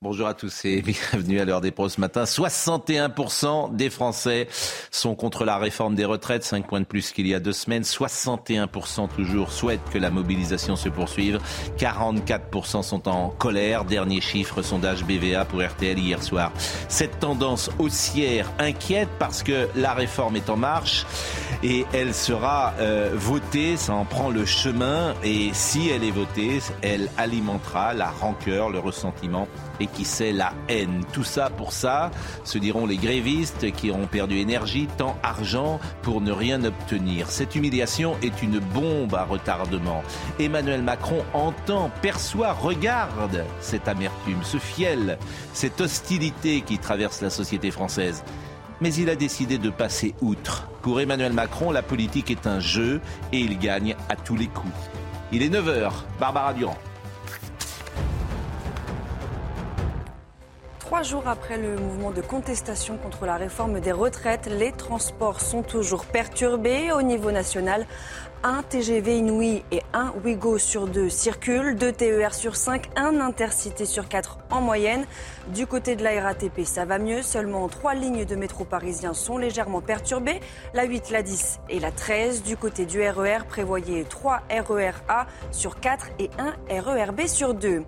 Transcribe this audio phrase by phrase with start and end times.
[0.00, 0.80] Bonjour à tous et
[1.12, 2.22] bienvenue à l'heure des pros ce matin.
[2.22, 4.46] 61% des Français
[4.92, 7.82] sont contre la réforme des retraites, 5 points de plus qu'il y a deux semaines.
[7.82, 11.40] 61% toujours souhaitent que la mobilisation se poursuive.
[11.78, 13.84] 44% sont en colère.
[13.84, 16.52] Dernier chiffre, sondage BVA pour RTL hier soir.
[16.86, 21.06] Cette tendance haussière inquiète parce que la réforme est en marche
[21.64, 26.60] et elle sera euh, votée, ça en prend le chemin et si elle est votée,
[26.82, 29.48] elle alimentera la rancœur, le ressentiment
[29.80, 31.04] et qui sait la haine.
[31.12, 32.10] Tout ça pour ça,
[32.44, 37.30] se diront les grévistes qui auront perdu énergie, temps, argent pour ne rien obtenir.
[37.30, 40.02] Cette humiliation est une bombe à retardement.
[40.38, 45.18] Emmanuel Macron entend, perçoit, regarde cette amertume, ce fiel,
[45.52, 48.24] cette hostilité qui traverse la société française.
[48.80, 50.68] Mais il a décidé de passer outre.
[50.82, 53.00] Pour Emmanuel Macron, la politique est un jeu
[53.32, 54.72] et il gagne à tous les coups.
[55.32, 56.78] Il est 9h, Barbara Durand.
[60.88, 65.62] Trois jours après le mouvement de contestation contre la réforme des retraites, les transports sont
[65.62, 67.84] toujours perturbés au niveau national.
[68.44, 73.84] Un TGV Inouï et un Ouigo sur deux circulent, deux TER sur cinq, un Intercité
[73.84, 75.06] sur quatre en moyenne.
[75.48, 77.22] Du côté de la RATP, ça va mieux.
[77.22, 80.38] Seulement trois lignes de métro parisien sont légèrement perturbées.
[80.72, 82.44] La 8, la 10 et la 13.
[82.44, 86.30] Du côté du RER, prévoyez 3 RER A sur 4 et
[86.70, 87.82] 1 RER B sur 2.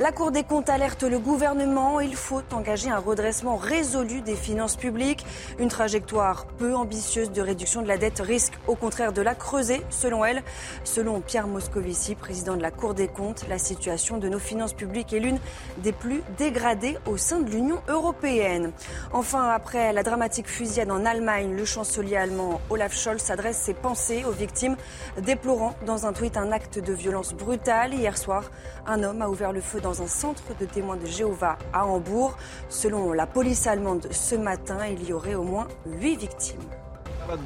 [0.00, 2.00] La Cour des comptes alerte le gouvernement.
[2.00, 5.24] Il faut engager un redressement résolu des finances publiques.
[5.60, 9.82] Une trajectoire peu ambitieuse de réduction de la dette risque au contraire de la creuser,
[9.92, 10.42] selon elle.
[10.84, 15.12] Selon Pierre Moscovici, président de la Cour des comptes, la situation de nos finances publiques
[15.12, 15.38] est l'une
[15.78, 18.72] des plus dégradées au sein de l'Union européenne.
[19.12, 24.24] Enfin, après la dramatique fusillade en Allemagne, le chancelier allemand Olaf Scholz adresse ses pensées
[24.24, 24.76] aux victimes,
[25.20, 27.94] déplorant dans un tweet un acte de violence brutale.
[27.94, 28.50] Hier soir,
[28.86, 32.36] un homme a ouvert le feu dans un centre de témoins de Jéhovah à Hambourg.
[32.68, 36.62] Selon la police allemande, ce matin, il y aurait au moins huit victimes.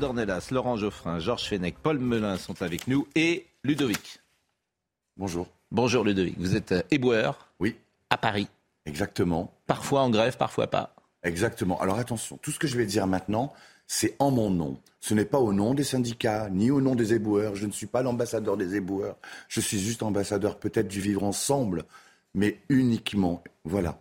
[0.01, 4.21] Dornelas, Laurent Geoffrin, Georges Fenech, Paul Melun sont avec nous et Ludovic.
[5.17, 5.47] Bonjour.
[5.71, 7.77] Bonjour Ludovic, vous êtes euh, éboueur Oui.
[8.11, 8.49] à Paris.
[8.85, 9.53] Exactement.
[9.67, 10.95] Parfois en grève, parfois pas.
[11.23, 11.81] Exactement.
[11.81, 13.53] Alors attention, tout ce que je vais dire maintenant,
[13.87, 14.79] c'est en mon nom.
[15.01, 17.55] Ce n'est pas au nom des syndicats, ni au nom des éboueurs.
[17.55, 19.17] Je ne suis pas l'ambassadeur des éboueurs.
[19.49, 21.85] Je suis juste ambassadeur peut-être du vivre ensemble,
[22.35, 23.43] mais uniquement.
[23.65, 23.99] Voilà.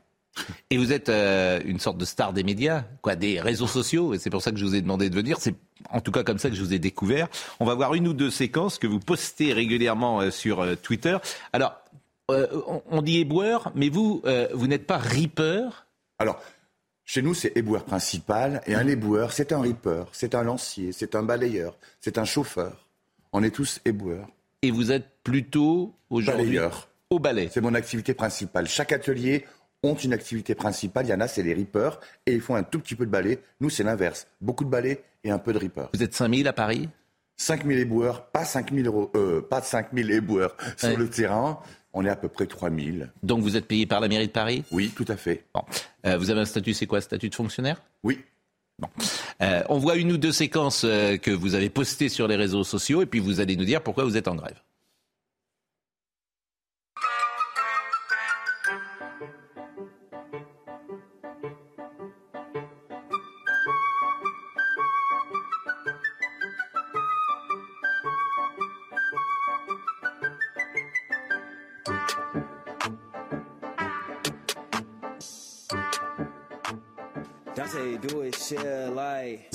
[0.70, 4.20] Et vous êtes euh, une sorte de star des médias, quoi, des réseaux sociaux, et
[4.20, 5.38] c'est pour ça que je vous ai demandé de venir.
[5.40, 5.56] C'est
[5.90, 7.28] en tout cas comme ça que je vous ai découvert.
[7.60, 11.18] On va voir une ou deux séquences que vous postez régulièrement euh, sur euh, Twitter.
[11.54, 11.80] Alors,
[12.28, 14.24] on, on dit éboueur, mais vous,
[14.54, 15.68] vous n'êtes pas ripper.
[16.18, 16.42] Alors,
[17.04, 21.14] chez nous, c'est éboueur principal, et un éboueur, c'est un ripper, c'est un lancier, c'est
[21.14, 22.88] un balayeur, c'est un chauffeur.
[23.32, 24.28] On est tous éboueurs.
[24.64, 26.88] Et vous êtes plutôt aujourd'hui Balayeur.
[27.12, 27.50] au balai.
[27.54, 28.68] C'est mon activité principale.
[28.68, 29.46] Chaque atelier
[29.86, 31.06] ont une activité principale.
[31.06, 33.12] Il y en a, c'est les rippers, et ils font un tout petit peu de
[33.12, 33.40] balai.
[33.62, 34.28] Nous, c'est l'inverse.
[34.42, 35.90] Beaucoup de balai et un peu de rippers.
[35.94, 36.90] Vous êtes 5000 à Paris?
[37.38, 41.60] 5000 éboueurs, pas 5000 euros, euh, pas 5000 éboueurs sur le terrain.
[41.94, 43.12] On est à peu près 3000.
[43.24, 44.64] Donc vous êtes payé par la mairie de Paris?
[44.72, 45.44] Oui, tout à fait.
[45.54, 45.62] Bon.
[46.06, 47.02] Euh, vous avez un statut, c'est quoi?
[47.02, 47.82] Statut de fonctionnaire?
[48.04, 48.20] Oui.
[49.42, 52.64] Euh, On voit une ou deux séquences euh, que vous avez postées sur les réseaux
[52.64, 54.60] sociaux et puis vous allez nous dire pourquoi vous êtes en grève.
[78.06, 78.60] That's how you do it, shit
[78.96, 79.50] like.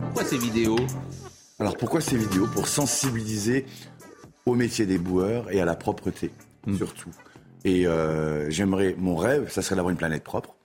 [0.00, 0.76] Pourquoi ces vidéos
[1.58, 3.66] Alors pourquoi ces vidéos Pour sensibiliser
[4.46, 6.32] au métier des boueurs et à la propreté,
[6.76, 7.10] surtout.
[7.64, 10.56] Et euh, j'aimerais, mon rêve, ça serait d'avoir une planète propre.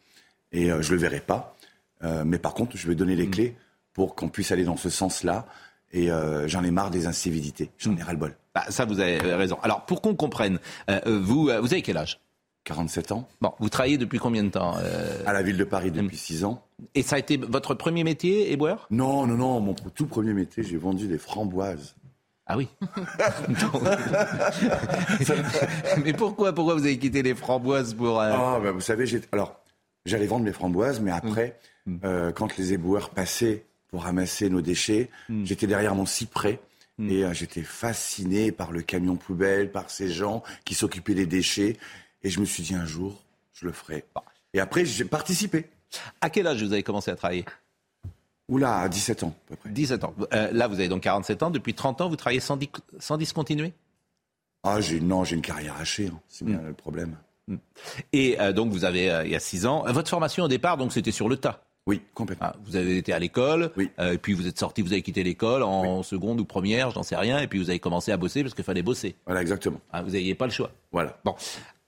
[0.52, 1.56] Et euh, je le verrai pas.
[2.04, 3.56] Euh, mais par contre, je vais donner les clés
[3.94, 5.46] pour qu'on puisse aller dans ce sens-là.
[5.94, 7.72] Et euh, j'en ai marre des incivilités.
[7.78, 8.36] J'en ai ras-le-bol.
[8.58, 9.60] Bah, Ça, vous avez raison.
[9.62, 10.58] Alors, pour qu'on comprenne,
[10.90, 12.20] euh, euh, vous, euh, vous avez quel âge?
[12.64, 13.28] 47 ans.
[13.40, 16.44] Bon, vous travaillez depuis combien de temps euh, À la ville de Paris depuis 6
[16.44, 16.64] ans.
[16.96, 18.88] Et ça a été votre premier métier, éboueur?
[18.90, 21.96] Non, non, non, mon tout premier métier, j'ai vendu des framboises.
[22.48, 22.68] Ah oui.
[26.04, 29.60] mais pourquoi, pourquoi vous avez quitté les framboises pour euh, Ah, ben, vous savez, alors
[30.06, 31.60] j'allais vendre mes framboises, mais après,
[32.04, 35.12] euh, quand les éboueurs passaient pour ramasser nos déchets,
[35.44, 36.60] j'étais derrière mon cyprès.
[37.00, 41.78] Et euh, j'étais fasciné par le camion poubelle, par ces gens qui s'occupaient des déchets.
[42.24, 43.22] Et je me suis dit un jour,
[43.54, 44.04] je le ferai.
[44.54, 45.70] Et après, j'ai participé.
[46.22, 47.46] À quel âge vous avez commencé à travailler?
[48.50, 49.70] Oula, à 17 ans, à peu près.
[49.70, 50.16] 17 ans.
[50.34, 51.50] Euh, là, vous avez donc 47 ans.
[51.52, 53.74] Depuis 30 ans, vous travaillez sans, di- sans discontinuer?
[54.64, 56.20] Ah, j'ai, non, j'ai une carrière hachée, hein.
[56.28, 57.16] c'est bien le problème.
[58.12, 60.78] Et euh, donc, vous avez, euh, il y a 6 ans, votre formation au départ,
[60.78, 61.67] donc c'était sur le tas.
[61.88, 62.48] Oui, complètement.
[62.52, 63.90] Ah, vous avez été à l'école, Oui.
[63.98, 67.02] euh, et puis vous êtes sorti, vous avez quitté l'école en seconde ou première, j'en
[67.02, 69.16] sais rien, et puis vous avez commencé à bosser parce qu'il fallait bosser.
[69.26, 69.80] Voilà, exactement.
[69.92, 70.70] Ah, vous n'aviez pas le choix.
[70.92, 71.18] Voilà.
[71.24, 71.36] Bon.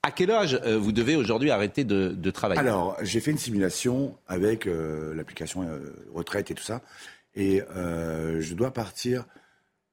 [0.02, 2.58] À quel âge euh, vous devez aujourd'hui arrêter de, de travailler?
[2.58, 5.68] Alors, j'ai fait une simulation avec euh, l'application
[6.14, 6.80] retraite et tout ça.
[7.36, 9.24] Et je dois partir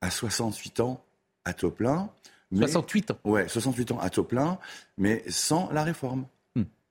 [0.02, 1.04] à 68 ans
[1.46, 2.10] à taux plein.
[2.52, 3.18] mais- 68 ans.
[3.26, 4.58] Ouais, 68 ans à taux plein,
[4.98, 6.26] mais sans la réforme.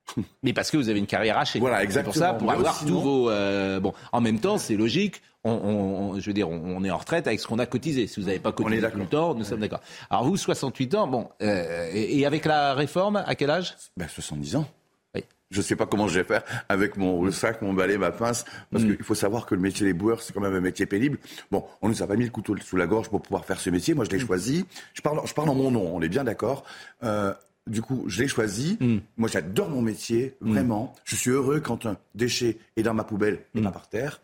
[0.42, 1.58] Mais parce que vous avez une carrière hachée.
[1.58, 2.38] Voilà, C'est pour ça, exactement.
[2.38, 3.30] pour Mais avoir sinon- tous vos.
[3.30, 5.22] euh, bon, en même temps, c'est logique.
[5.44, 8.06] On, on- on- je veux dire, on, est en retraite avec ce qu'on a cotisé.
[8.08, 9.80] Si vous n'avez pas cotisé tout le temps, nous sommes d'accord.
[10.10, 13.76] Alors vous, 68 ans, bon, euh, et, et avec la réforme, à quel âge?
[13.96, 14.66] Ben, 70 ans.
[15.14, 15.22] Oui.
[15.52, 18.44] Je ne sais pas comment je vais faire avec mon sac, mon balai, ma pince,
[18.72, 18.96] parce Mm.
[18.96, 21.18] qu'il faut savoir que le métier des boueurs, c'est quand même un métier pénible.
[21.52, 23.70] Bon, on nous a pas mis le couteau sous la gorge pour pouvoir faire ce
[23.70, 23.94] métier.
[23.94, 24.26] Moi, je l'ai Mm.
[24.26, 24.66] choisi.
[24.94, 26.64] Je parle, je parle en mon nom, on est bien d'accord.
[27.04, 27.32] Euh,
[27.66, 28.76] du coup, je l'ai choisi.
[28.80, 28.96] Mm.
[29.16, 30.94] Moi, j'adore mon métier, vraiment.
[31.04, 33.64] Je suis heureux quand un déchet est dans ma poubelle et Mm.
[33.64, 34.20] pas par terre.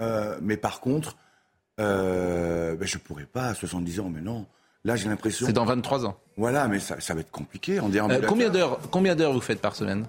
[0.00, 1.16] Euh, mais par contre,
[1.80, 4.46] euh, ben, je pourrais pas à 70 ans, mais non.
[4.84, 5.46] Là, j'ai l'impression.
[5.46, 6.16] C'est dans 23 ans.
[6.36, 7.80] Voilà, mais ça, ça va être compliqué.
[7.80, 10.06] On dit Euh, combien d'heures Combien d'heures vous faites par semaine?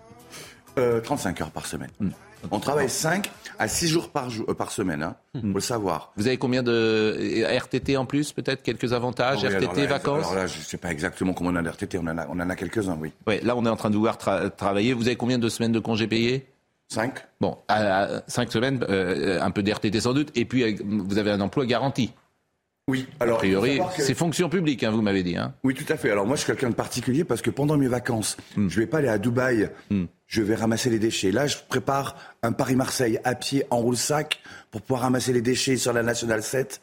[0.78, 1.90] Euh, 35 heures par semaine.
[2.52, 6.14] On travaille 5 à 6 jours par, jour, euh, par semaine, hein, faut le savoir.
[6.18, 10.26] Vous avez combien de RTT en plus Peut-être quelques avantages oui, RTT, alors là, vacances
[10.26, 12.40] Alors là, je ne sais pas exactement combien on a d'RTT, on en a, on
[12.40, 13.12] en a quelques-uns, oui.
[13.26, 14.94] Ouais, là, on est en train de vouloir tra- travailler.
[14.94, 16.46] Vous avez combien de semaines de congés payés?
[16.90, 20.76] 5 Bon, à, à cinq semaines, euh, un peu d'RTT sans doute, et puis euh,
[20.86, 22.14] vous avez un emploi garanti.
[22.90, 23.38] Oui, A alors.
[23.38, 25.36] faut priori, que- c'est fonction publique, hein, vous m'avez dit.
[25.36, 25.54] Hein.
[25.64, 26.10] Oui, tout à fait.
[26.10, 28.70] Alors moi, je suis quelqu'un de particulier parce que pendant mes vacances, Hmm.
[28.70, 29.70] je vais pas aller à Dubaï.
[30.28, 31.32] Je vais ramasser les déchets.
[31.32, 34.40] Là, je prépare un Paris-Marseille à pied en roule-sac
[34.72, 36.82] pour pouvoir ramasser les déchets sur la Nationale 7.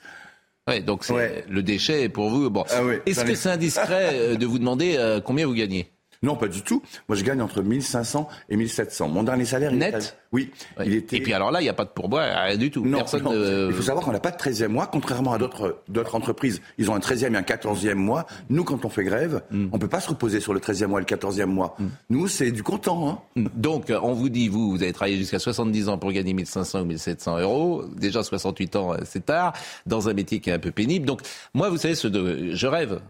[0.67, 1.45] Ouais, donc c'est Ouais.
[1.51, 2.49] le déchet pour vous.
[2.49, 5.91] Bon, Ah oui, est-ce que c'est indiscret euh, de vous demander euh, combien vous gagnez?
[6.25, 6.83] Non, pas du tout.
[7.09, 9.09] Moi, je gagne entre 1500 et 1700.
[9.09, 10.85] Mon dernier salaire, Net était- Oui, Ouais.
[10.87, 11.17] il était.
[11.19, 12.85] Et puis alors là, il n'y a pas de pourboire, rien du tout.
[12.85, 13.23] Non, Personne.
[13.23, 13.33] non.
[13.35, 16.61] ne- Il faut savoir qu'on n'a pas de 13e mois, contrairement à d'autres d'autres entreprises.
[16.79, 18.27] Ils ont un 13e et un 14e mois.
[18.51, 19.69] Nous, quand on fait grève, Mm.
[19.73, 21.77] on peut pas se reposer sur le 13e mois et le 14e mois.
[22.11, 23.23] Nous, c'est du comptant.
[23.37, 23.45] Hein.
[23.55, 26.81] Donc, euh, on vous dit, vous, vous avez travaillé jusqu'à 70 ans pour gagner 1500
[26.81, 27.85] ou 1700 euros.
[27.97, 29.53] Déjà 68 ans, euh, c'est tard,
[29.87, 31.07] dans un métier qui est un peu pénible.
[31.07, 31.21] Donc,
[31.55, 33.01] moi, vous savez, ce de, je rêve.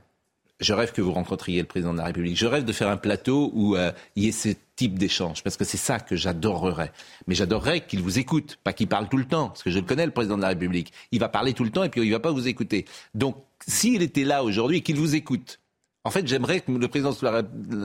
[0.64, 2.36] Je rêve que vous rencontriez le président de la République.
[2.38, 5.56] Je rêve de faire un plateau où euh, il y ait ce type d'échange, parce
[5.58, 6.90] que c'est ça que j'adorerais.
[7.26, 9.84] Mais j'adorerais qu'il vous écoute, pas qu'il parle tout le temps, parce que je le
[9.84, 10.92] connais, le président de la République.
[11.12, 12.86] Il va parler tout le temps et puis il va pas vous écouter.
[13.14, 13.36] Donc,
[13.68, 15.60] s'il était là aujourd'hui et qu'il vous écoute,
[16.02, 17.42] en fait, j'aimerais que le président de la Ré-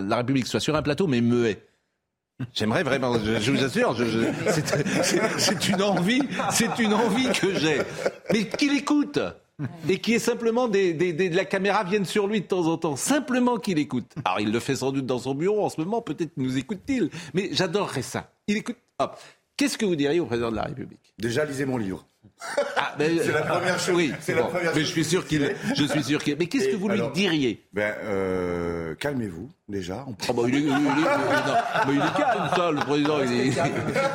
[0.07, 1.61] la République soit sur un plateau, mais muet.
[2.53, 3.97] J'aimerais vraiment, je, je vous assure,
[5.37, 6.21] c'est une envie,
[6.51, 7.79] c'est une envie que j'ai.
[8.31, 9.19] Mais qu'il écoute
[9.89, 12.67] et qui est simplement des, des, des- de la caméra vienne sur lui de temps
[12.67, 14.11] en temps, simplement qu'il écoute.
[14.25, 17.09] Alors il le fait sans doute dans son bureau en ce moment, peut-être nous écoute-t-il,
[17.33, 18.31] mais j'adorerais ça.
[18.47, 18.77] Il écoute.
[18.99, 19.17] Hop.
[19.57, 21.13] Qu'est-ce que vous diriez au président de la République?
[21.17, 22.05] Déjà, lisez mon livre.
[22.77, 23.95] Ah, ben, C'est la première chose.
[23.95, 26.37] Oui, C'est la première mais je suis sûr qu'il, je suis sûr qu'il.
[26.37, 27.65] Mais qu'est-ce que vous lui diriez?
[27.73, 30.05] Ben, euh, calmez-vous, déjà.
[30.07, 31.53] On Ah bah, il, est, il est- il est- non,
[31.87, 33.19] mais il est calme, ça, le président.
[33.23, 33.53] Il est,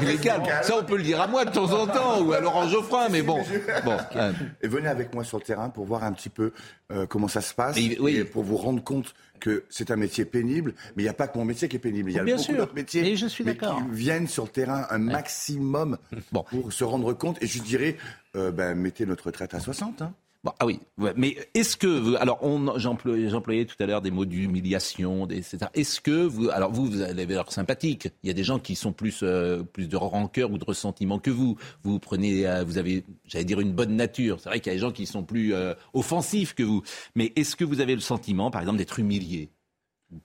[0.02, 0.42] il est calme.
[0.62, 3.08] Ça, on peut le dire à moi de temps en temps, ou à Laurent Geoffrin,
[3.10, 3.42] mais bon.
[3.84, 6.52] bon euh, Et venez avec moi sur le terrain pour voir un petit peu
[6.92, 8.16] euh, comment ça se passe oui.
[8.16, 11.26] et pour vous rendre compte que c'est un métier pénible, mais il n'y a pas
[11.28, 12.10] que mon métier qui est pénible.
[12.10, 13.76] Il y a Bien beaucoup d'autres métiers Et je suis mais d'accord.
[13.78, 15.98] qui viennent sur le terrain un maximum
[16.32, 16.44] Bon.
[16.44, 17.42] pour se rendre compte.
[17.42, 17.96] Et je dirais,
[18.36, 20.02] euh, ben, mettez notre retraite à 60.
[20.02, 20.14] Hein.
[20.42, 24.02] bon, ah oui, ouais, mais est-ce que vous, alors on, j'employais, j'employais tout à l'heure
[24.02, 25.66] des mots d'humiliation, des, etc.
[25.74, 28.08] Est-ce que vous, alors vous, vous avez l'air sympathique.
[28.22, 31.18] Il y a des gens qui sont plus, euh, plus de rancœur ou de ressentiment
[31.18, 31.56] que vous.
[31.82, 34.40] Vous prenez, euh, vous avez, j'allais dire une bonne nature.
[34.40, 36.82] C'est vrai qu'il y a des gens qui sont plus euh, offensifs que vous.
[37.14, 39.50] Mais est-ce que vous avez le sentiment, par exemple, d'être humilié,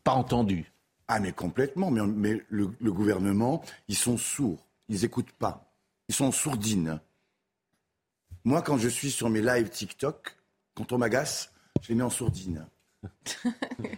[0.03, 0.71] pas entendu?
[1.07, 1.91] Ah, mais complètement.
[1.91, 4.65] Mais, mais le, le gouvernement, ils sont sourds.
[4.89, 5.71] Ils n'écoutent pas.
[6.07, 6.99] Ils sont en sourdine.
[8.49, 10.35] Moi, quand je suis sur mes lives TikTok,
[10.73, 11.53] quand on m'agace,
[11.83, 12.65] je les mets en sourdine.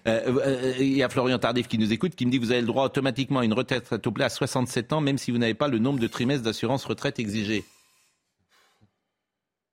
[0.08, 2.52] Euh, euh, Il y a Florian Tardif qui nous écoute, qui me dit que vous
[2.52, 5.38] avez le droit automatiquement à une retraite au plat à 67 ans, même si vous
[5.38, 7.64] n'avez pas le nombre de trimestres d'assurance retraite exigé.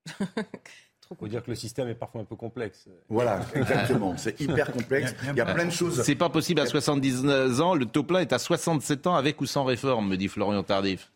[0.10, 2.88] Il faut dire que le système est parfois un peu complexe.
[3.08, 4.16] Voilà, exactement.
[4.16, 5.14] C'est hyper complexe.
[5.30, 6.02] Il y a plein de choses.
[6.02, 9.46] C'est pas possible à 79 ans, le taux plein est à 67 ans avec ou
[9.46, 11.10] sans réforme, me dit Florian Tardif.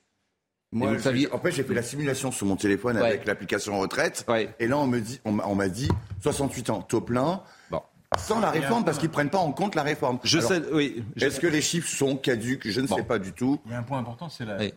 [0.72, 3.06] Moi, vous le j'ai- saviez en fait, j'ai fait la simulation sur mon téléphone Ouais.
[3.06, 4.24] avec l'application retraite.
[4.28, 4.54] Ouais.
[4.58, 5.88] Et là, on me dit, on m'a on m'a dit
[6.22, 7.80] 68 ans, taux plein, Bon.
[8.16, 10.18] sans la réforme, parce qu'ils prennent pas en compte la réforme.
[10.24, 11.04] Je Alors, sais, oui.
[11.16, 12.96] je- Est-ce que les chiffres sont caduques Je ne Bon.
[12.96, 13.60] sais pas du tout.
[13.66, 14.56] Il y a un point important, c'est la.
[14.58, 14.72] Oui.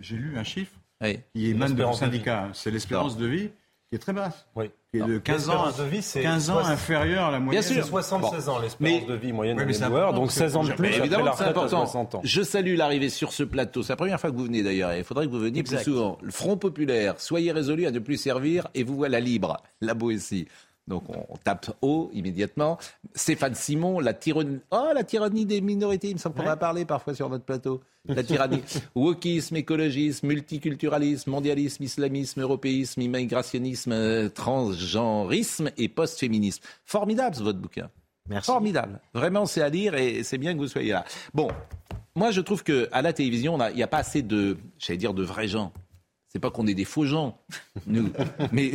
[0.00, 1.20] J'ai lu un chiffre oui.
[1.34, 2.48] qui émane de syndicat.
[2.52, 3.50] C'est l'espérance de vie
[3.88, 4.46] qui est très basse.
[4.54, 4.70] Oui.
[4.92, 7.62] Qui est de 15 ans, de vie, c'est 15 ans inférieure à la moyenne.
[7.62, 7.82] sûr.
[7.82, 10.56] C'est 76 ans l'espérance de vie moyenne Oui, mais des joueurs, donc parce que- 16
[10.56, 11.68] ans de plus Évidemment la retraite à important.
[11.86, 12.20] 60 ans.
[12.24, 13.82] Je salue l'arrivée sur ce plateau.
[13.82, 14.92] C'est la première fois que vous venez d'ailleurs.
[14.92, 15.82] et Il faudrait que vous veniez Exact.
[15.82, 16.18] plus souvent.
[16.22, 19.56] Le Front populaire, soyez résolus à ne plus servir et vous voilà libre.
[19.80, 20.48] La Boétie.
[20.88, 22.78] Donc on, tape haut immédiatement.
[23.14, 26.08] Stéphane Simon, la tyrannie, oh, la tyrannie des minorités.
[26.08, 27.80] Il me semble qu'on en a parlé parfois sur notre plateau.
[28.08, 28.62] La tyrannie.
[28.94, 36.62] Wokisme, écologisme, multiculturalisme, mondialisme, islamisme, européisme, immigrationnisme, euh, transgenrisme et post-féminisme.
[36.86, 37.90] Formidable ce votre bouquin.
[38.42, 39.00] Formidable.
[39.12, 41.04] Vraiment, c'est à lire et c'est bien que vous soyez là.
[41.34, 41.48] Bon,
[42.14, 44.56] moi, je trouve que à la télévision, on a- il n'y a pas assez de,
[44.78, 45.72] j'allais dire, de vrais gens.
[46.38, 47.36] C'est pas qu'on est des faux gens,
[47.88, 48.12] nous.
[48.52, 48.70] mais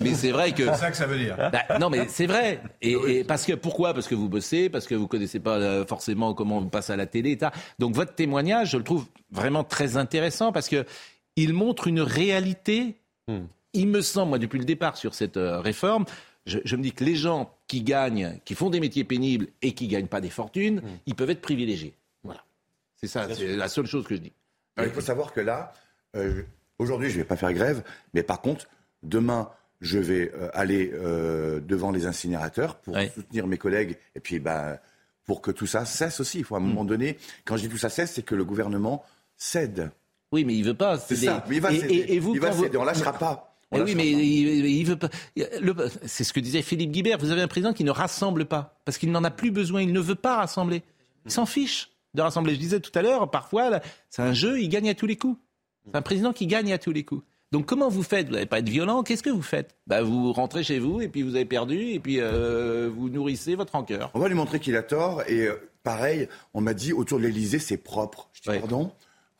[0.00, 0.66] mais c'est vrai que.
[0.66, 1.36] C'est ça que ça veut dire.
[1.36, 2.62] Bah, non, mais c'est vrai.
[2.80, 3.92] Et, et parce que pourquoi?
[3.92, 6.96] Parce que vous bossez, parce que vous connaissez pas euh, forcément comment on passe à
[6.96, 7.50] la télé, et tal.
[7.80, 10.84] Donc votre témoignage, je le trouve vraiment très intéressant parce que
[11.34, 12.94] il montre une réalité.
[13.26, 13.46] Hmm.
[13.72, 16.04] Il me semble, moi, depuis le départ sur cette euh, réforme,
[16.46, 19.72] je, je me dis que les gens qui gagnent, qui font des métiers pénibles et
[19.72, 21.94] qui gagnent pas des fortunes, ils peuvent être privilégiés.
[22.22, 22.44] Voilà.
[22.94, 24.32] C'est ça, c'est la seule chose que je dis.
[24.76, 25.72] Alors, il faut savoir que là,
[26.14, 26.44] euh,
[26.78, 27.82] aujourd'hui, je ne vais pas faire grève,
[28.14, 28.66] mais par contre,
[29.02, 34.38] demain, je vais euh, aller euh, devant les incinérateurs pour soutenir mes collègues et puis
[34.40, 34.78] ben,
[35.24, 36.38] pour que tout ça cesse aussi.
[36.38, 38.44] Il faut à un moment donné, quand je dis tout ça cesse, c'est que le
[38.44, 39.04] gouvernement
[39.36, 39.90] cède.
[40.32, 40.98] Oui, mais il veut pas.
[40.98, 41.26] C'est céder.
[41.26, 41.44] ça.
[41.48, 41.94] Mais il va et, céder.
[41.94, 42.76] et- et vous, il va vous- céder.
[42.76, 43.44] On lâchera pas.
[43.70, 44.08] On oui, mais pas.
[44.08, 45.08] il, il veut pas.
[45.36, 45.74] le-
[46.06, 47.18] C'est ce que disait Philippe Guibert.
[47.18, 49.80] Vous avez un président qui ne rassemble pas parce qu'il n'en a plus besoin.
[49.82, 50.82] Il ne veut pas rassembler.
[51.26, 52.54] Il s'en fiche de rassembler.
[52.54, 53.80] Je disais tout à l'heure, parfois,
[54.10, 54.60] c'est un jeu.
[54.60, 55.38] Il gagne à tous les coups.
[55.92, 57.22] C'est un président qui gagne à tous les coups.
[57.50, 58.26] Donc comment vous faites?
[58.28, 59.02] Vous n'allez pas être violent.
[59.02, 59.74] Qu'est-ce que vous faites?
[59.86, 63.54] Bah, Vous rentrez chez vous et puis vous avez perdu et puis euh, vous nourrissez
[63.54, 64.10] votre rancœur.
[64.14, 65.22] On va lui montrer qu'il a tort.
[65.28, 68.28] Et euh, pareil, on m'a dit autour de l'Elysée, c'est propre.
[68.34, 68.58] Je dis Ouais.
[68.58, 68.92] pardon?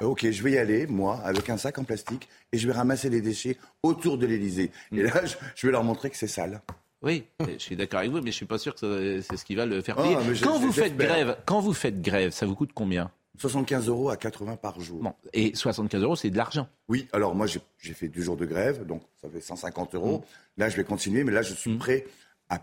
[0.02, 2.72] Euh, ok, je vais y aller, moi, avec un sac en plastique, et je vais
[2.72, 4.70] ramasser les déchets autour de l'Elysée.
[4.92, 4.98] Mm.
[4.98, 6.62] Et là, je, je vais leur montrer que c'est sale.
[7.02, 9.54] Oui, je suis d'accord avec vous, mais je suis pas sûr que c'est ce qui
[9.56, 10.16] va le faire Ah, payer.
[10.26, 13.10] mais je- quand vous faites grève, quand vous faites grève, ça vous coûte combien?
[13.38, 15.02] 75 euros à 80 par jour.
[15.02, 16.68] Bon, et 75 euros, c'est de l'argent.
[16.88, 20.18] Oui, alors moi j'ai fait deux jours de grève, donc ça fait 150 euros.
[20.18, 20.61] Mm.
[20.61, 22.07] Là je vais continuer, mais là je suis prêt
[22.49, 22.61] à,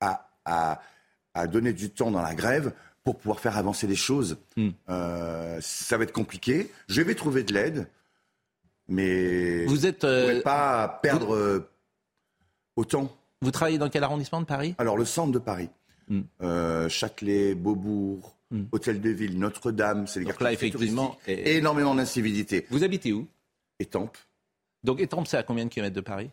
[0.00, 0.80] à, à,
[1.34, 2.72] à donner du temps dans la grève
[3.04, 4.36] pour pouvoir faire avancer les choses.
[4.56, 4.68] Mm.
[4.90, 6.70] Euh, ça va être compliqué.
[6.88, 7.86] Je vais trouver de l'aide,
[8.88, 11.68] mais Vous êtes, je ne euh, pourrais pas perdre euh,
[12.76, 13.10] autant.
[13.42, 14.74] vous travaillez dans quel arrondissement de Paris?
[14.78, 15.70] Alors le centre de Paris,
[16.08, 16.20] Mm.
[16.42, 18.64] euh, Châtelet, Beaubourg, Mm.
[18.72, 22.66] Hôtel de Ville, Notre-Dame, c'est les Donc là, effectivement, et- énormément d'incivilité.
[22.70, 23.26] Vous habitez où?
[23.80, 24.16] Étampes.
[24.84, 26.30] Donc Étampes, c'est à combien de kilomètres de Paris?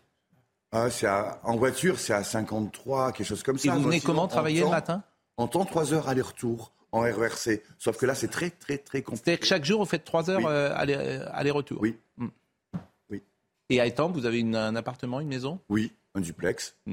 [0.70, 3.68] Ah, c'est à- en voiture, c'est à 53, quelque chose comme ça.
[3.68, 5.02] Et vous venez comment en travailler le matin?
[5.36, 7.62] En temps, 3 heures aller-retour en RERC.
[7.78, 9.24] Sauf que là, c'est très, très, très compliqué.
[9.24, 10.44] C'est-à-dire que chaque jour, vous faites 3 heures Oui.
[10.46, 11.80] euh, euh, aller-retour?
[11.80, 11.96] Oui.
[12.18, 12.28] Mm.
[13.10, 13.22] Oui.
[13.70, 15.58] Et à Étampes, vous avez une- un appartement, une maison?
[15.68, 16.76] Oui, un duplex.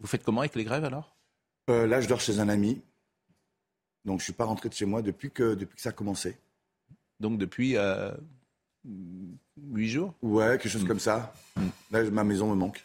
[0.00, 1.16] Vous faites comment avec les grèves alors?
[1.70, 2.80] Euh, là, je dors chez un ami.
[4.08, 6.36] Donc, je suis pas rentré de chez moi depuis que, depuis que ça a commencé.
[7.20, 8.10] Donc depuis euh,
[9.72, 10.14] 8 jours?
[10.22, 10.88] Ouais, quelque chose Mm.
[10.88, 11.32] comme ça.
[11.90, 12.84] Là, ma maison me manque.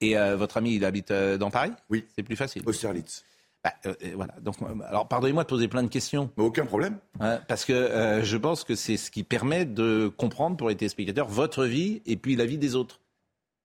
[0.00, 1.72] Et euh, votre ami, il habite euh, dans Paris?
[1.90, 2.04] Oui.
[2.14, 2.62] C'est plus facile.
[2.66, 3.24] Austerlitz.
[3.64, 4.34] Bah, euh, voilà.
[4.40, 6.30] Donc, alors, pardonnez-moi de poser plein de questions.
[6.36, 6.98] Mais aucun problème.
[7.20, 10.76] Hein, parce que euh, je pense que c'est ce qui permet de comprendre pour les
[10.76, 13.00] téléspectateurs votre vie et puis la vie des autres.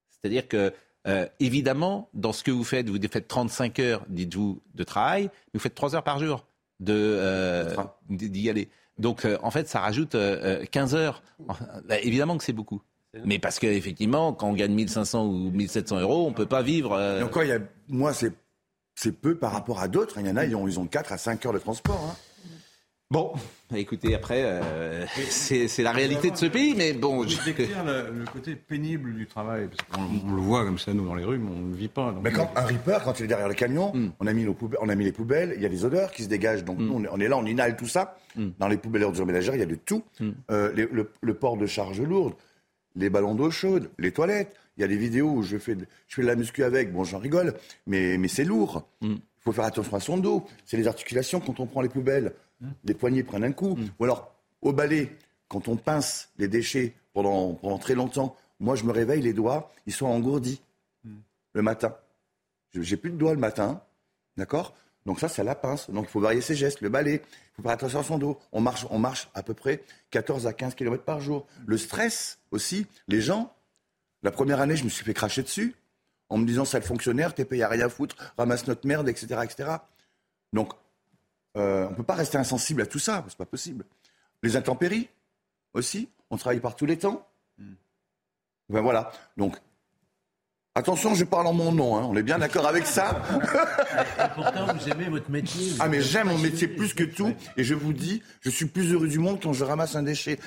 [0.09, 0.73] C'est-à-dire que,
[1.07, 5.51] euh, évidemment, dans ce que vous faites, vous faites 35 heures, dites-vous, de travail, mais
[5.55, 6.45] vous faites 3 heures par jour
[6.79, 7.75] de, euh,
[8.09, 8.69] d'y aller.
[8.97, 11.21] Donc, euh, en fait, ça rajoute euh, euh, 15 heures.
[11.87, 12.81] Bah, évidemment que c'est beaucoup.
[13.23, 16.99] Mais parce qu'effectivement, quand on gagne 1500 ou 1700 euros, on peut pas vivre.
[17.19, 18.33] Et encore, il y a, moi, c'est,
[18.93, 20.17] c'est peu par rapport à d'autres.
[20.19, 21.95] Il y en a, ils ont, ils ont 4 à 5 heures de transport.
[22.11, 22.15] hein.
[23.11, 23.33] Bon,
[23.75, 27.17] écoutez, après, euh, c'est, la réalité de ce pays, mais bon.
[27.17, 30.79] Vous je- décrire le, le côté pénible du travail, parce qu'on on le voit comme
[30.79, 32.11] ça, nous, dans les rues, mais on ne le vit pas.
[32.11, 34.09] donc- Mais quand un Reaper, quand il est derrière le camion, Mm.
[34.19, 36.11] on, a mis nos poubelles, on a mis les poubelles, il y a des odeurs
[36.11, 36.63] qui se dégagent.
[36.63, 38.17] Donc nous, on est, là, on inhale tout ça.
[38.35, 38.47] Mm.
[38.57, 40.03] Dans les poubelles ordures ménagères, il y a de tout.
[40.19, 40.29] Mm.
[40.49, 42.33] Euh, les- le, le port de charges lourdes,
[42.95, 44.55] les ballons d'eau chaude, les toilettes.
[44.77, 46.91] Il y a des vidéos où je fais de, je fais de la muscu avec.
[46.91, 47.53] Bon, j'en rigole,
[47.85, 48.87] mais, mais c'est lourd.
[49.01, 50.43] Il faut faire attention à son dos.
[50.65, 52.33] C'est les articulations quand on prend les poubelles.
[52.83, 53.77] Les poignets prennent un coup.
[53.99, 55.15] Ou alors, au balai,
[55.47, 59.71] quand on pince les déchets pendant, pendant très longtemps, moi, je me réveille, les doigts,
[59.85, 60.61] ils sont engourdis
[61.53, 61.95] le matin.
[62.73, 63.81] J'ai plus de doigts le matin,
[64.37, 64.75] d'accord?
[65.05, 65.89] Donc ça, c'est la pince.
[65.89, 67.21] Donc il faut varier ses gestes, le balai.
[67.23, 68.39] Il faut faire attention à son dos.
[68.51, 71.45] On marche, on marche à peu près 14 à 15 km par jour.
[71.65, 73.53] Le stress aussi, les gens.
[74.23, 75.75] La première année, je me suis fait cracher dessus
[76.29, 79.41] en me disant, sale fonctionnaire, t'es payé à rien foutre, ramasse notre merde, etc.
[79.43, 79.69] etc.
[80.53, 80.73] Donc,
[81.55, 83.85] euh, on ne peut pas rester insensible à tout ça, c'est pas possible.
[84.43, 85.09] Les intempéries
[85.73, 87.27] aussi, on travaille par tous les temps.
[88.69, 89.11] Ben voilà.
[89.37, 89.55] Donc,
[90.73, 92.03] attention, je parle en mon nom, hein.
[92.09, 93.21] on est bien d'accord avec ça.
[94.35, 95.73] Pourtant, vous aimez votre métier.
[95.79, 98.91] Ah mais j'aime mon métier plus que tout et je vous dis, je suis plus
[98.91, 100.39] heureux du monde quand je ramasse un déchet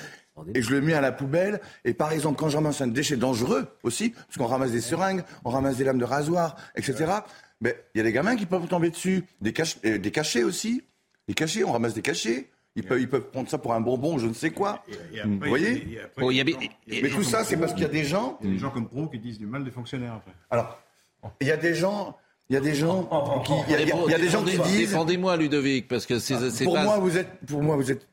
[0.53, 1.59] et je le mets à la poubelle.
[1.85, 5.23] Et par exemple, quand je ramasse un déchet dangereux aussi, parce qu'on ramasse des seringues,
[5.43, 7.11] on ramasse des lames de rasoir, etc.
[7.61, 10.43] Mais il y a des gamins qui peuvent tomber dessus, des, cach- euh, des cachets
[10.43, 10.83] aussi,
[11.29, 12.49] des cachets, on ramasse des cachets.
[12.75, 14.83] Ils peuvent, ils peuvent prendre ça pour un bonbon, je ne sais quoi.
[15.13, 17.85] Et après, Vous voyez après, Oh, y y Mais tout ça, c'est parce qu'il y
[17.85, 18.37] a des gens.
[18.41, 20.31] Il y a des gens comme Pro qui disent du mal des fonctionnaires après.
[20.49, 20.79] Alors,
[21.41, 22.17] il y a des gens,
[22.49, 23.03] il y a des gens
[23.45, 24.89] qui, il y a- il y a- il y a des gens qui disent.
[24.89, 28.07] Défendez-moi, Ludovic, parce que c'est c'est Pour pas- moi, vous êtes, pour moi, vous êtes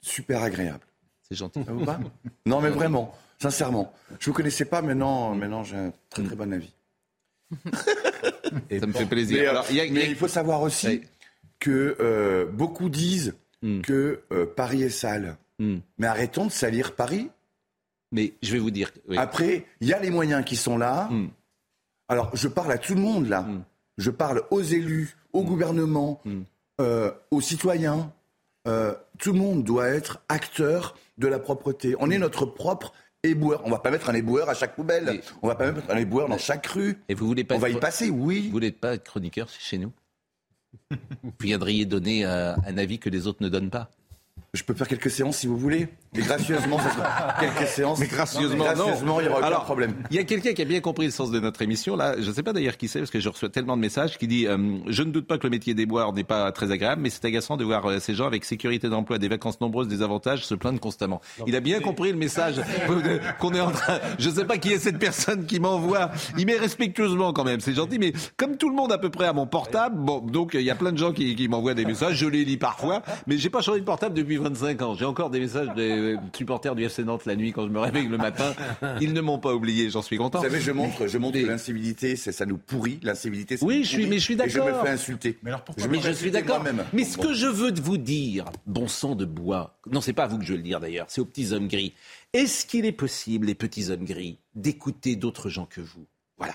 [0.00, 0.84] super agréable.
[1.28, 1.64] C'est gentil.
[1.64, 1.98] Ça vous va?
[2.46, 3.92] Non, mais vraiment, sincèrement.
[4.20, 6.72] Je vous connaissais pas, maintenant, maintenant j'ai un très très bon avis.
[8.80, 9.38] Ça me fait plaisir.
[9.38, 11.02] Mais, euh, Alors, il y a- il y a- mais il faut savoir aussi.
[11.64, 13.80] Que euh, beaucoup disent Hmm.
[13.80, 15.38] que euh, Paris est sale.
[15.58, 15.78] Hmm.
[15.96, 17.30] Mais arrêtons de salir Paris.
[18.12, 18.90] Mais je vais vous dire.
[19.08, 19.16] oui.
[19.16, 21.08] Après, il y a les moyens qui sont là.
[21.10, 21.28] Hmm.
[22.08, 23.46] Alors, je parle à tout le monde là.
[23.96, 26.20] Je parle aux élus, au gouvernement,
[26.82, 28.12] euh, aux citoyens.
[29.18, 31.94] Tout le monde doit être acteur de la propreté.
[32.00, 32.92] On est notre propre
[33.22, 33.62] éboueur.
[33.64, 35.04] On va pas mettre un éboueur à chaque poubelle.
[35.06, 36.98] Mais- On va pas mettre un éboueur dans chaque rue.
[37.08, 38.46] Et vous voulez pas On va y passer, oui.
[38.46, 39.92] Vous voulez pas être chroniqueur chez nous?
[41.22, 43.90] Vous viendriez donner euh, un avis que les autres ne donnent pas.
[44.54, 45.88] Je peux faire quelques séances si vous voulez.
[46.14, 47.98] Mais gracieusement, ça sera quelques séances.
[47.98, 48.72] Mais gracieusement, non.
[48.72, 49.94] gracieusement, il n'y aura aucun Alors, problème.
[50.10, 51.96] Il y a quelqu'un qui a bien compris le sens de notre émission.
[51.96, 54.16] Là, je ne sais pas d'ailleurs qui c'est, parce que je reçois tellement de messages
[54.16, 56.70] qui dit euh, Je ne doute pas que le métier des boires n'est pas très
[56.70, 59.88] agréable, mais c'est agaçant de voir euh, ces gens avec sécurité d'emploi, des vacances nombreuses,
[59.88, 61.20] des avantages se plaindre constamment.
[61.48, 62.60] Il a bien compris le message
[63.40, 63.98] qu'on est en train.
[64.20, 66.12] Je ne sais pas qui est cette personne qui m'envoie.
[66.38, 69.26] Il met respectueusement quand même, c'est gentil, mais comme tout le monde à peu près
[69.26, 71.84] à mon portable, bon, donc il y a plein de gens qui, qui m'envoient des
[71.84, 72.14] messages.
[72.18, 74.94] Je les lis parfois, mais j'ai pas changé de portable depuis 25 ans.
[74.94, 78.08] J'ai encore des messages des supporters du FC Nantes la nuit quand je me réveille
[78.08, 78.54] le matin.
[79.00, 80.38] Ils ne m'ont pas oublié, j'en suis content.
[80.38, 82.98] Vous savez, je montre, je montre l'incivilité, c'est- ça nous pourrit.
[83.02, 84.82] L'incivilité, ça Oui, nous je suis- mais je suis Et je me d'accord.
[84.82, 85.38] fais insulter.
[85.42, 86.62] Mais alors pourquoi Je me Mais je suis d'accord.
[86.92, 87.22] Mais ce Bon.
[87.24, 90.44] que je veux vous dire, bon sang de bois, non, c'est pas à vous que
[90.44, 91.94] je veux le dire d'ailleurs, c'est aux petits hommes gris.
[92.32, 96.04] Est-ce qu'il est possible, les petits hommes gris, d'écouter d'autres gens que vous?
[96.36, 96.54] Voilà.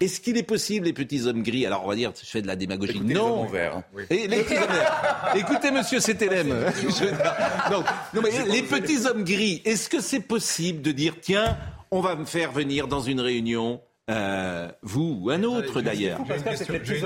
[0.00, 2.46] Est-ce qu'il est possible, les petits hommes gris, alors on va dire, je fais de
[2.46, 3.46] la démagogie, Écoutez les hommes non.
[3.76, 3.84] hein.
[4.10, 5.32] Et les petits hommes verts.
[5.36, 6.48] Écoutez, monsieur CTLM.
[6.80, 7.34] Je veux dire,
[7.70, 11.56] donc, non, mais les petits hommes gris, est-ce que c'est possible de dire, tiens,
[11.90, 13.80] on va me faire venir dans une réunion,
[14.10, 16.20] euh, vous ou un autre d'ailleurs?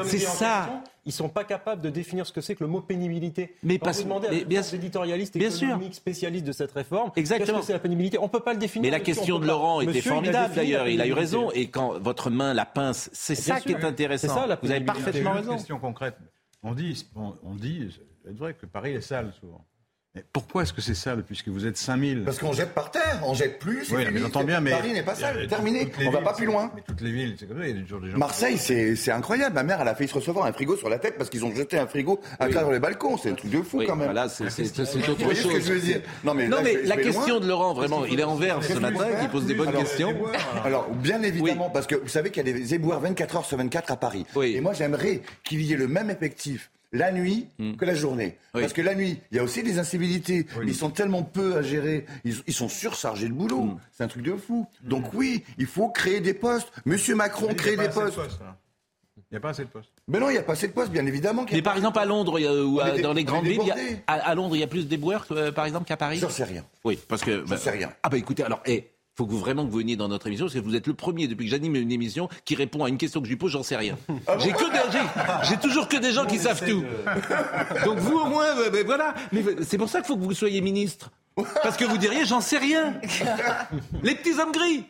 [0.05, 0.83] c'est ça.
[1.07, 3.57] Ils sont pas capables de définir ce que c'est que le mot pénibilité.
[3.63, 5.69] Mais Quand pas- vous demandez à mais bien éditorialistes Bien sûr.
[5.69, 7.47] économiques spécialistes de cette réforme, Exactement.
[7.47, 8.83] qu'est-ce que c'est la pénibilité On peut pas le définir.
[8.83, 9.47] Mais la monsieur, question on de.
[9.47, 11.51] Laurent était Monsieur, formidable d'ailleurs, il a eu raison.
[11.53, 14.29] Et quand votre main la pince, c'est ça qui est intéressant.
[14.29, 15.53] C'est ça, la Vous avez parfaitement une raison.
[15.55, 16.17] question concrète.
[16.63, 17.89] On dit, on, on dit,
[18.25, 19.65] c'est vrai que Paris est sale souvent.
[20.17, 23.21] Mais pourquoi est-ce que c'est sale puisque vous êtes 5000 Parce qu'on jette par terre,
[23.25, 23.89] on jette plus.
[23.93, 25.89] Oui, mais j'entends bien, mais Paris n'est pas il sale, terminé.
[26.01, 26.73] On va villes, pas plus loin.
[26.75, 27.69] Mais toutes les villes, c'est comme ça.
[27.69, 28.19] Il y a toujours des gens.
[28.19, 29.55] Marseille, c'est c'est incroyable.
[29.55, 31.55] Ma mère, elle a failli se recevoir un frigo sur la tête parce qu'ils ont
[31.55, 33.19] jeté un frigo à travers les balcons.
[33.19, 34.07] C'est un truc de fou Oui, quand même.
[34.07, 35.65] voilà, c'est c'est- c'est Vous autre ce que chose.
[35.69, 37.41] je veux dire Non, mais, Non, là, mais je vais- la question loin.
[37.41, 40.13] de Laurent, vraiment, il est en vert ce matin, qui pose des bonnes questions.
[40.65, 43.57] Alors, bien évidemment, parce que vous savez qu'il y a des éboueurs 24 heures sur
[43.59, 44.27] 24 à Paris.
[44.35, 44.57] Oui.
[44.57, 47.47] Et moi, j'aimerais qu'il y ait le même effectif la nuit
[47.79, 48.37] que la journée.
[48.53, 48.57] Hmm.
[48.57, 48.61] Oui.
[48.63, 50.47] Parce que la nuit, il y a aussi des incivilités.
[50.65, 52.07] Ils sont tellement peu à gérer.
[52.25, 53.61] Ils, ils sont surchargés de boulot.
[53.63, 53.79] Hmm.
[53.93, 54.67] C'est un truc de fou.
[54.83, 56.73] Donc oui, il faut créer des postes.
[56.85, 58.17] Monsieur Macron Il y a crée pas des assez de postes.
[58.17, 58.57] postes, hein.
[59.33, 59.93] Il n'y a pas assez de postes.
[60.09, 61.47] Mais non, il n'y a pas assez de postes, bien évidemment.
[61.53, 63.75] Mais par exemple, à Londres, a- ou à- dans les grandes villes, il y a-
[63.77, 64.03] débordés.
[64.09, 66.19] à, à Londres, il y a plus d'éboueurs, euh, par exemple, qu'à Paris?
[66.19, 66.65] J'en sais rien.
[66.85, 67.45] Oui, parce que.
[67.47, 67.93] bah, sais rien.
[68.03, 68.90] Ah bah écoutez, alors, eh,
[69.21, 70.95] faut que vous vraiment que vous veniez dans notre émission, parce que vous êtes le
[70.95, 73.51] premier depuis que j'anime une émission qui répond à une question que je lui pose,
[73.51, 73.99] j'en sais rien.
[74.27, 74.65] Ah j'ai que
[75.43, 76.83] j'ai toujours que des gens qui savent tout.
[77.85, 79.15] Donc vous au moins, euh, ben voilà.
[79.31, 81.11] Mais c'est pour ça qu'il faut que vous soyez ministre.
[81.63, 82.95] Parce que vous diriez, j'en sais rien.
[84.03, 84.87] Les petits hommes gris.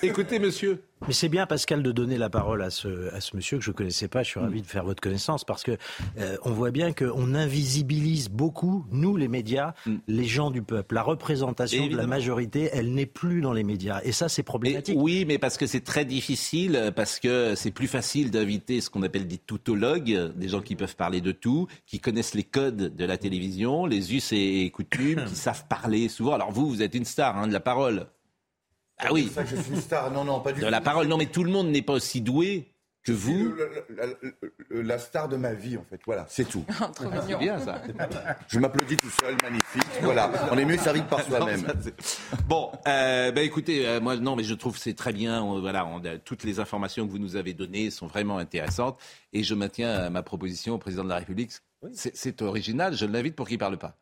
[0.00, 3.56] Écoutez, monsieur, Mais c'est bien, Pascal, de donner la parole à ce, à ce monsieur
[3.58, 4.22] que je ne connaissais pas.
[4.22, 5.72] Je suis ravi de faire votre connaissance parce que
[6.18, 9.94] euh, on voit bien qu'on invisibilise beaucoup, nous, les médias, Mm.
[10.08, 10.94] les gens du peuple.
[10.94, 14.00] La représentation de la majorité, elle n'est plus dans les médias.
[14.04, 14.96] Et ça, c'est Et problématique.
[14.98, 19.02] oui, mais parce que c'est très difficile, parce que c'est plus facile d'inviter ce qu'on
[19.02, 23.04] appelle des toutologues, des gens qui peuvent parler de tout, qui connaissent les codes de
[23.04, 26.34] la télévision, les us et coutumes, qui savent parler souvent.
[26.34, 28.06] Alors vous, vous êtes une star hein, de la parole.
[29.02, 30.10] Ah oui, C'est ça que je suis une star.
[30.10, 30.70] Non, non, pas du de tout.
[30.70, 31.06] la parole.
[31.06, 33.44] Non, mais tout le monde n'est pas aussi doué que vous.
[33.56, 35.98] Le- le- le- le- la star de ma vie, en fait.
[36.04, 36.64] Voilà, c'est tout.
[37.00, 37.22] Mignon.
[37.28, 37.80] C'est bien ça.
[38.48, 39.82] Je m'applaudis tout seul, magnifique.
[40.02, 41.64] Voilà, on est mieux servi que par soi-même.
[42.46, 45.42] Bon, euh, bah, écoutez, euh, moi non, mais je trouve que c'est très bien.
[45.42, 49.00] On- voilà, on a- toutes les informations que vous nous avez données sont vraiment intéressantes,
[49.32, 51.52] et je maintiens euh, ma proposition au président de la République.
[51.94, 52.94] C'est- C'est original.
[52.94, 53.96] Je l'invite pour qu'il parle pas.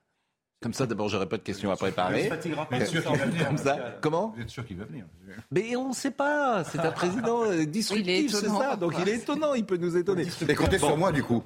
[0.60, 2.28] Comme ça, d'abord, j'aurai pas de questions à préparer.
[2.28, 4.32] Vous êtes sûr qu'il va venir Comme ça, comment?
[4.34, 5.04] Vous êtes sûr qu'il va venir
[5.52, 6.64] Mais on ne sait pas.
[6.64, 8.74] C'est un président euh, Il est disruptif, c'est ça.
[8.76, 9.54] Donc il est étonnant.
[9.54, 10.26] Il peut nous étonner.
[10.46, 11.42] Mais comptez sur moi, du coup.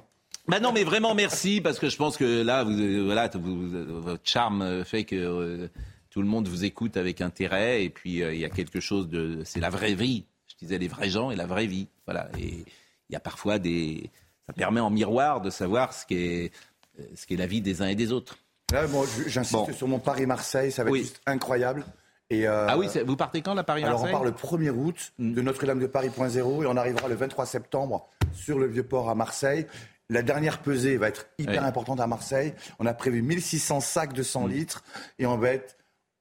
[0.47, 3.69] Bah non, mais vraiment merci parce que je pense que là, vous, euh, voilà, vous-
[3.69, 5.67] vous- votre charme euh, fait que euh,
[6.09, 9.07] tout le monde vous écoute avec intérêt et puis euh, il y a quelque chose
[9.07, 10.25] de, c'est la vraie vie.
[10.47, 11.87] Je disais les vrais gens et la vraie vie.
[12.05, 12.27] Voilà.
[12.37, 12.65] Et
[13.09, 14.09] il y a parfois des,
[14.45, 16.51] ça permet en miroir de savoir ce qu'est,
[16.99, 18.37] euh, ce qu'est la vie des uns et des autres.
[18.71, 19.73] Là, je- j'insiste Bon.
[19.73, 20.99] sur mon Paris-Marseille, ça va Oui.
[20.99, 21.83] être juste incroyable.
[22.29, 25.13] Et, euh, Ah oui, vous partez quand la Paris Alors on part le 1er août
[25.19, 29.67] de Notre-Dame de Paris.0 et on arrivera le 23 septembre sur le Vieux-Port à Marseille.
[30.09, 32.53] La dernière pesée va être hyper importante à Marseille.
[32.79, 34.83] On a prévu 1600 sacs de 100 litres
[35.19, 35.77] et on va être,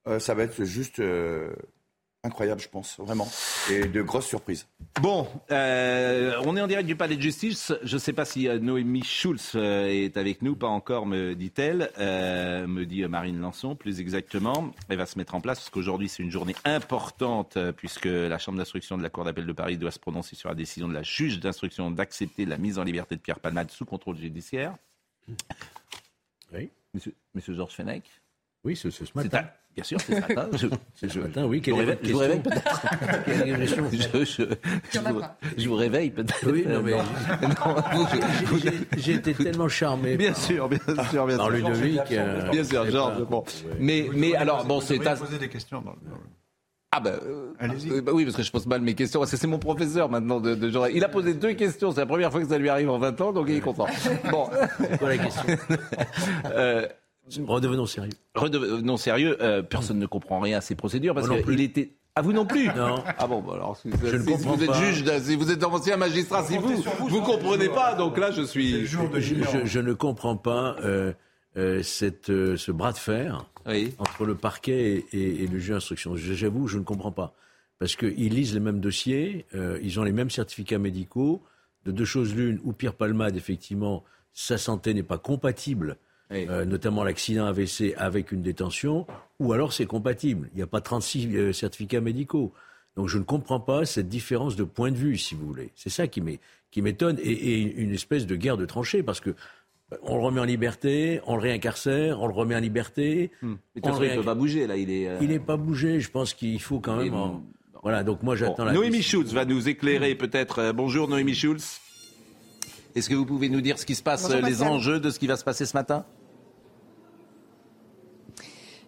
[0.06, 1.52] euh, ça va être juste euh,
[2.24, 3.28] incroyable, je pense, vraiment.
[3.70, 4.66] Et de grosses surprises.
[5.00, 7.72] Bon, euh, on est en direct du Palais de Justice.
[7.82, 11.34] Je ne sais pas si euh, Noémie Schulz euh, est avec nous, pas encore, me
[11.34, 14.72] dit-elle, euh, me dit euh, Marine Lançon, plus exactement.
[14.88, 18.38] Elle va se mettre en place parce qu'aujourd'hui c'est une journée importante euh, puisque la
[18.38, 20.94] Chambre d'instruction de la Cour d'appel de Paris doit se prononcer sur la décision de
[20.94, 24.76] la juge d'instruction d'accepter la mise en liberté de Pierre Palmade sous contrôle judiciaire.
[26.52, 26.70] Oui.
[26.94, 28.04] Monsieur, Monsieur Georges Fenech.
[28.64, 29.42] Oui, c'est ce C'est matin.
[29.74, 30.48] Bien sûr, c'est ce matin.
[30.52, 31.58] Je, C'est ce je- matin, oui.
[31.58, 34.58] je Quelle vous est réveille, votre je vous réveille question peut-être.
[34.92, 35.36] Je, vous, pas.
[35.56, 36.50] je vous réveille peut-être.
[36.52, 36.92] Oui, non, mais
[38.98, 40.78] j'ai- été tellement charmé Bien par, sûr, bien
[41.10, 41.50] sûr, bien sûr.
[41.50, 42.00] Ludovic.
[42.12, 43.22] euh, Bien sûr, Georges.
[43.24, 43.40] Bon.
[43.40, 43.76] Ouais.
[43.80, 45.04] Mais, mais alors, bon, c'est.
[45.06, 46.16] un- poser des questions dans le- dans
[46.92, 47.90] Ah, bah, euh, Allez-y.
[47.90, 49.20] euh, bah oui, parce que je pose mal mes questions.
[49.20, 50.88] Parce que c'est mon professeur maintenant de, de genre.
[50.88, 51.90] Il a posé deux questions.
[51.90, 53.86] C'est la première fois que ça lui arrive en 20 ans, donc il est content.
[54.30, 54.48] Bon.
[54.78, 55.42] C'est quoi la question?
[56.54, 56.86] Euh,
[57.46, 58.12] Redevenons sérieux.
[58.34, 61.92] redeve- non, sérieux, euh, personne ne comprend rien à ces procédures parce qu'il était.
[62.14, 63.02] Ah, vous non plus Non.
[63.16, 64.84] Ah bon, bah alors, si, Je ne si comprends vous êtes pas.
[64.92, 68.84] juge, si vous êtes ancien magistrat, si vous, vous comprenez pas, donc là, je suis.
[68.84, 71.12] jour de Je, je- je ne comprends pas euh,
[71.56, 73.94] euh, cette, euh, ce bras de fer Oui.
[73.98, 76.16] entre le parquet et, et- et le juge d'instruction.
[76.16, 77.34] J'avoue, je ne comprends pas.
[77.78, 81.42] Parce qu'ils lisent les mêmes dossiers, euh, ils ont les mêmes certificats médicaux.
[81.86, 84.04] De deux choses l'une, ou Pierre Palmade, effectivement,
[84.34, 85.96] sa santé n'est pas compatible,
[86.32, 86.46] Oui.
[86.48, 89.06] euh, notamment l'accident AVC avec une détention,
[89.38, 90.48] ou alors c'est compatible.
[90.54, 92.52] Il n'y a pas 36 euh, certificats médicaux.
[92.96, 95.70] Donc je ne comprends pas cette différence de point de vue, si vous voulez.
[95.76, 96.40] C'est ça qui m'é-
[96.70, 100.22] qui m'étonne, et, et une espèce de guerre de tranchées, parce que euh, on le
[100.22, 103.30] remet en liberté, on le réincarcère, on le remet en liberté.
[103.42, 104.76] Mais de toute on le il ne peut pas bouger, là.
[104.76, 105.08] Il est.
[105.08, 106.00] euh, il n'est pas bougé.
[106.00, 107.14] Je pense qu'il faut quand même.
[107.14, 107.42] en-
[107.82, 108.72] Voilà, donc moi j'attends Bon, la.
[108.72, 109.02] Noémie.
[109.02, 110.72] Schulz va nous éclairer peut-être.
[110.72, 111.78] Bonjour Noémie Schulz.
[112.94, 114.68] Est-ce que vous pouvez nous dire ce qui se passe, Bonjour, les Pascal.
[114.68, 116.04] enjeux de ce qui va se passer ce matin?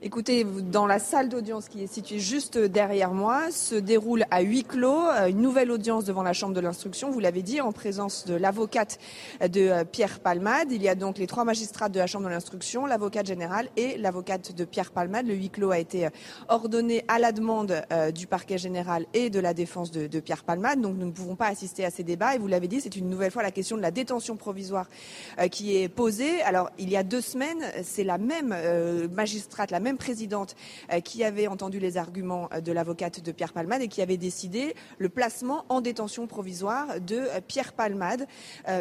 [0.06, 4.62] Écoutez, dans la salle d'audience qui est située juste derrière moi, se déroule à huis
[4.62, 8.26] clos euh, une nouvelle audience devant la Chambre de l'instruction, vous l'avez dit, en présence
[8.26, 8.98] de l'avocate
[9.40, 10.70] de euh, Pierre Palmade.
[10.72, 13.96] Il y a donc les trois magistrats de la Chambre de l'instruction, l'avocate générale et
[13.96, 15.26] l'avocate de Pierre Palmade.
[15.26, 16.10] Le huis clos a été euh,
[16.48, 17.82] ordonné à la demande
[18.14, 20.82] du parquet général et de la défense de, de Pierre Palmade.
[20.82, 22.34] Donc nous ne pouvons pas assister à ces débats.
[22.34, 24.86] Et vous l'avez dit, c'est une nouvelle fois la question de la détention provisoire
[25.50, 26.42] qui est posée.
[26.42, 28.54] Alors il y a deux semaines, c'est la même
[29.10, 30.54] magistrate, la même présidente
[30.92, 34.16] euh, qui avait entendu les arguments euh, de l'avocate de Pierre Palmade et qui avait
[34.16, 38.26] décidé le placement en détention provisoire de euh, Pierre Palmade.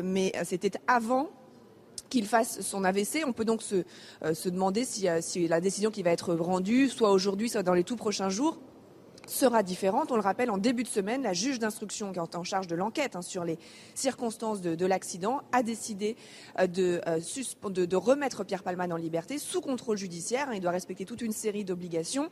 [0.04, 1.30] Mais c'était avant
[2.10, 3.24] qu'il fasse son AVC.
[3.26, 3.84] On peut donc se,
[4.50, 7.96] demander si, si la décision qui va être rendue, soit aujourd'hui, soit dans les tout
[7.96, 8.60] prochains jours,
[9.28, 10.12] sera différente.
[10.12, 12.76] On le rappelle, en début de semaine, la juge d'instruction qui est en charge de
[12.76, 13.58] l'enquête hein, sur les
[13.96, 16.16] circonstances de, de l'accident a décidé
[16.60, 20.50] euh, de, euh, de, remettre Pierre Palman en liberté sous contrôle judiciaire.
[20.50, 20.54] hein.
[20.56, 22.30] Il doit respecter toute une série d'obligations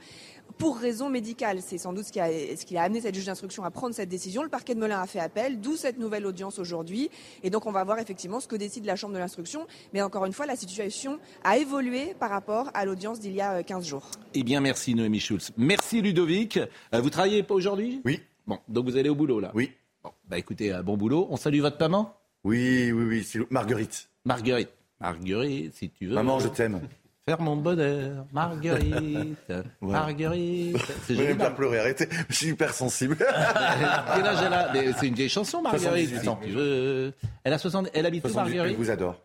[0.57, 1.59] pour raison médicale.
[1.61, 3.95] C'est sans doute ce qui, a, ce qui a amené cette juge d'instruction à prendre
[3.95, 4.43] cette décision.
[4.43, 7.09] Le parquet de Melun a fait appel, d'où cette nouvelle audience aujourd'hui.
[7.43, 9.65] Et donc on va voir effectivement ce que décide la Chambre de l'instruction.
[9.93, 13.53] Mais encore une fois, la situation a évolué par rapport à l'audience d'il y a
[13.53, 14.11] euh, 15 jours.
[14.33, 15.51] Eh bien, merci Noémie Schulz.
[15.57, 16.59] Merci Ludovic.
[16.93, 18.01] Euh, vous travaillez pas aujourd'hui?
[18.05, 18.21] Oui.
[18.47, 19.71] Bon, donc vous allez au boulot là Oui.
[20.03, 21.27] Bon, bah écoutez, euh, bon boulot.
[21.29, 22.15] On salue votre maman?
[22.43, 23.23] Oui, oui, oui.
[23.23, 24.09] c'est Marguerite.
[24.25, 24.69] Marguerite.
[24.99, 26.15] Marguerite, si tu veux.
[26.15, 26.81] Maman, je t'aime.
[27.27, 29.37] Faire mon bonheur, Marguerite,
[29.81, 30.75] Marguerite.
[31.07, 32.09] Je vais pas pleurer, arrêtez.
[32.29, 33.15] Je suis hyper sensible.
[33.19, 34.73] Quel âge elle a?
[34.73, 36.09] Mais C'est une vieille chanson, Marguerite.
[36.09, 37.13] 78 si tu veux.
[37.43, 37.89] Elle a 60.
[37.93, 38.77] Elle habite où, 78, Elle Marguerite?
[38.79, 39.21] vous adore.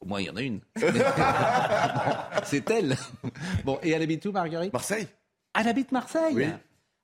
[0.00, 0.60] Au moins, il y en a une.
[2.44, 2.96] C'est elle.
[3.64, 4.72] Bon, et elle habite où, Marguerite?
[4.72, 5.06] Marseille
[5.58, 6.34] Elle habite Marseille.
[6.34, 6.44] Oui.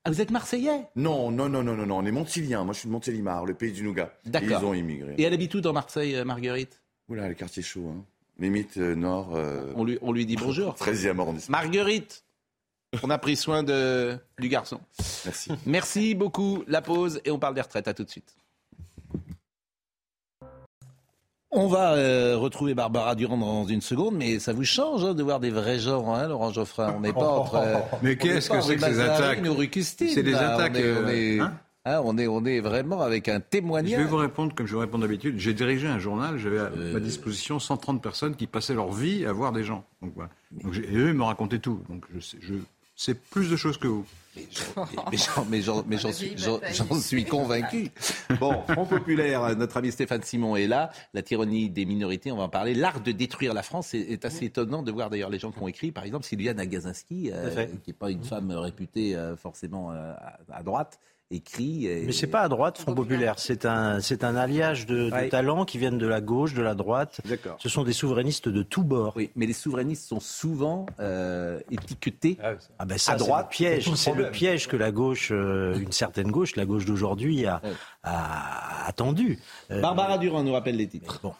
[0.04, 1.98] Ah, vous êtes Marseillais Non, non, non, non, non, non.
[1.98, 2.64] On est Montiliens.
[2.64, 4.12] Moi, je suis de Montélimar, le pays du nougat.
[4.26, 4.60] D'accord.
[4.60, 5.14] Ils ont immigré.
[5.16, 6.82] Et elle habite où dans Marseille, euh, Marguerite?
[7.08, 7.88] Oula, le quartier chaud.
[7.88, 8.04] Hein.
[8.38, 10.74] Limite euh, nord, euh, on lui, on lui dit bonjour.
[10.78, 11.56] 13e arrondissement.
[11.56, 12.24] Marguerite,
[13.02, 14.80] on a pris soin de, du garçon.
[15.24, 15.52] Merci.
[15.66, 16.64] Merci beaucoup.
[16.66, 17.88] La pause et on parle des retraites.
[17.88, 18.36] À tout de suite.
[21.56, 25.22] On va euh, retrouver Barbara Durand dans une seconde, mais ça vous change hein, de
[25.22, 26.92] voir des vrais gens, hein, Laurent Geoffrin?
[26.96, 27.54] On n'est pas entre.
[27.56, 29.40] euh, Mais qu'est-ce que c'est que ces attaques?
[29.92, 31.52] C'est des attaques, On est, on euh, est- hein?
[31.84, 33.98] hein, on est, on est vraiment avec un Je témoignage.
[33.98, 35.38] vais vous répondre comme je vous réponds d'habitude.
[35.38, 36.92] J'ai dirigé un journal, j'avais à Euh.
[36.94, 39.84] ma disposition 130 personnes qui passaient leur vie à voir des gens.
[40.02, 40.30] Donc, voilà.
[40.62, 41.80] Donc, j'ai- et eux, ils me racontaient tout.
[41.88, 42.54] Donc je sais, je
[42.96, 44.04] sais plus de choses que vous.
[45.50, 47.90] Mais j'en- suis, convaincu.
[48.40, 50.90] Bon, Front Populaire, euh, notre ami Stéphane Simon est là.
[51.12, 52.74] La tyrannie des minorités, on va en parler.
[52.74, 55.60] L'art de détruire la France est, est assez étonnant de voir d'ailleurs les gens qui
[55.60, 55.92] ont écrit.
[55.92, 60.38] Par exemple, Sylviane Agazinski, euh, qui n'est pas une femme réputée euh, forcément euh, à,
[60.58, 60.98] à droite,
[61.30, 61.86] écrit.
[61.86, 63.38] et- Mais c'est pas à droite, Front Populaire.
[63.38, 65.28] C'est un, c'est un alliage de, de Ouais.
[65.28, 67.20] talents qui viennent de la gauche, de la droite.
[67.28, 67.56] D'accord.
[67.58, 69.12] Ce sont des souverainistes de tous bords.
[69.16, 72.38] Oui, mais les souverainistes sont souvent euh, étiquetés.
[72.42, 73.84] Ah Ah ben ça, À c'est droite, le piège.
[73.94, 77.60] c'est le C'est piège que la gauche, euh, une certaine gauche, la gauche d'aujourd'hui, a,
[77.64, 77.70] Ouais.
[78.04, 79.38] a attendu.
[79.70, 81.20] Euh, Barbara Durand nous rappelle les titres.
[81.22, 81.32] Bon.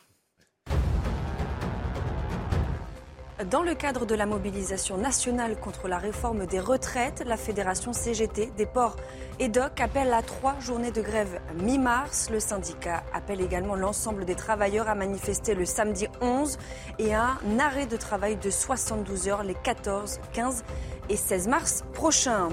[3.51, 8.53] Dans le cadre de la mobilisation nationale contre la réforme des retraites, la fédération CGT
[8.57, 8.97] des ports
[9.39, 12.31] et doc appelle à trois journées de grève mi-mars.
[12.31, 16.57] Le syndicat appelle également l'ensemble des travailleurs à manifester le samedi 11
[16.99, 20.65] et à un arrêt de travail de 72 heures les 14, 15
[21.11, 22.49] et 16 mars prochains.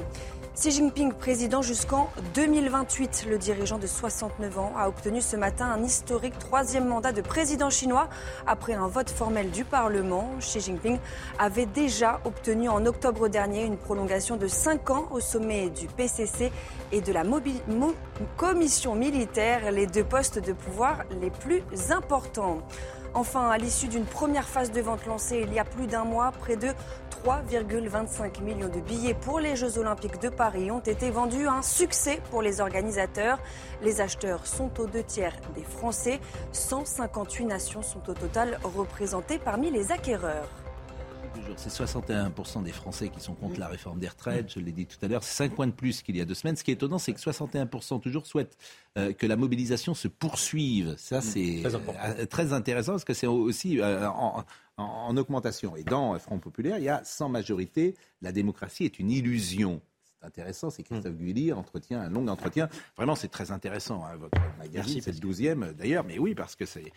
[0.54, 5.82] Xi Jinping, président jusqu'en 2028, le dirigeant de 69 ans a obtenu ce matin un
[5.82, 8.10] historique troisième mandat de président chinois
[8.46, 10.30] après un vote formel du Parlement.
[10.40, 11.00] Xi Jinping
[11.40, 16.52] avait déjà obtenu en octobre dernier une prolongation de 5 ans au sommet du PCC
[16.92, 17.24] et de la
[18.36, 22.60] commission militaire, les deux postes de pouvoir les plus importants.
[23.13, 26.32] Enfin, à l'issue d'une première phase de vente lancée il y a plus d'un mois,
[26.32, 26.69] près de
[27.26, 31.45] 3,25 millions de billets pour les Jeux Olympiques de Paris ont été vendus.
[31.47, 33.38] Un succès pour les organisateurs.
[33.82, 36.19] Les acheteurs sont aux deux tiers des Français.
[36.54, 40.61] 158 nations sont au total représentées parmi les acquéreurs.
[41.58, 44.52] C'est 61% des Français qui sont contre la réforme des retraites.
[44.54, 46.34] Je l'ai dit tout à l'heure, c'est 5 points de plus qu'il y a deux
[46.34, 46.56] semaines.
[46.56, 48.58] Ce qui est étonnant, c'est que 61% toujours souhaitent
[48.98, 50.96] euh, que la mobilisation se poursuive.
[50.98, 52.00] Ça, c'est Très important.
[52.04, 54.44] euh, très intéressant parce que c'est aussi euh, en,
[54.78, 55.76] en- en augmentation.
[55.76, 59.82] Et dans Front Populaire, il y a sans majorité, la démocratie est une illusion.
[60.21, 62.69] C'est intéressant, c'est Christophe Guilly entretient un long entretien.
[62.95, 64.05] Vraiment, c'est très intéressant.
[64.05, 66.91] hein, votre magazine, c'est le 12e euh, d'ailleurs, mais oui, parce que c'est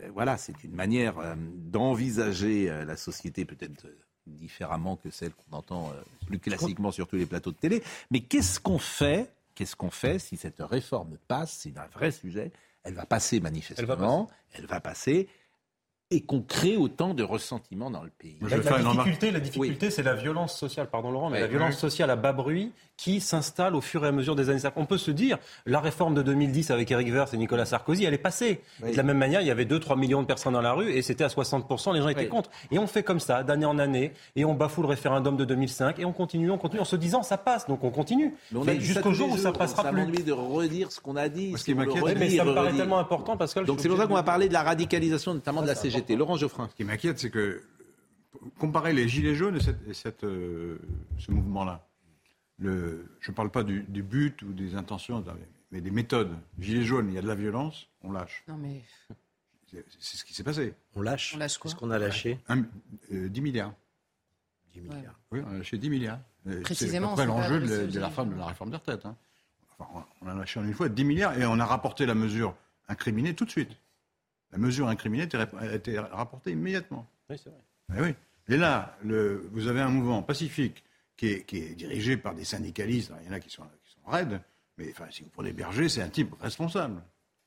[0.00, 3.86] euh, voilà, c'est une manière euh, d'envisager euh, la société peut-être
[4.26, 5.90] différemment que celle qu'on entend
[6.26, 7.82] plus classiquement sur tous les plateaux de télé.
[8.10, 12.52] Mais qu'est-ce qu'on fait Qu'est-ce qu'on fait si cette réforme passe C'est un vrai sujet?
[12.84, 14.28] Elle va passer manifestement.
[14.52, 15.28] Elle va passer.
[16.10, 18.38] Et qu'on crée autant de ressentiments dans le pays.
[18.40, 22.10] La, je difficulté, la difficulté, c'est la violence sociale, pardon Laurent, mais la violence sociale
[22.10, 24.60] à bas bruit qui s'installe au fur et à mesure des années.
[24.76, 28.12] On peut se dire, la réforme de 2010 avec Eric Woerth et Nicolas Sarkozy, elle
[28.12, 28.60] est passée.
[28.82, 28.90] Oui.
[28.90, 31.00] De la même manière, il y avait 2-3 millions de personnes dans la rue et
[31.00, 32.28] c'était à 60%, les gens étaient Oui.
[32.28, 32.50] contre.
[32.72, 36.00] Et on fait comme ça, d'année en année, et on bafoue le référendum de 2005,
[36.00, 38.34] et on continue, on continue, en se disant, ça passe, donc on continue.
[38.52, 40.00] Mais jusqu'au jour où ça jours, passera ça plus.
[40.02, 41.54] m'ennuie de redire ce qu'on a dit.
[41.56, 43.64] Ce qui m'inquiète, Oui, mais ça me paraît tellement important, Pascal.
[43.64, 46.16] Donc c'est pour ça qu'on va parler de la radicalisation, notamment de la CGT.
[46.16, 46.68] Laurent Geoffrin.
[46.68, 47.62] Ce qui m'inquiète, c'est que
[48.58, 50.78] comparer les Gilets jaunes et, cette- et cette, euh,
[51.18, 51.84] ce mouvement-là,
[52.58, 55.24] le, je ne parle pas du, du but ou des intentions,
[55.70, 56.34] mais des méthodes.
[56.58, 58.42] Gilets jaunes, il y a de la violence, on lâche.
[58.48, 58.82] Non mais
[60.00, 60.74] C'est ce qui s'est passé.
[60.94, 61.34] On lâche.
[61.34, 62.64] On lâche quoi Qu'est-ce qu'on a lâché Un-
[63.12, 63.74] euh, 10 milliards.
[64.72, 65.18] 10 milliards.
[65.30, 66.20] Oui, on a lâché 10 milliards.
[66.46, 68.46] Euh, Précisément, C'est à peu on près s'en l'enjeu de, de la réforme, de la
[68.46, 69.04] réforme des retraites.
[69.06, 69.16] hein.
[69.78, 72.54] Enfin, on a lâché une fois 10 milliards et on a rapporté la mesure
[72.88, 73.70] incriminée tout de suite.
[74.50, 77.06] La mesure incriminée a été rapportée immédiatement.
[77.28, 77.60] Oui, c'est vrai.
[77.96, 78.14] Eh oui.
[78.48, 80.82] Et là, le- vous avez un mouvement pacifique
[81.18, 83.10] qui est, qui est dirigé par des syndicalistes.
[83.10, 84.40] Alors, il y en a qui sont, qui sont raides,
[84.78, 87.02] mais enfin, si vous prenez Berger, c'est un type responsable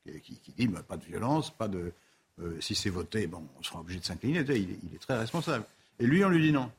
[0.05, 1.91] qui, qui- qui dit bah, pas de violence, pas de.
[2.39, 4.41] euh, si c'est voté, bon, on sera obligé de s'incliner.
[4.41, 5.65] Il, est- il est très responsable.
[5.99, 6.69] Et lui, on lui dit non.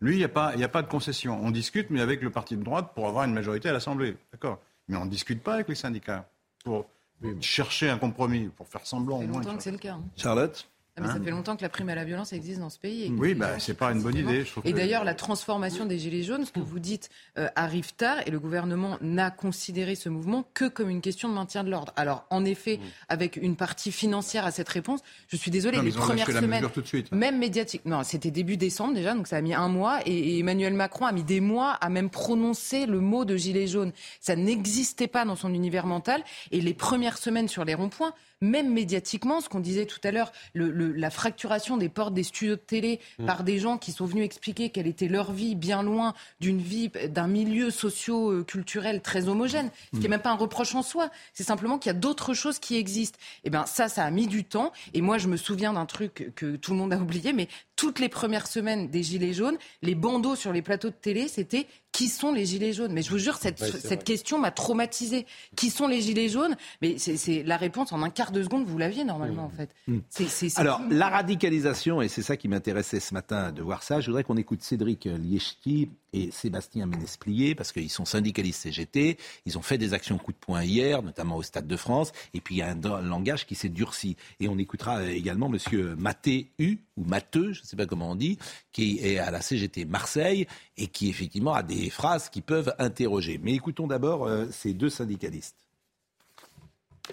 [0.00, 1.38] Lui, il n'y a, pas- il y a pas de concession.
[1.42, 4.16] On discute, mais avec le parti de droite pour avoir une majorité à l'Assemblée.
[4.32, 4.60] D'accord?
[4.88, 6.28] Mais on ne discute pas avec les syndicats
[6.64, 6.86] pour
[7.40, 9.40] chercher un compromis, pour faire semblant Ça au fait moins.
[9.42, 9.94] longtemps que c'est le cas.
[9.94, 10.04] hein.
[10.16, 10.68] Charlotte?
[10.98, 12.78] Ah, mais ça Hein fait longtemps que la prime à la violence existe dans ce
[12.78, 13.04] pays.
[13.04, 14.44] et Oui, bah, c'est pas une bonne idée.
[14.44, 17.48] je trouve Et que- d'ailleurs, la transformation des Gilets jaunes, ce que vous dites, euh,
[17.54, 21.64] arrive tard et le gouvernement n'a considéré ce mouvement que comme une question de maintien
[21.64, 21.92] de l'ordre.
[21.96, 22.80] Alors, en effet,
[23.10, 26.80] avec une partie financière à cette réponse, je suis désolée, Non, les premières semaines, tout
[26.80, 27.12] de suite.
[27.12, 30.38] même médiatique, non, c'était début décembre déjà, donc ça a mis un mois et, et
[30.38, 33.92] Emmanuel Macron a mis des mois à même prononcer le mot de Gilets jaunes.
[34.20, 38.72] Ça n'existait pas dans son univers mental et les premières semaines sur les ronds-points, même
[38.72, 42.56] médiatiquement, ce qu'on disait tout à l'heure, le- le- la fracturation des portes des studios
[42.56, 43.26] de télé Mm.
[43.26, 46.90] par des gens qui sont venus expliquer quelle était leur vie, bien loin d'une vie,
[47.08, 51.44] d'un milieu socio-culturel très homogène, ce qui n'est même pas un reproche en soi, c'est
[51.44, 53.18] simplement qu'il y a d'autres choses qui existent.
[53.44, 54.72] Et bien ça, ça a mis du temps.
[54.94, 57.98] Et moi, je me souviens d'un truc que tout le monde a oublié, mais toutes
[57.98, 62.08] les premières semaines des Gilets jaunes, les bandeaux sur les plateaux de télé, c'était qui
[62.08, 62.92] sont les Gilets jaunes?
[62.92, 65.26] Mais je vous jure, cette, Ouais, cette question m'a traumatisé.
[65.56, 66.56] Qui sont les Gilets jaunes?
[66.82, 69.70] Mais c'est c'est la réponse en un quart de seconde, vous l'aviez normalement en fait.
[70.08, 73.82] C'est- c'est- c'est Alors, la radicalisation, et c'est ça qui m'intéressait ce matin de voir
[73.82, 79.18] ça, je voudrais qu'on écoute Cédric Liechti et Sébastien Ménesplier, parce qu'ils sont syndicalistes CGT,
[79.44, 82.40] ils ont fait des actions coup de poing hier, notamment au Stade de France, et
[82.40, 84.16] puis il y a un, langage qui s'est durci.
[84.40, 88.12] Et on écoutera euh, également Monsieur Maté U, ou Matteux, je ne sais pas comment
[88.12, 88.38] on dit,
[88.72, 90.46] qui est à la CGT Marseille,
[90.78, 93.38] et qui effectivement a des phrases qui peuvent interroger.
[93.42, 95.65] Mais écoutons d'abord euh, ces deux syndicalistes.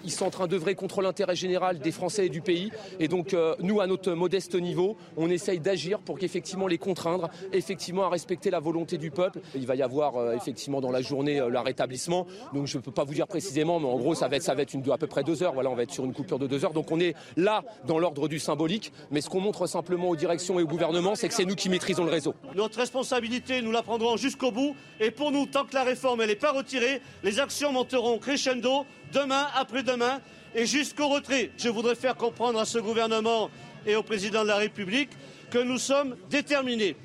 [0.02, 2.70] Ils sont en train d'œuvrer contre l'intérêt général des Français et du pays.
[2.98, 7.30] Et donc, euh, nous, à notre modeste niveau, on essaye d'agir pour qu'effectivement les contraindre,
[7.52, 9.40] effectivement à respecter la volonté du peuple.
[9.54, 12.26] Il va y avoir euh, effectivement dans la journée euh, leur rétablissement.
[12.52, 14.98] Donc, je ne peux pas vous dire précisément, mais en gros, ça va être, à
[14.98, 15.54] peu près deux heures.
[15.54, 16.72] Voilà, on va être sur une coupure de deux heures.
[16.72, 18.92] Donc, on est là dans l'ordre du symbolique.
[19.10, 21.68] Mais ce qu'on montre simplement aux directions et au gouvernement, c'est que c'est nous qui
[21.68, 22.34] maîtrisons le réseau.
[22.54, 24.74] Notre responsabilité, nous la prendrons jusqu'au bout.
[25.00, 29.46] Et pour nous, tant que la réforme n'est pas retirée, les actions monteront crescendo demain,
[29.54, 30.20] après-demain
[30.54, 31.50] et jusqu'au retrait.
[31.56, 33.48] Je voudrais faire comprendre à ce gouvernement
[33.86, 35.10] et au président de la République
[35.50, 36.96] que nous sommes déterminés.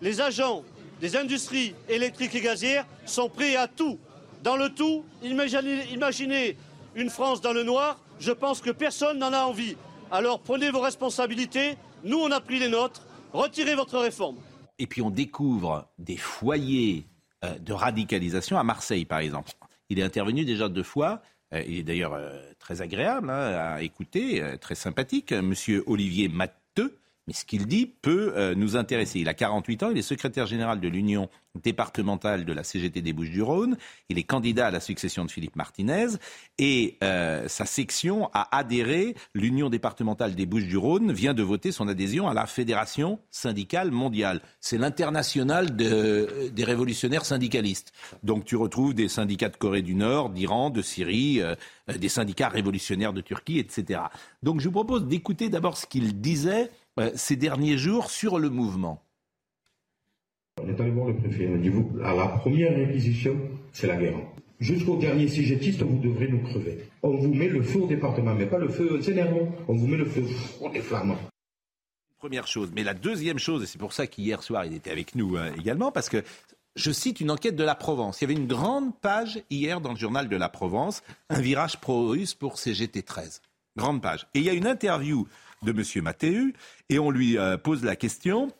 [0.00, 0.62] Les agents
[1.00, 3.98] des industries électriques et gazières sont prêts à tout.
[4.42, 6.56] Dans le tout, imaginez,
[6.94, 9.76] une France dans le noir, je pense que personne n'en a envie.
[10.10, 14.36] Alors prenez vos responsabilités, nous on a pris les nôtres, retirez votre réforme.
[14.78, 17.08] Et puis on découvre des foyers
[17.44, 19.52] euh, de radicalisation à Marseille, par exemple.
[19.88, 21.20] Il est intervenu déjà deux fois.
[21.54, 26.28] Euh, il est d'ailleurs euh, très agréable hein, à écouter, euh, très sympathique, Monsieur Olivier
[26.28, 26.98] Matteux.
[27.28, 29.20] Mais ce qu'il dit peut euh, nous intéresser.
[29.20, 31.28] Il a 48 ans, il est secrétaire général de l'Union
[31.62, 33.76] départementale de la CGT des Bouches-du-Rhône.
[34.08, 36.06] Il est candidat à la succession de Philippe Martinez.
[36.58, 42.28] Et euh, sa section a adhéré, l'Union départementale des Bouches-du-Rhône vient de voter son adhésion
[42.28, 44.40] à la Fédération syndicale mondiale.
[44.60, 47.92] C'est l'international de- des révolutionnaires syndicalistes.
[48.22, 51.54] Donc tu retrouves des syndicats de Corée du Nord, d'Iran, de Syrie, euh,
[51.90, 54.00] euh, des syndicats révolutionnaires de Turquie, etc.
[54.42, 56.70] Donc je vous propose d'écouter d'abord ce qu'il disait euh,
[57.14, 59.02] ces derniers jours sur le mouvement.
[60.62, 63.36] On est allé voir le préfet, m'a dit, vous, à la première réquisition,
[63.72, 64.18] c'est la guerre.
[64.60, 66.78] Jusqu'au dernier CGTiste, vous devrez nous crever.
[67.02, 69.96] On vous met le feu au département, mais pas le feu Sénérement, on vous met
[69.96, 70.24] le feu
[70.60, 71.18] au des flamands.
[72.18, 72.72] Première chose.
[72.74, 75.52] Mais la deuxième chose, et c'est pour ça qu'hier soir il était avec nous euh,
[75.56, 76.24] également, parce que
[76.74, 78.20] je cite une enquête de la Provence.
[78.20, 81.78] Il y avait une grande page hier dans le journal de la Provence, un virage
[81.80, 83.42] pro-russe pour CGT 13.
[83.76, 84.26] Grande page.
[84.34, 85.28] Et il y a une interview
[85.62, 86.02] de M.
[86.02, 86.52] Matteu,
[86.88, 88.50] et on lui euh, pose la question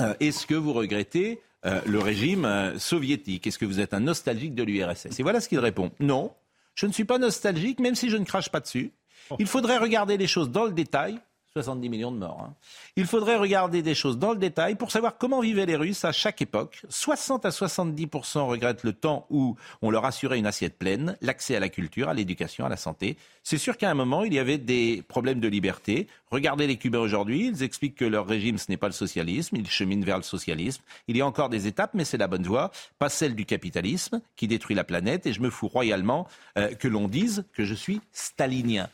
[0.00, 3.46] euh, est-ce que vous regrettez euh, le régime soviétique?
[3.46, 6.32] Est-ce que vous êtes un nostalgique de l'URSS Et voilà ce qu'il répond non,
[6.74, 8.92] je ne suis pas nostalgique, même si je ne crache pas dessus.
[9.38, 11.18] Il faudrait regarder les choses dans le détail.
[11.56, 12.48] 70 millions de morts.
[12.48, 12.54] hein.
[12.96, 16.10] Il faudrait regarder des choses dans le détail pour savoir comment vivaient les Russes à
[16.10, 16.82] chaque époque.
[16.88, 21.60] 60 à 70% regrettent le temps où on leur assurait une assiette pleine, l'accès à
[21.60, 23.16] la culture, à l'éducation, à la santé.
[23.44, 26.08] C'est sûr qu'à un moment, il y avait des problèmes de liberté.
[26.32, 29.70] Regardez les Cubains aujourd'hui, ils expliquent que leur régime, ce n'est pas le socialisme, ils
[29.70, 30.82] cheminent vers le socialisme.
[31.06, 34.20] Il y a encore des étapes, mais c'est la bonne voie, pas celle du capitalisme
[34.34, 35.24] qui détruit la planète.
[35.26, 36.26] Et je me fous royalement
[36.58, 38.88] euh, que l'on dise que je suis stalinien.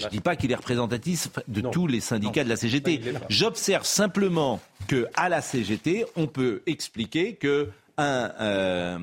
[0.00, 3.00] Je ne dis pas qu'il est représentatif de tous les syndicats de la CGT.
[3.28, 8.98] J'observe simplement que à la CGT, on peut expliquer que un, euh,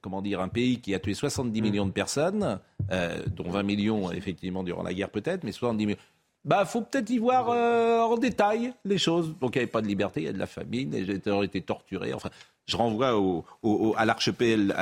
[0.00, 2.58] comment dire, un pays qui a tué 70 millions de personnes,
[2.90, 5.98] euh, dont 20 millions effectivement durant la guerre peut-être, mais 70 millions,
[6.44, 9.36] bah, faut peut-être y voir euh, en détail les choses.
[9.40, 11.38] Donc, il n'y avait pas de liberté, il y a de la famine, les gens
[11.38, 12.12] ont été torturés.
[12.12, 12.30] Enfin,
[12.72, 14.72] je renvoie au, au, à l'archipel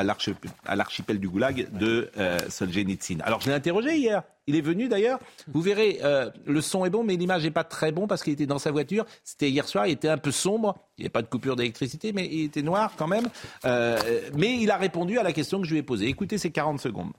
[1.19, 3.19] du Goulag de euh, Solzhenitsyn.
[3.23, 4.23] Alors, je l'ai interrogé hier.
[4.47, 5.19] Il est venu d'ailleurs.
[5.49, 8.33] Vous verrez, euh, le son est bon, mais l'image n'est pas très bon parce qu'il
[8.33, 9.05] était dans sa voiture.
[9.25, 10.79] C'était hier soir, il était un peu sombre.
[10.97, 13.29] Il n'y avait pas de coupure d'électricité, mais il était noir quand même.
[13.65, 13.99] Euh,
[14.37, 16.07] mais il a répondu à la question que je lui ai posée.
[16.07, 17.13] Écoutez ces 40 secondes.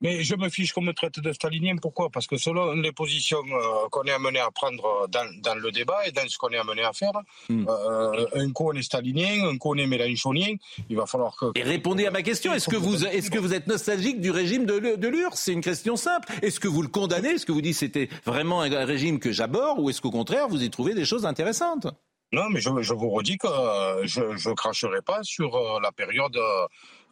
[0.00, 1.76] Mais je me fiche qu'on me traite de stalinien.
[1.80, 2.10] Pourquoi?
[2.10, 6.06] Parce que selon les positions euh, qu'on est amené à prendre dans, dans, le débat
[6.06, 7.12] et dans ce qu'on est amené à faire,
[7.48, 7.66] Hmm.
[7.68, 10.54] euh, un coup on est stalinien, un coup on est mélanchonien,
[10.88, 11.46] il va falloir que...
[11.54, 12.52] Et répondez à ma question.
[12.54, 15.60] Est-ce que vous, est-ce que vous êtes nostalgique du régime de, de l'URSS C'est une
[15.60, 16.32] question simple.
[16.42, 17.30] Est-ce que vous le condamnez?
[17.30, 20.62] Est-ce que vous dites c'était vraiment un régime que j'aborde Ou est-ce qu'au contraire, vous
[20.62, 21.86] y trouvez des choses intéressantes?
[22.32, 25.90] Non, mais je, je vous redis que euh, je ne cracherai pas sur euh, la
[25.90, 26.38] période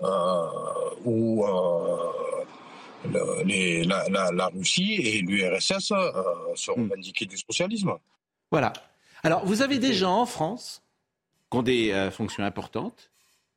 [0.02, 0.46] euh,
[1.04, 1.44] où
[3.04, 6.12] le- les- la, la- la Russie et l'URSS euh,
[6.54, 6.90] se Hmm.
[7.00, 7.92] du socialisme.
[8.50, 8.72] Voilà.
[9.22, 10.82] Alors, vous avez des gens en France
[11.50, 13.10] qui ont des euh, fonctions importantes,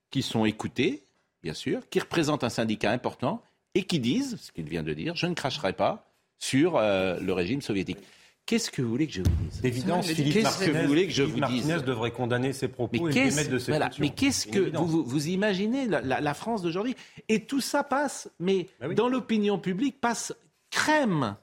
[0.10, 1.04] qui sont écoutés,
[1.44, 3.42] bien sûr, qui représentent un syndicat important
[3.76, 6.08] et qui disent, ce qu'il vient de dire, je ne cracherai pas
[6.40, 8.00] sur euh, le régime soviétique.
[8.46, 9.62] Qu'est-ce que vous voulez que je vous dise?
[9.62, 11.66] D'évidence, Philippe Qu'est-ce Martinez, que vous voulez que je Philippe vous dise?
[11.68, 14.60] Martinez devrait condamner ses propos mais et qu'est-ce démettre de ses voilà, mais qu'est-ce que
[14.60, 14.90] évidence.
[14.90, 16.96] vous, vous, vous imaginez la, la- la France d'aujourd'hui?
[17.30, 20.34] Et tout ça passe, mais dans l'opinion publique, passe
[20.70, 21.36] crème.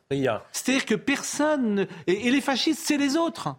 [0.53, 1.74] C'est-à-dire que personne...
[1.76, 3.57] ne- Et, et les fascistes, c'est les autres.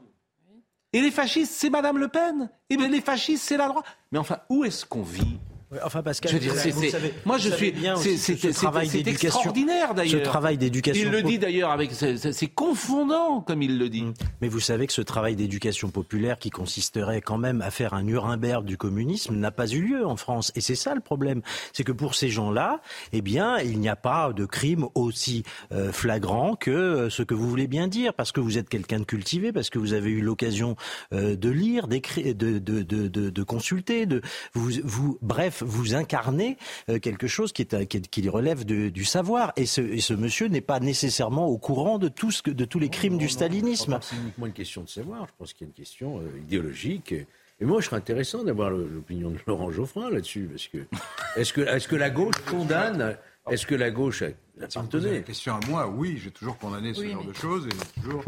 [0.93, 2.49] Et les fascistes, c'est Madame Le Pen.
[2.69, 3.85] Et bien les fascistes, c'est la droite.
[4.11, 5.37] Mais enfin, où est-ce qu'on vit?
[5.83, 7.73] Enfin, Pascal, Je veux dire, vous savez- moi, je suis.
[7.97, 8.17] c'est-
[9.07, 10.19] extraordinaire d'ailleurs.
[10.19, 11.03] Ce travail d'éducation.
[11.05, 11.91] Il le dit d'ailleurs avec.
[11.93, 14.05] c'est- confondant comme il le dit.
[14.41, 18.01] Mais vous savez que ce travail d'éducation populaire qui consisterait quand même à faire un
[18.03, 20.51] Nuremberg du communisme n'a pas eu lieu en France.
[20.55, 21.41] Et c'est ça le problème.
[21.73, 22.81] C'est que pour ces gens-là,
[23.13, 27.35] eh bien, il n'y a pas de crime aussi euh, flagrant que euh, ce que
[27.35, 30.09] vous voulez bien dire, parce que vous êtes quelqu'un de cultivé, parce que vous avez
[30.09, 30.75] eu l'occasion
[31.13, 34.21] euh, de lire, d'écrire, de, de, de, de, de consulter, de
[34.53, 36.57] vous, vous, bref, vous incarnez
[36.89, 39.53] euh, quelque chose qui, est, un- qui, est- qui relève de- du savoir.
[39.55, 42.65] Et ce, et ce monsieur n'est pas nécessairement au courant de, tout ce que, de
[42.65, 43.99] tous les crimes du stalinisme.
[44.01, 45.25] C'est uniquement une question de savoir.
[45.27, 47.13] Je pense qu'il y a une question euh, idéologique.
[47.61, 50.49] Et, moi, je serais intéressant d'avoir l'opinion de Laurent Geoffrin là-dessus.
[50.49, 53.17] Parce que est-ce que, la gauche condamne
[53.49, 57.01] Est-ce que la gauche Si appartenait la question à moi, oui, j'ai toujours condamné ce
[57.01, 58.23] Oui, genre mais- de choses et j'ai toujours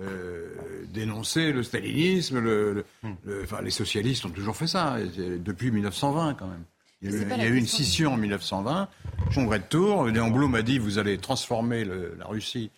[0.00, 0.54] euh,
[0.92, 2.40] dénoncé le stalinisme.
[2.40, 2.84] Le, le-
[3.24, 4.96] le- enfin, les socialistes ont toujours fait ça,
[5.38, 6.64] depuis 1920 quand même.
[7.04, 8.88] Il y a, eu, pas il la y a eu une scission en 1920,
[9.34, 12.70] Congrès de Tours, Léon Blum a dit vous allez transformer le- la Russie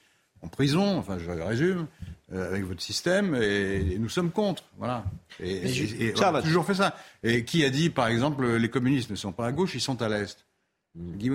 [0.42, 1.86] en prison, enfin je résume,
[2.32, 4.64] euh, avec votre système, et, et nous sommes contre.
[4.78, 5.04] Voilà.
[5.40, 6.42] Et, et- on Ça a va.
[6.42, 6.96] toujours fait ça.
[7.22, 10.00] Et qui a dit, par exemple, les communistes ne sont pas à gauche, ils sont
[10.02, 10.44] à l'est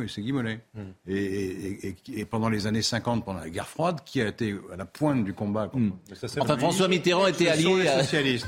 [0.08, 0.60] C'est Guy Mollet.
[1.08, 4.56] Et, et- et- et pendant les années 50, pendant la guerre froide, qui a été
[4.74, 5.96] à la pointe du combat contre-
[6.40, 7.88] Enfin, François Mitterrand était allié.
[7.88, 8.04] à-.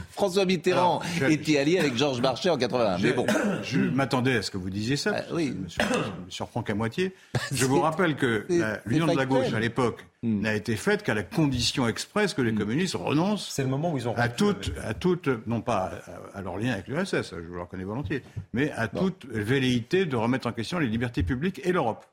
[0.11, 2.97] François Mitterrand Alors, je- était allié avec Georges Marchais en 81.
[2.97, 3.26] Mais Je- bon.
[3.64, 5.11] Je m'attendais à ce que vous disiez ça.
[5.11, 7.14] parce que ça me sur- ça me surprend qu'à moitié.
[7.51, 8.45] Je vous rappelle que
[8.86, 12.54] l'union de la gauche à l'époque n'a été faite qu'à la condition expresse que les
[12.54, 13.50] communistes renoncent.
[13.52, 15.92] C'est le moment où ils ont à toute, à toute, non pas
[16.34, 20.06] à, à leur lien avec l'URSS, je vous le reconnais volontiers, mais à toute velléité
[20.06, 22.06] de remettre en question les libertés publiques et l'Europe.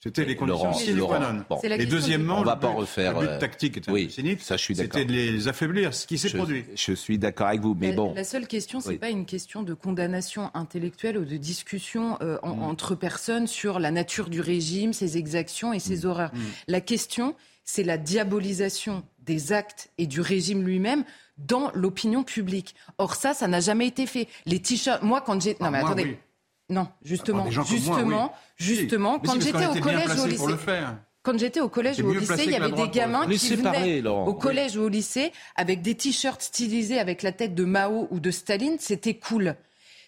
[0.00, 1.44] C'était les conditions Laurent, sine qua non.
[1.50, 1.56] bon.
[1.58, 4.08] Et question deuxièmement, On va le pas but- refaire, Le but euh, tactique était oui,
[4.08, 4.40] cynique.
[4.42, 6.64] ça, je suis C'était de les affaiblir, ce qui s'est produit.
[6.76, 8.14] Je suis d'accord avec vous, mais La- bon.
[8.14, 8.98] La seule question, c'est Oui.
[8.98, 12.62] pas une question de condamnation intellectuelle ou de discussion euh, en- Mm.
[12.62, 15.80] entre personnes sur la nature du régime, ses exactions et Mm.
[15.80, 16.30] ses horreurs.
[16.68, 17.34] La question,
[17.64, 21.02] c'est la diabolisation des actes et du régime lui-même
[21.38, 22.74] dans l'opinion publique.
[22.98, 24.28] Or ça, ça n'a jamais été fait.
[24.46, 26.04] Les t-shirts, moi quand j'ai, non mais Ah, moi, attendez.
[26.04, 26.16] oui.
[26.70, 28.38] Non, justement, moi, justement, oui.
[28.58, 30.96] justement, si, quand j'étais au collège ou au lycée, pour le faire.
[31.22, 34.26] quand j'étais au collège ou au lycée, il y avait des gamins qui venaient Laurent.
[34.26, 34.38] au Oui.
[34.38, 38.30] collège ou au lycée avec des t-shirts stylisés avec la tête de Mao ou de
[38.30, 39.56] Staline, c'était cool.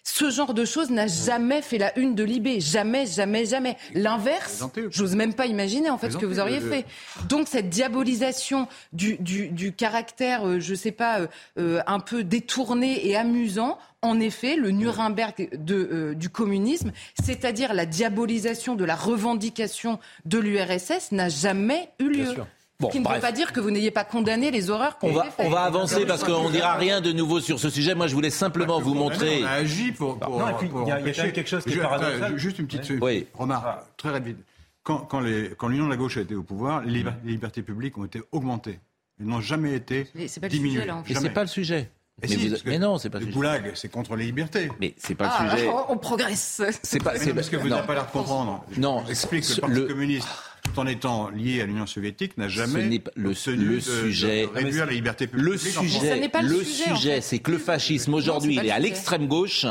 [0.03, 2.59] Ce genre de choses n'a jamais fait la une de Libé.
[2.59, 3.77] Jamais, jamais, jamais.
[3.93, 6.85] L'inverse, j'ose même pas imaginer en fait ce que vous auriez Plaisantez,
[7.19, 7.27] fait.
[7.27, 11.27] Donc cette diabolisation du, du, du caractère, euh, je sais pas, euh,
[11.59, 16.91] euh, un peu détourné et amusant, en effet, le Nuremberg de, euh, du communisme,
[17.23, 22.25] c'est-à-dire la diabolisation de la revendication de l'URSS, n'a jamais eu lieu.
[22.33, 22.47] sûr.
[22.79, 23.17] Bon, Ce qui ne bref.
[23.17, 25.45] veut pas dire que vous n'ayez pas condamné les horreurs qu'on On va, fait.
[25.45, 27.93] on va avancer parce qu'on ne dira rien de nouveau sur ce sujet.
[27.93, 29.43] Moi, je voulais simplement vous montrer.
[29.43, 30.17] On a agi pour.
[30.17, 31.73] pour Non, et puis, pour il y a- il y a quelque chose qui est
[31.73, 32.23] Je- paradoxal.
[32.23, 33.19] attends, Juste une petite Oui.
[33.21, 34.37] petite remarque, très rapide.
[34.81, 37.61] Quand, quand les- quand l'Union de la gauche a été au pouvoir, les, les libertés
[37.61, 38.79] publiques ont été augmentées.
[39.19, 40.73] Elles n'ont jamais été Mais c'est pas le diminuées.
[40.77, 41.09] sujet, là, en fait.
[41.09, 41.27] Mais Jamais.
[41.27, 41.91] c'est pas le sujet.
[42.21, 43.35] Mais si, vous- parce que mais non, c'est pas le le sujet.
[43.37, 44.69] goulag, c'est contre les libertés.
[44.79, 45.69] Mais c'est pas Ah, le sujet.
[45.89, 46.61] on progresse.
[46.83, 47.17] C'est pas.
[47.17, 48.63] C'est parce que vous n'avez pas l'air de comprendre.
[48.77, 50.27] Non, J'explique que ce- le Parti le- communiste
[50.63, 53.75] tout en étant lié à l'Union soviétique, n'a jamais Ce n'est pas- le, obtenu le
[53.77, 54.43] de- sujet.
[54.43, 55.45] de réduire la liberté publique.
[55.47, 57.21] Le sujet, pas le le sujet, en sujet, fait.
[57.21, 59.65] c'est que le fascisme aujourd'hui, il est à l'extrême gauche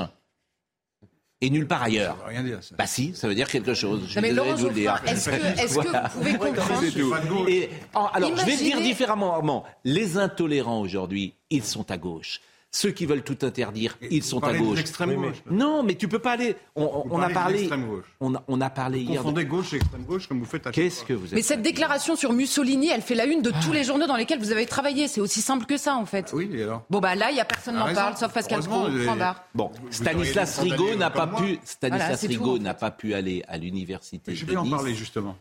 [1.40, 2.16] et nulle part ailleurs.
[2.18, 2.74] Ça veut rien dire, ça.
[2.76, 4.02] Bah si, ça veut dire quelque chose.
[4.04, 4.96] Je suis Non, mais désolé Laurent de vous le dire.
[4.96, 6.10] Geoffrin, est-ce que, est-ce que Voilà.
[6.14, 7.14] vous pouvez comprendre C'est tout.
[7.48, 7.70] Et,
[8.14, 9.64] alors, je vais le dire différemment.
[9.84, 12.40] Les intolérants aujourd'hui, ils sont à gauche.
[12.72, 14.76] Ceux qui veulent tout interdire, ils sont à de gauche.
[14.76, 15.50] l'extrême gauche, là.
[15.52, 16.54] Non, mais tu peux pas aller.
[16.76, 17.68] On, on- a de parlé.
[18.20, 19.12] On a, on a parlé Vous hier.
[19.22, 21.06] de- confondez gauche et extrême gauche comme vous faites à chaque Qu'est-ce fois.
[21.08, 23.82] que vous êtes Mais cette déclaration sur Mussolini, elle fait la une de tous les
[23.82, 25.08] journaux dans lesquels vous avez travaillé.
[25.08, 26.30] C'est aussi simple que ça, en fait.
[26.32, 28.60] Oui, et alors Bon, bah là, il n'y a personne Ah, n'en parle, sauf Pascal
[28.60, 28.86] Pro.
[29.54, 31.58] Bon, Vous Stanislas Rigaud n'a pas pu.
[31.64, 35.36] Stanislas Rigaud n'a pas pu aller à l'université Je de vais en parler justement.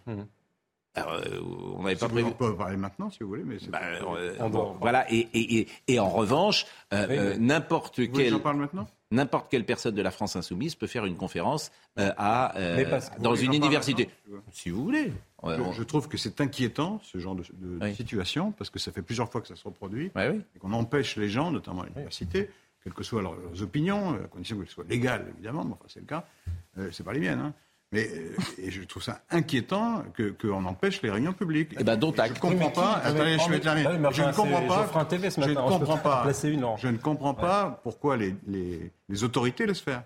[1.02, 2.28] Alors, euh, on n'avait pas prévu.
[2.28, 5.12] en pouvez en parler maintenant si vous voulez, mais Bah, euh, On voilà.
[5.12, 7.39] Et, et, et, et en revanche, euh, Oui, euh, oui.
[7.43, 8.88] n'importe quel j'en parle maintenant?
[9.12, 13.34] n'importe quelle personne de la France insoumise peut faire une conférence euh, à, euh, dans
[13.34, 14.08] une université.
[14.52, 15.12] si vous voulez
[15.43, 17.95] Je, on- je trouve que c'est inquiétant, ce genre de, de Oui.
[17.95, 20.41] situation, parce que ça fait plusieurs fois que ça se reproduit, oui.
[20.56, 22.52] et qu'on empêche les gens, notamment à l'université,
[22.84, 26.02] quelles que soient leurs, leurs opinions, à condition qu'elles soient légales, évidemment, mais enfin c'est
[26.02, 26.26] le cas,
[26.78, 27.54] euh, c'est pas les miennes, hein.
[27.92, 31.72] Mais euh, et je trouve ça inquiétant que- qu'on empêche les réunions publiques.
[31.80, 32.36] Eh ben, dont je acte.
[32.36, 33.90] ne comprends pas, qui- attendez, mais- je vais terminer.
[34.12, 34.90] Je ne comprends pas,
[35.38, 36.24] je ne comprends pas
[36.78, 40.04] je ne comprends pas pourquoi les, les, les autorités laissent faire.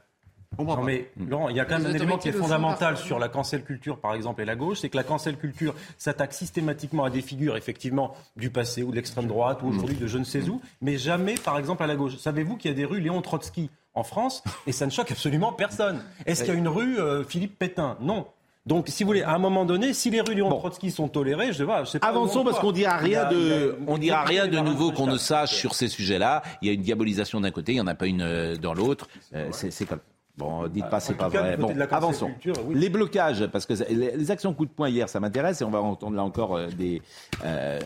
[0.52, 2.96] Je comprends Non mais Laurent, il y a quand même un élément qui est fondamental
[2.96, 6.32] sur la cancel culture, par exemple, et la gauche, c'est que la cancel culture s'attaque
[6.32, 10.20] systématiquement à des figures, effectivement, du passé ou de l'extrême droite ou aujourd'hui de je
[10.20, 12.18] ne sais où, mais jamais, par exemple, à la gauche.
[12.18, 15.54] Savez-vous qu'il y a des rues Léon Trotsky en France et ça ne choque absolument
[15.54, 17.98] personne Est-ce qu'il y a une rue euh, Philippe Pétain?
[18.02, 18.28] Non.
[18.66, 21.48] Donc, si vous voulez, à un moment donné, si les rues Léon Trotsky sont tolérées,
[21.48, 22.08] je sais pas, je sais pas.
[22.08, 25.76] Avançons parce qu'on dira rien de, on dira rien de nouveau qu'on ne sache sur
[25.76, 26.44] ces sujets-là.
[26.62, 28.74] Il y a une diabolisation d'un côté, il n'y en a pas une euh, dans
[28.74, 29.10] l'autre.
[29.36, 30.00] Euh, C'est comme.
[30.36, 31.58] Bon, dites pas, c'est pas cas, vrai.
[31.58, 32.32] Bon, avançons.
[32.32, 32.74] culture, oui.
[32.76, 35.80] Les blocages, parce que les actions coup de poing hier, ça m'intéresse et on va
[35.80, 37.04] entendre là encore des
[37.46, 37.80] euh,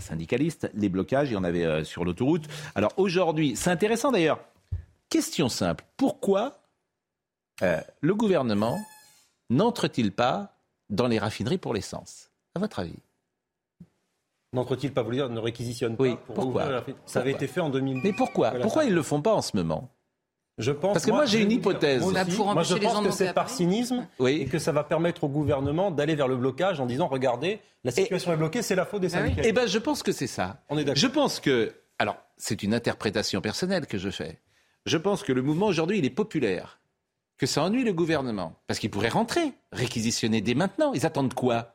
[0.00, 0.70] syndicalistes.
[0.74, 2.44] Les blocages, il y en avait euh, sur l'autoroute.
[2.74, 4.40] Alors aujourd'hui, c'est intéressant d'ailleurs.
[5.16, 5.82] Question simple.
[5.96, 6.58] Pourquoi
[7.62, 8.78] euh, le gouvernement
[9.48, 10.52] n'entre-t-il pas
[10.90, 12.98] dans les raffineries pour l'essence À votre avis?
[14.52, 17.30] N'entre-t-il pas voulu dire ne réquisitionne pas Oui, pour pourquoi ouvrir la fête Ça avait
[17.30, 18.02] été fait en 2010.
[18.04, 19.88] Mais pourquoi Voilà, Pourquoi ils le font pas en ce moment?
[20.58, 20.92] Je pense.
[20.92, 22.02] Parce que moi, j'ai une vous hypothèse.
[22.02, 24.42] moi aussi, pour moi, je pense que c'est par cynisme Oui.
[24.42, 27.90] et que ça va permettre au gouvernement d'aller vers le blocage en disant regardez, la
[27.90, 29.42] situation est bloquée, c'est la faute des Ah syndicats.
[29.46, 30.62] Eh ben, je pense que c'est ça.
[30.68, 31.00] On est d'accord.
[31.00, 34.40] Je pense que, alors, c'est une interprétation personnelle que je fais.
[34.86, 36.80] Je pense que le mouvement aujourd'hui, il est populaire,
[37.38, 40.92] que ça ennuie le gouvernement, parce qu'ils pourraient rentrer, réquisitionner dès maintenant.
[40.94, 41.74] Ils attendent quoi?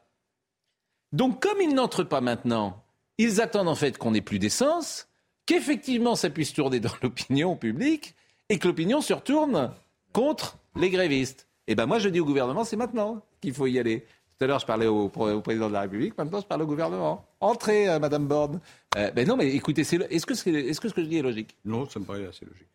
[1.11, 2.81] Donc, comme ils n'entrent pas maintenant,
[3.17, 5.09] ils attendent en fait qu'on n'ait plus d'essence,
[5.45, 8.15] qu'effectivement ça puisse tourner dans l'opinion publique
[8.47, 9.73] et que l'opinion se retourne
[10.13, 11.47] contre les grévistes.
[11.67, 14.05] Et ben moi, je dis au gouvernement, c'est maintenant qu'il faut y aller.
[14.37, 17.25] Tout à l'heure, je parlais au, président de la République, maintenant, je parle au gouvernement.
[17.41, 18.61] Entrez, euh, Madame Borne.
[18.95, 21.57] Euh, ben non, mais écoutez, est-ce que, que ce que je dis est logique?
[21.65, 22.67] Non, ça me paraît assez logique.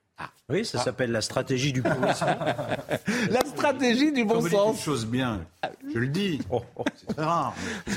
[0.49, 2.37] Oui, ça s'appelle la stratégie du pourrissement.
[3.31, 4.83] La stratégie du bon vous dites une sens.
[4.83, 5.45] chose bien,
[5.93, 6.41] je le dis.
[6.51, 6.63] Oh,
[6.95, 7.55] C'est très rare.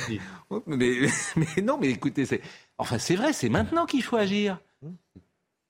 [0.09, 0.19] mais.
[0.49, 0.97] Oh, Mais,
[1.35, 2.41] mais non, mais écoutez, c'est,
[2.79, 4.57] enfin, c'est vrai, c'est maintenant qu'il faut agir.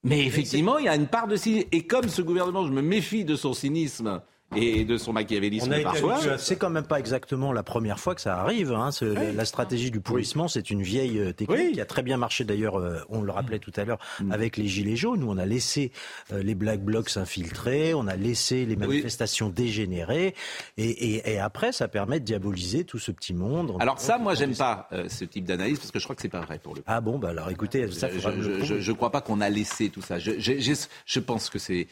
[0.04, 1.68] Mais effectivement, il y a une part de cynisme.
[1.74, 4.22] Et comme ce gouvernement, je me méfie de son cynisme
[4.56, 6.38] et de son machiavélisme parfois.
[6.38, 8.72] C'est quand même pas exactement la première fois que ça arrive.
[8.72, 8.90] Hein.
[9.36, 11.72] La stratégie du pourrissement, c'est une vieille euh, technique Oui.
[11.74, 14.32] qui a très bien marché d'ailleurs, euh, on le rappelait tout à l'heure, Mm.
[14.32, 15.92] avec les Gilets jaunes, où on a laissé
[16.34, 20.34] euh, les Black Blocs s'infiltrer, on a laissé les manifestations dégénérer,
[20.78, 23.76] et, et- et après, ça permet de diaboliser tout ce petit monde.
[23.80, 26.30] Alors ça, moi, j'aime pas euh, ce type d'analyse parce que je crois que c'est
[26.30, 26.86] pas vrai pour le coup.
[26.88, 29.90] Ah bon, bah alors écoutez, ça, je, je, je- je crois pas qu'on a laissé
[29.90, 30.18] tout ça.
[30.20, 30.74] Je, je, je-
[31.06, 31.88] je pense que c'est.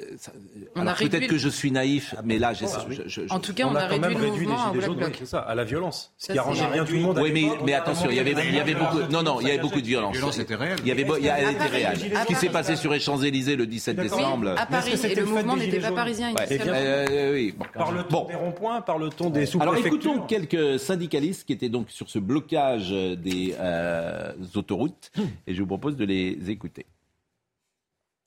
[0.00, 0.32] Euh, ça-
[0.74, 2.66] On alors a réduit peut-être que le- je suis naïf, mais là, j'ai.
[2.66, 4.40] Ah, je- je- je- En tout cas, on, on, a, quand même réduit le réduit
[4.40, 6.12] les mouvement à gilets jaunes, oui, c'est ça, à la violence.
[6.18, 7.18] Ce Ça, qui arrangeait bien tout le monde.
[7.20, 9.60] Oui, mais, attention, il y avait, il y avait beaucoup, non, non, il y avait
[9.60, 10.12] beaucoup de violence.
[10.16, 10.78] violence était réelle.
[10.82, 12.16] Il y avait, il y a- elle était Paris, réelle.
[12.16, 14.18] à Ce qui s'est passé sur les Champs-Élysées le 17 D'accord.
[14.18, 14.54] décembre.
[14.56, 16.46] À Paris, que c'était et le le mouvement des n'était pas parisien Ouais.
[16.48, 16.72] initialement.
[16.76, 17.64] Euh, oui, bon.
[17.74, 18.28] Parle-t-on Bon.
[18.28, 22.90] des ronds-points, parle-t-on des sous Alors écoutons quelques syndicalistes qui étaient donc sur ce blocage
[22.90, 25.10] des euh, autoroutes
[25.46, 26.86] et je vous propose de les écouter.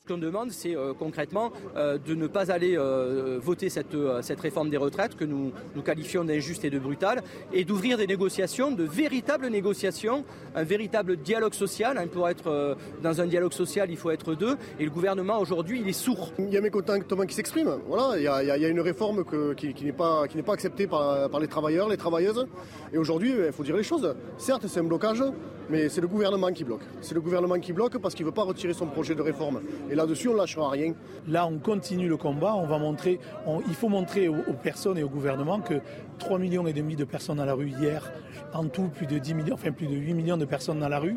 [0.08, 3.95] Ce qu'on demande, c'est euh, concrètement euh, de ne pas aller euh, voter cette,
[4.39, 5.51] réforme des retraites que nous,
[5.84, 11.56] qualifions d'injuste et de brutale, et d'ouvrir des négociations, de véritables négociations, un véritable dialogue
[11.56, 11.97] social.
[11.97, 12.06] hein.
[12.06, 15.89] pour être dans un dialogue social, il faut être deux, et le gouvernement aujourd'hui, il
[15.89, 16.32] est sourd.
[16.38, 17.72] Il y a mécontentement qui s'exprime.
[17.88, 19.26] Voilà, il y a, il y a- une réforme
[19.56, 22.45] qui, n'est pas, acceptée par, les travailleurs, les travailleuses.
[22.93, 24.16] Et aujourd'hui, il faut dire les choses.
[24.38, 25.24] Certes, c'est un blocage,
[25.70, 26.84] mais c'est le gouvernement qui bloque.
[27.01, 29.62] C'est le gouvernement qui bloque parce qu'il ne veut pas retirer son projet de réforme.
[29.96, 30.93] Et là-dessus, on ne lâchera rien.
[31.26, 32.54] Là, on continue le combat.
[32.54, 33.18] On va montrer,
[33.48, 35.76] on- il faut montrer aux, aux personnes et au gouvernement que
[36.20, 38.12] 3 millions et demi de personnes dans la rue hier,
[38.54, 41.00] en tout plus de 10 millions, enfin plus de 8 millions de personnes dans la
[41.00, 41.16] rue,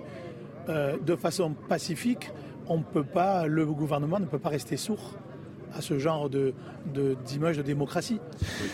[0.68, 2.30] euh, de façon pacifique.
[2.68, 5.14] On peut pas, le gouvernement ne peut pas rester sourd
[5.74, 6.54] à ce genre de,
[6.94, 8.20] de- d'image de démocratie.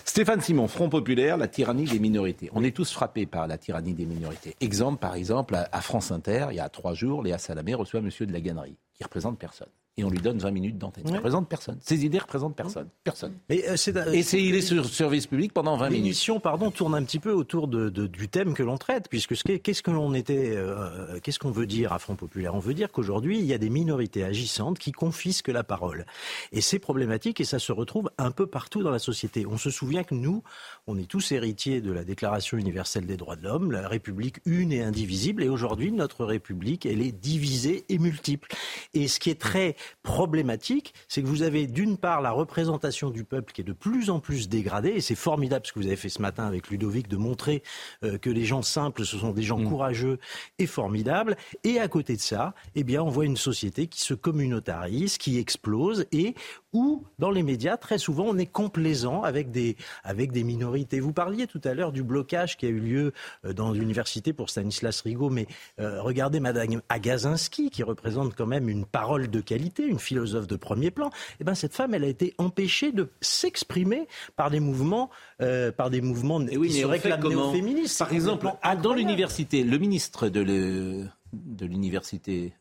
[0.05, 2.51] Stéphane Simon, Front Populaire, la tyrannie des minorités.
[2.53, 4.55] On est tous frappés par la tyrannie des minorités.
[4.61, 8.03] Exemple, par exemple, à à France Inter, il y a trois jours, Léa Salamé reçoit
[8.03, 9.69] Monsieur de la Gannerie, qui représente personne.
[9.97, 11.05] Et on lui donne 20 minutes d'antenne.
[11.07, 11.79] Ne représente personne.
[11.81, 12.89] Ses idées représentent personne.
[13.05, 13.35] Personne.
[13.49, 16.03] Mais, euh, c'est- Et c'est, il est sur service public pendant 20 minutes.
[16.03, 19.37] L'émission, pardon, tourne un petit peu autour de, de- du thème que l'on traite, puisque
[19.37, 22.57] ce qu'est- qu'est-ce que l'on était, euh, qu'est-ce qu'on veut dire à Front Populaire?
[22.57, 26.07] On veut dire qu'aujourd'hui, il y a des minorités agissantes qui confisquent la parole,
[26.51, 29.47] et c'est problématique, et ça se retrouve un peu partout dans la société.
[29.47, 30.43] On se souvient que nous,
[30.87, 34.71] on est tous héritiers de la Déclaration universelle des droits de l'homme, la République une
[34.71, 38.49] et indivisible, et aujourd'hui, notre République, elle est divisée et multiple.
[38.93, 43.25] Et ce qui est très problématique, c'est que vous avez d'une part la représentation du
[43.25, 45.97] peuple qui est de plus en plus dégradée, et c'est formidable ce que vous avez
[45.97, 47.63] fait ce matin avec Ludovic de montrer
[48.03, 50.19] euh, que les gens simples, ce sont des gens courageux
[50.59, 51.37] et formidables.
[51.63, 55.39] Et à côté de ça, eh bien, on voit une société qui se communautarise, qui
[55.39, 56.35] explose, et
[56.75, 60.74] où, dans les médias, très souvent, on est complaisant avec des, avec des minorités.
[61.01, 63.13] Vous parliez tout à l'heure du blocage qui a eu lieu
[63.45, 65.47] euh, dans l'université pour Stanislas Rigaud, mais
[65.81, 70.57] euh, regardez Madame Agazinski, qui représente quand même une parole de qualité, une philosophe de
[70.57, 71.11] premier plan.
[71.41, 75.11] Eh ben, cette femme, elle a été empêchée de s'exprimer par des mouvements,
[75.41, 77.99] euh, par des mouvements Et oui, qui se réclament comment néo-féministes.
[77.99, 78.49] Par exemple,
[78.83, 82.53] dans l'université, le ministre de, le- de l'université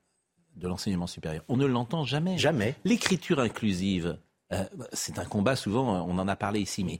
[0.55, 2.38] de l'enseignement supérieur, on ne l'entend jamais.
[2.38, 2.76] Jamais.
[2.86, 4.18] L'écriture inclusive,
[4.51, 6.99] euh, c'est un combat souvent, on en a parlé ici, mais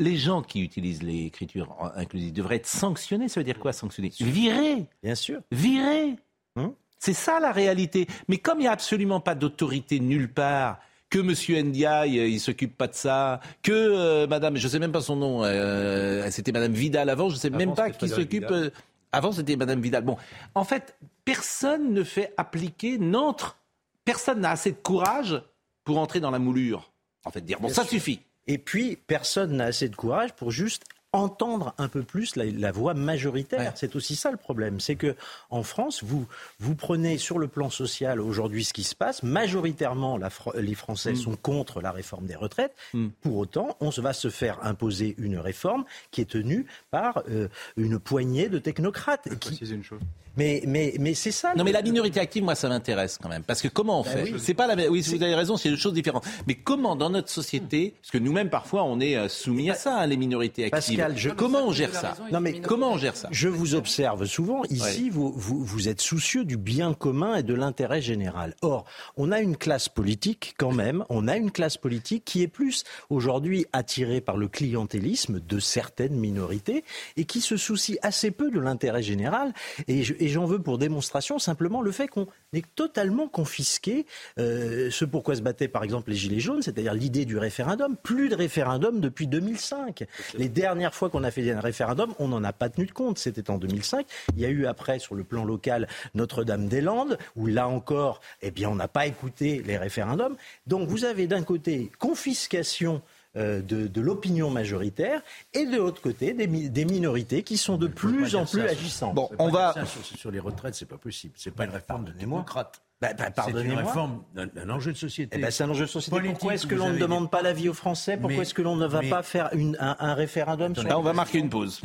[0.00, 3.28] les gens qui utilisent l'écriture inclusive devraient être sanctionnés.
[3.28, 4.86] Ça veut dire quoi sanctionner Virés.
[5.02, 5.40] Bien sûr.
[5.52, 6.16] Virés.
[6.56, 8.06] Hein c'est ça la réalité.
[8.28, 10.78] Mais comme il n'y a absolument pas d'autorité nulle part,
[11.10, 11.66] que M.
[11.68, 15.16] Ndiaye, euh, il s'occupe pas de ça, que euh, Madame, je sais même pas son
[15.16, 18.50] nom, euh, c'était Madame Vidal avant, je sais Avant, même pas qui s'occupe.
[18.50, 18.70] Euh,
[19.12, 20.02] avant, c'était Madame Vidal.
[20.02, 20.16] Bon,
[20.54, 23.58] en fait, personne ne fait appliquer, n'entre,
[24.04, 25.40] personne n'a assez de courage
[25.84, 26.90] pour entrer dans la moulure.
[27.24, 27.92] En fait, dire bon, Bien ça sûr.
[27.92, 28.20] suffit.
[28.46, 32.72] Et puis, personne n'a assez de courage pour juste entendre un peu plus la, la
[32.72, 33.72] voix majoritaire.
[33.76, 34.80] C'est aussi ça le problème.
[34.80, 35.14] C'est que
[35.48, 36.26] en France, vous,
[36.58, 39.22] vous prenez sur le plan social aujourd'hui ce qui se passe.
[39.22, 41.16] Majoritairement, la les Français Mm.
[41.16, 42.74] sont contre la réforme des retraites.
[43.20, 48.00] Pour autant, on va se faire imposer une réforme qui est tenue par euh, une
[48.00, 49.28] poignée de technocrates.
[49.38, 50.00] qui- préciser une chose.
[50.36, 51.50] Mais, mais, mais c'est ça.
[51.50, 53.42] Non, le- mais la minorité active, moi, ça m'intéresse quand même.
[53.44, 54.34] Parce que comment on Bah fait oui.
[54.38, 54.90] C'est pas la même.
[54.90, 56.24] Oui, vous avez raison, c'est deux choses différentes.
[56.46, 59.98] Mais comment, dans notre société, parce que nous-mêmes, parfois, on est euh, soumis à ça,
[60.00, 60.96] hein, les minorités actives.
[60.98, 64.24] Pascal, je- comment on gère ça Non, mais comment on gère ça Je vous observe
[64.26, 64.62] souvent.
[64.70, 65.10] Ici, Ouais.
[65.10, 68.54] vous, vous, vous êtes soucieux du bien commun et de l'intérêt général.
[68.62, 68.84] Or,
[69.16, 72.84] on a une classe politique quand même, on a une classe politique qui est plus
[73.10, 76.84] aujourd'hui attirée par le clientélisme de certaines minorités
[77.16, 79.52] et qui se soucie assez peu de l'intérêt général.
[79.88, 84.06] Et je- et j'en veux pour démonstration simplement le fait qu'on est totalement confisqué
[84.38, 87.94] euh, ce pourquoi se battaient par exemple les Gilets jaunes, c'est-à-dire l'idée du référendum.
[88.02, 90.04] Plus de référendum depuis 2005.
[90.38, 93.18] Les dernières fois qu'on a fait un référendum, on n'en a pas tenu de compte.
[93.18, 94.06] C'était en 2005.
[94.34, 98.70] Il y a eu après, sur le plan local, Notre-Dame-des-Landes, où là encore, eh bien,
[98.70, 100.36] on n'a pas écouté les référendums.
[100.66, 103.02] Donc vous avez d'un côté confiscation
[103.36, 105.20] de, de l'opinion majoritaire
[105.52, 109.14] et de l'autre côté des, mi- des minorités qui sont de plus en plus agissantes.
[109.14, 111.34] Bon, on va sur, sur les retraites, c'est pas possible.
[111.36, 112.80] C'est pas une réforme de démocrate.
[113.00, 115.36] Bah, bah, c'est une réforme d'un d'un enjeu de société.
[115.36, 116.16] Eh ben, c'est un enjeu de société.
[116.16, 118.16] Politique, Pourquoi est-ce que l'on ne demande pas l'avis aux Français?
[118.16, 120.98] Pourquoi est-ce que l'on ne va mais- pas faire une- un, un référendum sur Là,
[120.98, 121.82] on va marquer une pause.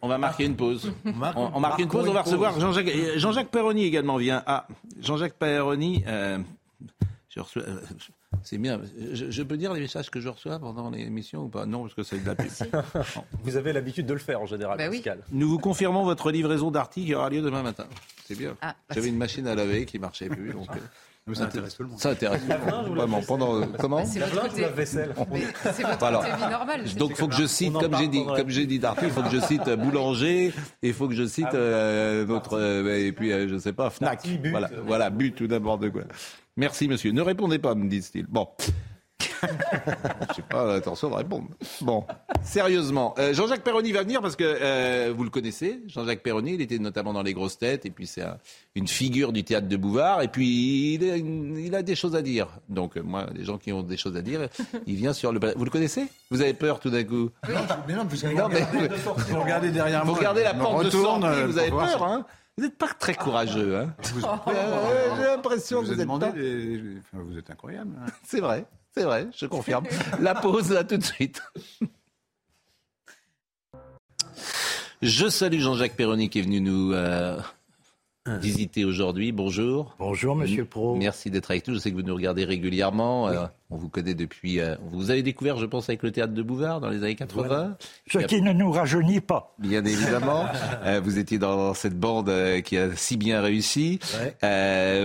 [0.00, 0.92] On va marquer une pause.
[1.04, 2.08] On, on marque une pause.
[2.08, 4.42] On va recevoir Jean-Jacques euh, Jean-Jacques Perroni également vient.
[4.46, 4.66] Ah,
[5.00, 6.04] Jean-Jacques Perroni.
[6.06, 6.38] euh,
[7.34, 7.62] je reçois.
[7.62, 7.80] euh,
[8.42, 8.80] c'est bien.
[9.12, 11.64] Je, je peux dire les messages que je reçois pendant l'émission ou pas?
[11.66, 12.48] Non, parce que c'est de la pub.
[13.44, 15.02] Vous avez l'habitude de le faire en général, Bah oui.
[15.30, 17.86] Nous vous confirmons votre livraison d'articles qui aura lieu demain matin.
[18.26, 18.56] C'est bien.
[18.60, 20.52] Ah, bah J'avais une machine à laver qui marchait plus.
[20.52, 20.78] Donc, euh,
[21.26, 22.00] Mais ça intéresse tout le monde.
[22.00, 22.96] Ça intéresse tout le monde.
[22.96, 23.20] Vraiment.
[23.22, 25.14] Pendant, comment Bah, c'est votre côté- vaisselle
[25.72, 26.84] c'est votre côté vie normale.
[26.96, 29.30] Donc, faut que je cite, comme j'ai dit, comme j'ai dit d'article, il faut que
[29.30, 30.46] je cite euh, Boulanger,
[30.82, 33.88] et il faut que je cite euh, notre, euh, et puis euh, je sais pas,
[33.90, 34.26] Fnac.
[34.50, 36.02] Voilà, voilà, but ou n'importe quoi.
[36.56, 37.12] Merci, monsieur.
[37.12, 38.26] Ne répondez pas, me disent-ils.
[38.26, 38.48] Bon.
[39.42, 41.48] Je sais pas, attention de répondre.
[41.80, 42.04] Bon,
[42.44, 45.80] sérieusement, euh, Jean-Jacques Perroni va venir parce que euh, vous le connaissez.
[45.88, 48.38] Jean-Jacques Perroni, il était notamment dans les grosses têtes et puis c'est un-
[48.76, 52.14] une figure du théâtre de Bouvard et puis il, a une- il a des choses
[52.14, 52.48] à dire.
[52.68, 54.48] Donc euh, moi, les gens qui ont des choses à dire,
[54.86, 55.40] il vient sur le.
[55.56, 56.06] Vous le connaissez?
[56.30, 57.30] Vous avez peur tout d'un coup?
[57.88, 58.66] Mais non, vous Non, mais-
[59.28, 60.18] vous regardez derrière Vous moi.
[60.18, 62.26] regardez la porte de sortie, vous avez peur, hein?
[62.58, 66.04] Vous n'êtes pas très courageux, hein Vous- Euh, J'ai l'impression que vous vous êtes êtes
[66.04, 66.32] demandé pas.
[66.32, 67.96] des- enfin, vous êtes incroyable.
[68.00, 68.06] hein.
[68.24, 69.84] C'est vrai, c'est vrai, je confirme.
[70.20, 71.42] La pause, là, tout de suite.
[75.00, 77.40] Je salue Jean-Jacques Perroni qui est venu nous euh,
[78.26, 79.32] visiter aujourd'hui.
[79.32, 79.96] Bonjour.
[79.98, 80.94] Bonjour, monsieur Pro.
[80.96, 81.74] Merci d'être avec nous.
[81.74, 83.28] Je sais que vous nous regardez régulièrement.
[83.28, 84.60] Euh, on vous connaît depuis.
[84.60, 87.76] euh, vous avez découvert, je pense, avec le théâtre de Bouvard dans les années 80.
[88.10, 89.54] Ce qui ne nous rajeunit pas.
[89.58, 90.46] Bien évidemment.
[90.84, 92.30] Euh, vous étiez dans cette bande
[92.64, 94.00] qui a si bien réussi.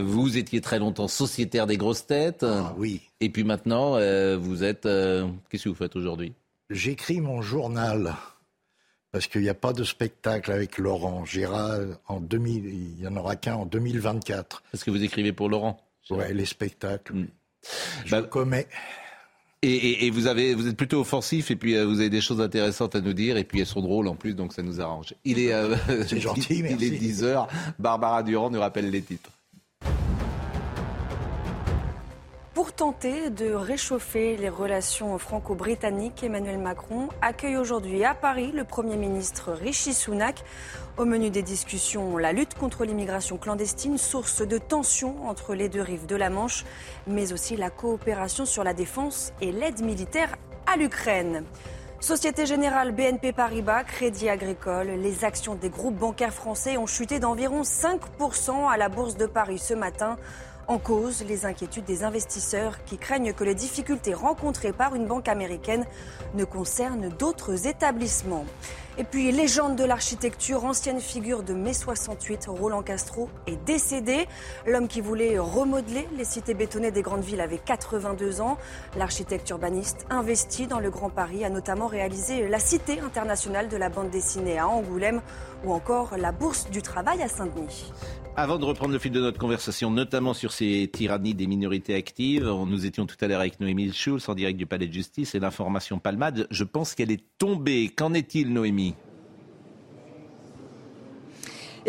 [0.04, 2.46] Vous étiez très longtemps sociétaire des grosses têtes.
[2.78, 3.02] oui.
[3.20, 3.94] Et puis maintenant,
[4.38, 4.84] vous êtes.
[5.50, 6.34] Qu'est-ce que vous faites aujourd'hui?
[6.70, 8.16] J'écris mon journal
[9.18, 12.66] parce qu'il n'y a pas de spectacle avec Laurent Gérard en 2000.
[12.66, 14.62] Il n'y en aura qu'un en 2024.
[14.72, 15.80] Parce que vous écrivez pour Laurent.
[16.12, 17.26] Ouais, les spectacles.
[18.06, 18.68] Je Bah, commets.
[19.64, 22.22] Et, et- et vous, avez, vous êtes plutôt offensif et puis euh, vous avez des
[22.22, 24.80] choses intéressantes à nous dire et puis elles sont drôles en plus donc ça nous
[24.80, 25.16] arrange.
[25.26, 25.76] Il est, euh,
[26.08, 26.86] C'est gentil, il, merci.
[26.86, 27.48] est 10 heures.
[27.80, 29.32] Barbara Durand nous rappelle les titres.
[32.58, 38.96] Pour tenter de réchauffer les relations franco-britanniques, Emmanuel Macron accueille aujourd'hui à Paris le Premier
[38.96, 40.44] ministre Rishi Sunak.
[40.98, 45.84] Au menu des discussions, la lutte contre l'immigration clandestine, source de tensions entre les deux
[45.84, 46.66] rives de la Manche,
[47.06, 50.36] mais aussi la coopération sur la défense et l'aide militaire
[50.66, 51.44] à l'Ukraine.
[52.00, 57.62] Société Générale, BNP Paribas, Crédit Agricole, les actions des groupes bancaires français ont chuté d'environ
[57.62, 60.18] 5% à la Bourse de Paris ce matin.
[60.70, 65.30] En cause, les inquiétudes des investisseurs qui craignent que les difficultés rencontrées par une banque
[65.30, 65.86] américaine
[66.34, 68.44] ne concernent d'autres établissements.
[68.98, 74.28] Et puis, légende de l'architecture, ancienne figure de mai 68, Roland Castro est décédé.
[74.66, 78.58] L'homme qui voulait remodeler les cités bétonnées des grandes villes avait 82 ans.
[78.98, 83.88] L'architecte urbaniste investi dans le Grand Paris a notamment réalisé la Cité internationale de la
[83.88, 85.22] bande dessinée à Angoulême
[85.64, 87.94] ou encore la Bourse du travail à Saint-Denis.
[88.40, 92.46] Avant de reprendre le fil de notre conversation, notamment sur ces tyrannies des minorités actives,
[92.46, 95.40] nous étions tout à l'heure avec Noémie Schulz en direct du Palais de Justice et
[95.40, 97.90] l'information Palmade, je pense qu'elle est tombée.
[97.90, 98.94] Qu'en est-il, Noémie?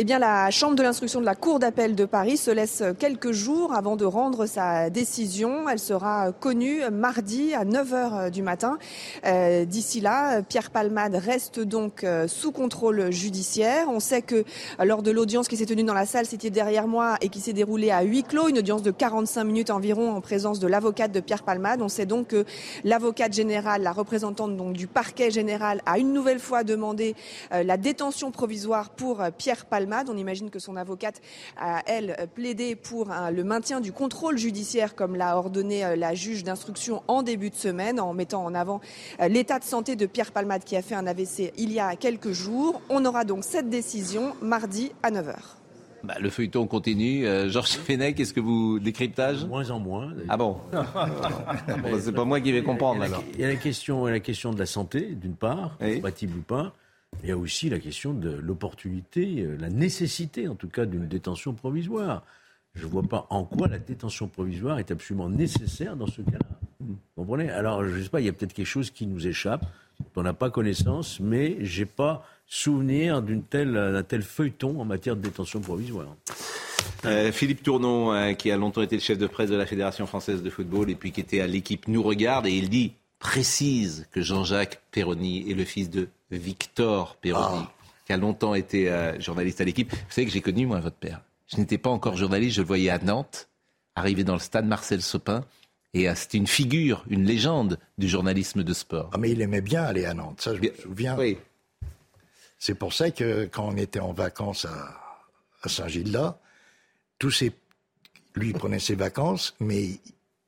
[0.00, 3.32] Eh bien, la Chambre de l'instruction de la Cour d'appel de Paris se laisse quelques
[3.32, 5.68] jours avant de rendre sa décision.
[5.68, 8.78] Elle sera connue mardi à 9h du matin.
[9.26, 13.86] Euh, D'ici là, Pierre Palmade reste donc euh, sous contrôle judiciaire.
[13.88, 14.44] On sait que
[14.78, 17.40] euh, lors de l'audience qui s'est tenue dans la salle, c'était derrière moi et qui
[17.40, 21.10] s'est déroulée à huis clos, une audience de 45 minutes environ en présence de l'avocate
[21.10, 21.82] de Pierre Palmade.
[21.82, 22.44] On sait donc que
[22.84, 27.16] l'avocate générale, la représentante donc du parquet général, a une nouvelle fois demandé
[27.50, 29.87] la détention provisoire pour Pierre Palmade.
[30.08, 31.20] On imagine que son avocate
[31.56, 36.14] a, elle, plaidé pour euh, le maintien du contrôle judiciaire, comme l'a ordonné euh, la
[36.14, 38.80] juge d'instruction en début de semaine, en mettant en avant
[39.20, 41.96] euh, l'état de santé de Pierre Palmade qui a fait un AVC il y a
[41.96, 42.80] quelques jours.
[42.90, 45.34] On aura donc cette décision mardi à 9h.
[46.04, 47.26] Bah, Le feuilleton continue.
[47.26, 50.12] Euh, Georges Fenech, est-ce que vous décryptage Moins en moins.
[50.28, 53.24] Ah bon Bon, C'est pas moi qui vais comprendre Il y a la- alors.
[53.34, 55.76] Il y a la question, il y a la question de la santé, d'une part,
[55.78, 56.72] compatible ou pas.
[57.22, 61.08] Il y a aussi la question de l'opportunité, euh, la nécessité en tout cas d'une
[61.08, 62.22] détention provisoire.
[62.74, 66.58] Je ne vois pas en quoi la détention provisoire est absolument nécessaire dans ce cas-là.
[66.80, 67.50] Vous comprenez?
[67.50, 69.62] Alors, je ne sais pas, il y a peut-être quelque chose qui nous échappe,
[69.98, 74.80] dont on n'a pas connaissance, mais je n'ai pas souvenir d'une telle, d'un tel feuilleton
[74.80, 76.14] en matière de détention provisoire.
[77.04, 80.06] Euh, Philippe Tournon, euh, qui a longtemps été le chef de presse de la Fédération
[80.06, 84.06] française de football et puis qui était à l'équipe Nous Regarde, et il dit, précise
[84.12, 87.64] que Jean-Jacques Perroni est le fils de Victor Perroni,
[88.06, 89.90] qui a longtemps été euh, journaliste à l'équipe.
[89.92, 91.20] Vous savez que j'ai connu, moi, votre père.
[91.46, 93.48] Je n'étais pas encore journaliste, je le voyais à Nantes,
[93.94, 95.44] arrivé dans le stade Marcel Sopin,
[95.94, 99.10] et euh, c'était une figure, une légende du journalisme de sport.
[99.12, 101.16] Ah, mais il aimait bien aller à Nantes, ça je me souviens.
[102.58, 105.24] C'est pour ça que quand on était en vacances à,
[105.62, 106.38] à Saint-Gildas,
[107.18, 107.52] tous ces,
[108.34, 109.98] lui il prenait ses vacances, mais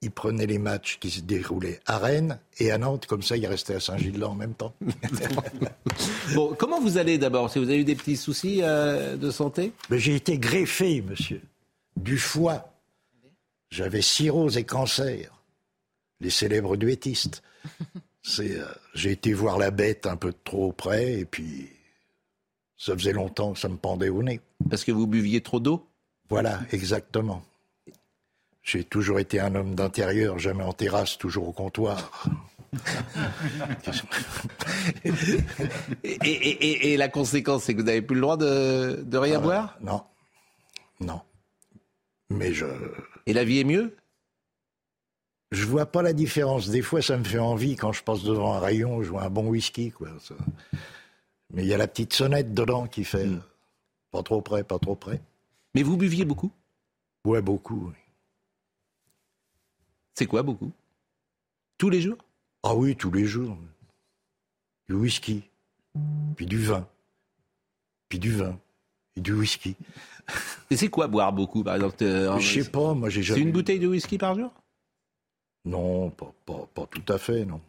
[0.02, 3.46] il prenait les matchs qui se déroulaient à Rennes et à Nantes, comme ça il
[3.46, 4.74] restait à Saint-Gildas en même temps.
[6.34, 7.50] Bon, comment vous allez d'abord?
[7.50, 9.72] Si vous avez eu des petits soucis euh, de santé?
[9.90, 11.42] Mais j'ai été greffé, monsieur,
[11.96, 12.72] du foie.
[13.70, 15.42] J'avais cirrhose et cancer,
[16.20, 17.42] les célèbres duettistes.
[18.22, 21.68] C'est, euh, j'ai été voir la bête un peu trop près et puis
[22.76, 24.40] ça faisait longtemps que ça me pendait au nez.
[24.68, 25.86] Parce que vous buviez trop d'eau?
[26.28, 27.42] Voilà, exactement.
[28.62, 32.10] J'ai toujours été un homme d'intérieur, jamais en terrasse, toujours au comptoir.
[35.04, 35.10] et,
[36.04, 39.38] et- et- et la conséquence, c'est que vous n'avez plus le droit de, de rien
[39.38, 39.78] Ah, boire?
[39.80, 40.02] Non.
[41.00, 41.20] Non.
[42.28, 42.66] Mais je.
[43.26, 43.96] Et la vie est mieux?
[45.52, 46.68] Je vois pas la différence.
[46.68, 49.30] Des fois, ça me fait envie quand je passe devant un rayon, je vois un
[49.30, 50.08] bon whisky, quoi.
[50.20, 50.34] ça.
[51.52, 53.34] Mais il y a la petite sonnette dedans qui fait Hmm.
[53.36, 53.40] euh,
[54.12, 55.20] pas trop près, pas trop près.
[55.74, 56.52] Mais vous buviez beaucoup?
[57.24, 57.88] Ouais, beaucoup.
[57.88, 57.94] oui.
[60.20, 60.70] C'est quoi beaucoup?
[61.78, 62.18] Tous les jours?
[62.62, 63.56] Ah oui, tous les jours.
[64.86, 65.44] Du whisky,
[66.36, 66.86] puis du vin,
[68.10, 68.60] puis du vin,
[69.16, 69.76] et du whisky.
[70.70, 73.40] Et c'est quoi boire beaucoup, par exemple euh, Je sais pas, moi j'ai C'est jamais.
[73.40, 74.52] une bouteille de whisky par jour?
[75.64, 77.62] Non, pas, pas, pas tout à fait, non.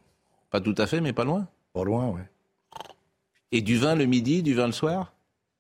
[0.49, 1.47] Pas tout à fait, mais pas loin?
[1.72, 2.30] Pas loin, ouais.
[3.54, 5.14] Et du vin le midi, du vin le soir?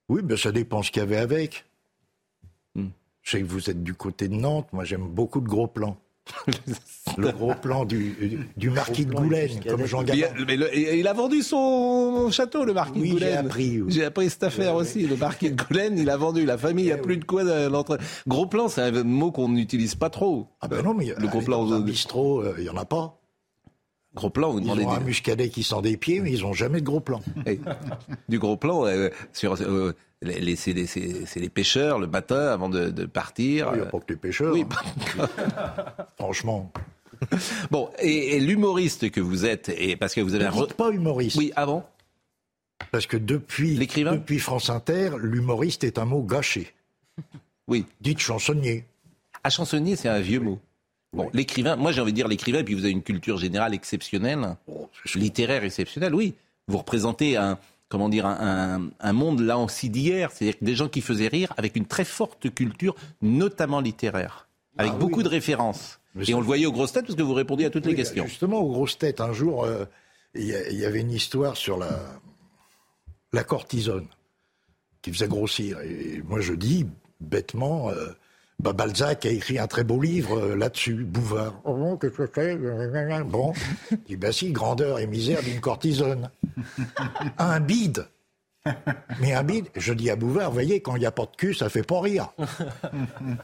[0.09, 1.63] Oui, ben ça dépend ce qu'il y avait avec.
[2.75, 2.89] Hmm.
[3.21, 5.97] Je sais que vous êtes du côté de Nantes, moi j'aime beaucoup le gros plan.
[7.17, 10.27] le gros plan du, du marquis de Goulaine, comme Jean Gabin.
[10.47, 13.29] mais le- il a vendu son château, le marquis Oui, de Goulaine.
[13.31, 13.91] j'ai appris, oui.
[13.91, 15.07] J'ai appris cette affaire aussi.
[15.07, 16.45] Le marquis de Goulaine, il a vendu.
[16.45, 17.97] La famille, il n'y a plus de quoi l'entre.
[18.27, 20.47] Gros plan, c'est un mot qu'on n'utilise pas trop.
[20.61, 21.65] Ah ben non, mais le gros plan.
[21.65, 23.17] dans un bistrot, euh, il y en a pas.
[24.13, 26.51] Gros plan, vous Ils ont un des- muscadet qui sent des pieds, mais ils ont
[26.53, 27.21] jamais de gros plan.
[27.45, 27.59] Eh,
[28.27, 32.07] du gros plan euh, sur euh, les, les- c'est les, c'est- c'est les pêcheurs le
[32.07, 33.69] matin avant de, de partir.
[33.73, 34.53] Il n'y a pas que les pêcheurs.
[34.53, 34.65] Oui,
[35.17, 35.27] hein.
[36.17, 36.71] Franchement.
[37.69, 40.89] Bon, et, et l'humoriste que vous êtes, et parce que vous avez un re- pas
[40.89, 41.37] humoriste.
[41.37, 41.87] Oui, avant.
[42.91, 44.13] Parce que depuis, L'écrivain?
[44.13, 46.73] depuis France Inter, l'humoriste est un mot gâché.
[47.67, 47.85] Oui.
[48.01, 48.85] Dites chansonnier.
[49.43, 50.59] À chansonnier, c'est un vieux mot.
[51.13, 53.73] Bon, l'écrivain, moi j'ai envie de dire l'écrivain, et puis vous avez une culture générale
[53.73, 54.55] exceptionnelle,
[55.15, 56.33] littéraire exceptionnelle, oui.
[56.67, 57.59] Vous représentez un,
[57.91, 61.53] comment dire, un, un- un monde là aussi d'hier, c'est-à-dire des gens qui faisaient rire
[61.57, 65.23] avec une très forte culture, notamment littéraire, avec Ah beaucoup oui.
[65.25, 65.99] de références.
[66.15, 67.95] Mais Et on le voyait aux grosses têtes parce que vous répondiez à toutes les
[67.95, 68.25] questions.
[68.25, 69.85] Justement, aux grosses têtes, un jour, euh,
[70.33, 71.99] il y, a- il y avait une histoire sur la,
[73.33, 74.07] la cortisone
[75.01, 75.79] qui faisait grossir.
[75.81, 76.85] Et moi, je dis
[77.19, 78.07] bêtement, euh,
[78.61, 81.59] bah, Balzac a écrit un très beau livre euh, là-dessus, Bouvard.
[81.63, 83.53] Oh, bon, qu'est-ce que c'est Bon,
[83.91, 86.29] je dis, bah si, grandeur et misère d'une cortisone.
[87.37, 88.05] Un bide.
[89.19, 91.35] Mais un bide, je dis à Bouvard, vous voyez, quand il n'y a pas de
[91.35, 92.29] cul, ça fait pas rire.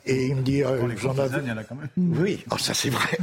[0.05, 1.43] Et il me dit, euh, j'en courtisanes, ai...
[1.45, 1.89] il y en a quand même.
[1.97, 3.18] Oui, oh, ça c'est vrai.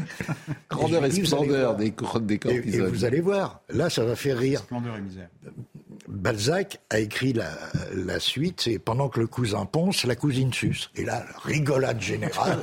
[0.69, 2.89] Grandeur Et et splendeur des, des Et, et cortisones.
[2.89, 4.61] vous allez voir, là, ça va faire rire.
[4.61, 5.29] Splendeur et misère.
[6.15, 7.51] Balzac a écrit la,
[7.95, 10.91] la suite, c'est pendant que le cousin ponce, la cousine suce.
[10.97, 12.59] Et là, rigolade générale.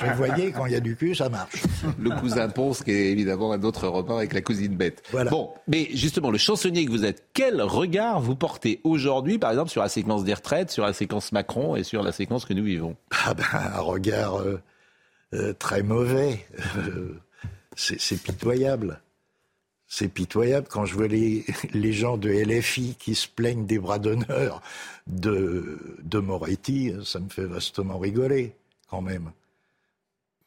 [0.00, 1.62] Vous voyez, quand il y a du cul, ça marche.
[1.98, 5.02] Le cousin Ponce, qui est évidemment un autre repas avec la cousine bête.
[5.12, 5.30] Voilà.
[5.30, 9.70] Bon, mais justement, le chansonnier que vous êtes, quel regard vous portez aujourd'hui, par exemple,
[9.70, 12.64] sur la séquence des retraites, sur la séquence Macron et sur la séquence que nous
[12.64, 12.96] vivons?
[13.24, 14.60] Ah ben, un regard euh,
[15.34, 16.44] euh, très mauvais.
[16.76, 17.20] Euh,
[17.76, 19.00] c'est pitoyable.
[19.86, 23.98] C'est pitoyable quand je vois les, les gens de LFI qui se plaignent des bras
[23.98, 24.60] d'honneur
[25.06, 28.54] de, de Moretti, ça me fait vastement rigoler,
[28.88, 29.30] quand même.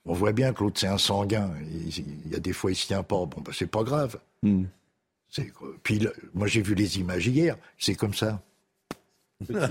[0.06, 1.52] On voit bien que l'autre, c'est un sanguin.
[1.72, 3.26] Il, il y a des fois, il se tient pas.
[3.26, 4.20] Bon, ben, c'est pas grave.
[5.30, 5.52] C'est-
[5.84, 7.58] Puis, le- moi, j'ai vu les images hier.
[7.78, 8.42] C'est comme ça.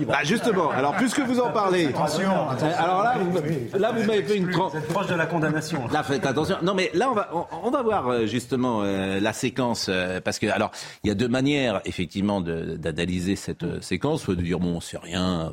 [0.06, 1.86] Bah justement, alors puisque vous en parlez.
[1.86, 2.78] Attention, attention.
[2.78, 4.48] Alors là, vous, là, vous m'avez fait une.
[4.50, 5.88] tran- Vous êtes proche de la condamnation.
[5.88, 6.56] Là, faites attention.
[6.62, 10.20] Non, mais là, on va, on, on va voir euh, justement euh, la séquence, euh,
[10.20, 10.70] parce que alors,
[11.02, 14.98] il y a deux manières effectivement d'analyser cette euh, séquence, soit de dire bon, c'est
[14.98, 15.52] rien,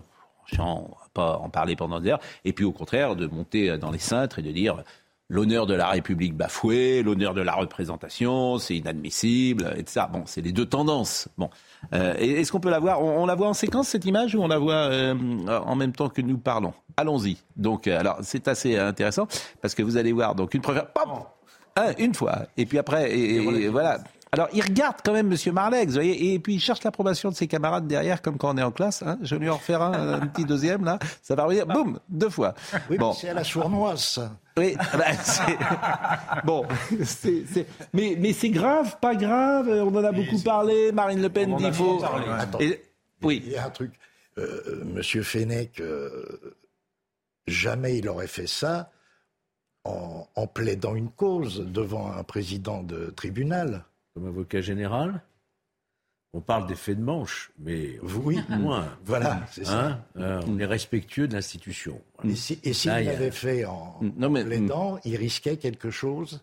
[0.59, 3.89] on va pas en parler pendant des heures, et puis au contraire de monter dans
[3.89, 4.83] les cintres et de dire
[5.29, 10.07] l'honneur de la République bafoué, l'honneur de la représentation, c'est inadmissible, et ça.
[10.11, 11.27] Bon, c'est les deux tendances.
[11.37, 11.49] Bon,
[11.93, 13.01] Euh, est-ce qu'on peut la voir?
[13.01, 15.13] On, on la voit en séquence cette image ou on la voit euh,
[15.47, 16.73] en même temps que nous parlons?
[16.95, 17.37] Allons-y.
[17.57, 19.27] Donc, euh, alors c'est assez intéressant
[19.61, 21.09] parce que vous allez voir donc une première, pop,
[21.97, 23.97] une fois, et puis après, et, et voilà.
[24.31, 27.35] Alors, il regarde quand même Monsieur Marlex, vous voyez, et puis il cherche l'approbation de
[27.35, 29.03] ses camarades derrière, comme quand on est en classe.
[29.03, 29.19] Hein.
[29.21, 32.29] Je vais lui en refaire un, un petit deuxième là, ça va revenir, boum, deux
[32.29, 32.55] fois.
[32.89, 33.13] Oui, bon.
[33.13, 34.31] c'est à la sournoise, ça.
[34.57, 35.57] Oui, bah, c'est-
[36.45, 36.65] bon,
[37.03, 41.29] c'est- c'est- mais, mais c'est grave, pas grave, on en a beaucoup parlé, Marine Le
[41.29, 41.83] Pen On en dit a faut...
[41.85, 42.25] beaucoup parlé.
[42.29, 42.59] Attends.
[42.59, 42.81] Et-
[43.23, 43.41] oui.
[43.45, 43.93] Il y a un truc.
[44.37, 46.55] Euh, Monsieur Fenech, euh,
[47.47, 48.91] jamais il aurait fait ça
[49.85, 53.85] en, en plaidant une cause devant un président de tribunal.
[54.13, 55.21] Comme avocat général
[56.33, 58.87] on parle des faits de manche, mais Oui, moins.
[59.05, 59.85] voilà, c'est ça.
[59.87, 62.01] Hein Euh, on est respectueux de l'institution.
[62.23, 65.91] Et si- et s'il a- l'avait fait en, Non, mais- en plaidant, il risquait quelque
[65.91, 66.41] chose?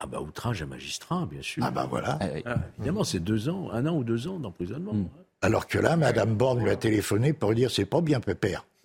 [0.00, 1.64] Ah bah outrage à magistrat, bien sûr.
[1.64, 2.18] Ah bah voilà.
[2.20, 4.92] Ah, évidemment, c'est deux ans, un an ou deux ans d'emprisonnement.
[4.92, 5.06] Mm.
[5.40, 8.66] Alors que là, Madame Borne lui a téléphoné pour dire c'est pas bien, pépère.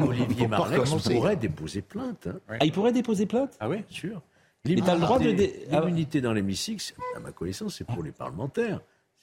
[0.00, 1.14] Olivier recommencer.
[1.14, 2.26] pourrait déposer plainte.
[2.26, 2.38] hein.
[2.48, 3.56] Ah, il pourrait déposer plainte?
[3.60, 4.22] Ah oui, sûr.
[4.66, 5.80] Mais t'as le droit de dé- ah.
[5.80, 8.80] L'immunité dans l'hémicycle, à ma connaissance, c'est pour les parlementaires.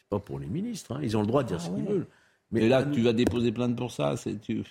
[0.09, 0.93] C'est pas pour les ministres.
[0.95, 0.99] hein.
[1.03, 2.07] Ils ont le droit de dire ce qu'ils veulent.
[2.51, 4.15] Mais là, tu vas déposer plainte pour ça.
[4.15, 4.63] c'est- tu-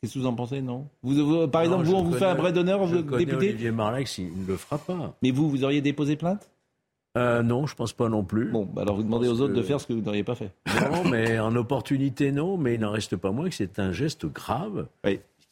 [0.00, 0.88] Qu'est-ce que vous en pensez, non?
[1.02, 2.80] Vous, vous- Par exemple, vous, on vous fait un bras d'honneur,
[3.18, 5.14] député Olivier Marleix, il ne le fera pas.
[5.22, 6.50] Mais vous, vous auriez déposé plainte?
[7.18, 8.50] Euh, non, je pense pas non plus.
[8.50, 10.50] Bon, bah alors vous demandez aux autres de faire ce que vous n'auriez pas fait.
[10.90, 12.56] Non, mais en opportunité, non.
[12.56, 14.86] Mais il n'en reste pas moins que c'est un geste grave.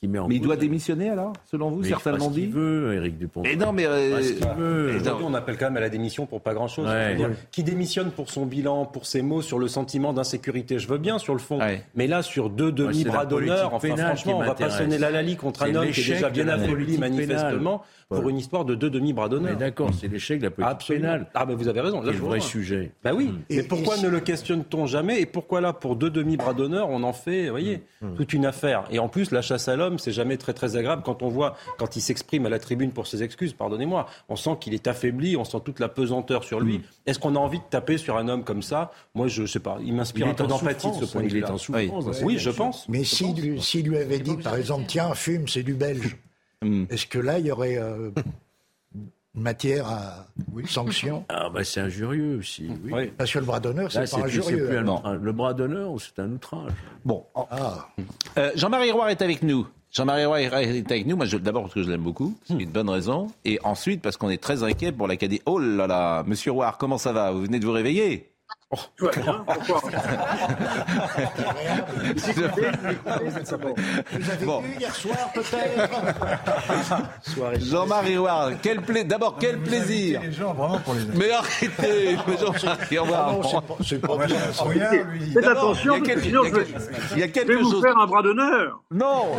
[0.00, 2.46] Qui met en Mais il doit démissionner alors, selon vous Mais il Certains l'ont dit.
[2.46, 3.42] veut, Éric Dupont.
[3.42, 4.96] Mais non, mais, euh, ce qu'il veut.
[4.96, 6.88] Aujourd'hui, on appelle quand même à la démission pour pas grand-chose.
[6.88, 7.18] Ouais.
[7.50, 11.18] Qui démissionne pour son bilan, pour ses mots, sur le sentiment d'insécurité, je veux bien
[11.18, 11.58] sur le fond.
[11.94, 15.36] Mais là, sur deux la politique d'honneur, enfin franchement, on va pas sonner la lalie
[15.36, 18.22] contre un homme qui est déjà bien affaibli manifestement pénale.
[18.22, 19.52] pour une histoire de deux demi-bras d'honneur.
[19.52, 21.04] Mais d'accord, c'est l'échec de la politique Absolument.
[21.08, 21.26] pénale.
[21.34, 22.00] Ah ben vous avez raison.
[22.00, 22.90] Là, C'est le vrai sujet.
[23.04, 23.32] Bah oui.
[23.50, 25.20] Et- mais pourquoi et ne le questionne-t-on jamais?
[25.20, 27.82] Et pourquoi là, pour deux demi-bras d'honneur, on en fait, vous voyez,
[28.16, 28.84] toute une affaire?
[28.90, 31.56] Et en plus, la chasse à l'homme, c'est jamais très très agréable quand on voit,
[31.78, 35.36] quand il s'exprime à la tribune pour ses excuses, pardonnez-moi, on sent qu'il est affaibli,
[35.36, 36.80] on sent toute la pesanteur sur lui.
[37.06, 38.92] Est-ce qu'on a envie de taper sur un homme comme ça?
[39.14, 39.78] Moi, je sais pas.
[39.84, 41.52] Il m'inspire un est peu d'empathie de ce point de il est vue-là.
[41.52, 42.88] en souffrance Oui, oui je pense.
[42.88, 46.16] Mais s'il lui, s'il lui avait dit, par exemple, tiens, fume, c'est du belge,
[46.90, 48.10] est-ce que là, il y aurait euh,
[49.34, 50.26] matière à
[50.66, 51.24] sanction?
[51.28, 52.68] Ah bah c'est injurieux aussi.
[52.84, 53.10] Oui.
[53.16, 54.66] Parce que le bras d'honneur, c'est pas injurieux.
[54.68, 56.72] plus un- le bras d'honneur, c'est un outrage.
[57.04, 57.88] Bon, Ah,
[58.38, 59.66] Euh, Jean-Marie Roy est avec nous.
[59.92, 61.16] Jean-Marie Roy est avec nous.
[61.16, 64.30] Moi, d'abord parce que je l'aime beaucoup, c'est une bonne raison, et ensuite parce qu'on
[64.30, 65.42] est très inquiet pour l'Académie.
[65.46, 67.32] Oh là là, Monsieur Roy, comment ça va?
[67.32, 68.30] Vous venez de vous réveiller?
[68.96, 69.80] Tout va bien, pourquoi
[74.12, 74.60] vous avez Bon.
[74.60, 75.90] vu hier soir, peut-être
[77.60, 78.16] Jean-Marie
[78.62, 80.20] quel pla- d'abord quel plaisir.
[80.22, 83.32] Les gens, vraiment, pour les Mais arrêtez, Jean-Marie Roy.
[83.32, 84.36] Non, c'est pas- c'est pas bien.
[84.52, 84.64] ça.
[84.64, 85.32] Rien, lui.
[85.32, 86.60] Faites attention, il y a quelque- sinon il y a je
[87.16, 88.82] vais- quelque- je vous faire un bras d'honneur.
[88.92, 89.32] Non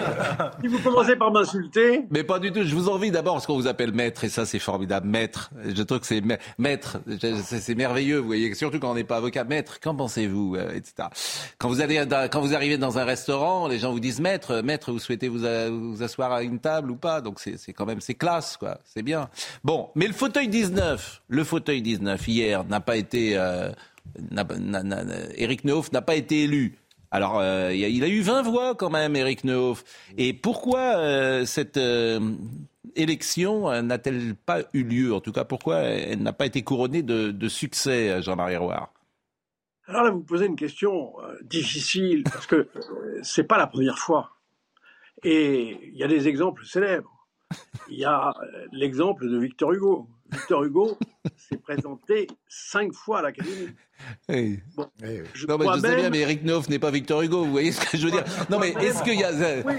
[0.62, 2.64] Si vous commencez par m'insulter, Mais pas du tout.
[2.64, 5.08] Je vous envie d'abord parce qu'on vous appelle maître et ça c'est formidable.
[5.08, 5.52] Maître.
[5.66, 6.98] Je trouve que c'est ma- maître.
[7.44, 8.18] C'est merveilleux.
[8.18, 9.44] Vous voyez, surtout quand on n'est pas avocat.
[9.46, 9.80] Maître.
[9.80, 11.08] Qu'en pensez-vous, euh, etc.
[11.58, 14.62] Quand vous allez, quand vous arrivez dans un restaurant, les gens vous disent maître.
[14.62, 15.70] Maître, vous souhaitez vous, a-
[16.04, 17.22] asseoir à une table ou pas?
[17.22, 18.78] Donc c'est quand même c'est classe quoi.
[18.86, 19.30] C'est bien.
[19.64, 23.38] Bon, mais le fauteuil 19, le fauteuil 19 hier n'a pas été.
[23.38, 23.72] Euh,
[24.32, 25.06] n'a- n'a-
[25.38, 26.78] Éric Neuf n'a pas été élu.
[27.14, 29.84] Alors, euh, il, a, a eu 20 voix quand même, Éric Neuf.
[30.18, 31.78] Et pourquoi euh, cette
[32.96, 35.14] élection n'a-t-elle pas eu lieu?
[35.14, 38.92] En tout cas, pourquoi elle n'a pas été couronnée de, de succès, Jean-Marie Roire?
[39.92, 44.00] Alors là vous posez une question euh, difficile parce que euh, c'est pas la première
[44.00, 44.38] fois.
[45.22, 47.28] Et il y a des exemples célèbres.
[47.90, 50.08] Il y a euh, l'exemple de Victor Hugo.
[50.32, 50.98] Victor Hugo
[51.36, 53.68] s'est présenté cinq fois à l'Académie.
[54.30, 54.60] Oui.
[54.76, 54.88] Bon,
[55.34, 57.44] je non, mais je sais bien, mais Éric Neuf n'est pas Victor Hugo.
[57.44, 58.24] Vous voyez ce que je veux dire?
[58.50, 59.32] Non, mais est-ce qu'il y a.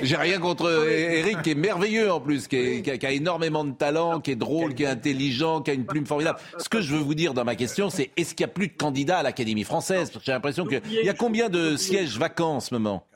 [0.05, 3.13] J'ai rien contre Éric, qui est merveilleux en plus, qui, est- qui a, qui a
[3.13, 6.39] énormément de talent, qui est drôle, qui est intelligent, qui a une plume formidable.
[6.59, 8.69] Ce que je veux vous dire dans ma question, c'est est-ce qu'il y a plus
[8.69, 10.13] de candidats à l'Académie française?
[10.23, 13.07] J'ai l'impression qu'il y a combien de sièges vacants en ce moment?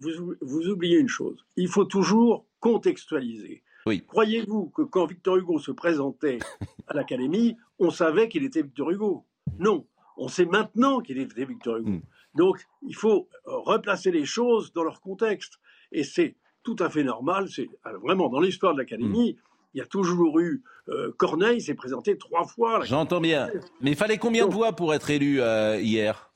[0.00, 1.46] Vous, vous oubliez une chose.
[1.56, 3.62] Il faut toujours contextualiser.
[3.86, 4.04] Oui.
[4.06, 6.38] Croyez-vous que quand Victor Hugo se présentait
[6.86, 9.26] à l'Académie, on savait qu'il était Victor Hugo?
[9.58, 9.86] Non.
[10.16, 12.00] On sait maintenant qu'il était Victor Hugo.
[12.34, 15.58] Donc, il faut euh, replacer les choses dans leur contexte.
[15.90, 17.48] Et c'est tout à fait normal.
[17.48, 19.36] C'est euh, vraiment dans l'histoire de l'Académie,
[19.74, 22.84] il y a toujours eu euh, Corneille s'est présenté trois fois.
[22.84, 23.48] J'entends bien.
[23.80, 26.32] Mais il fallait combien de voix pour être élu euh, hier?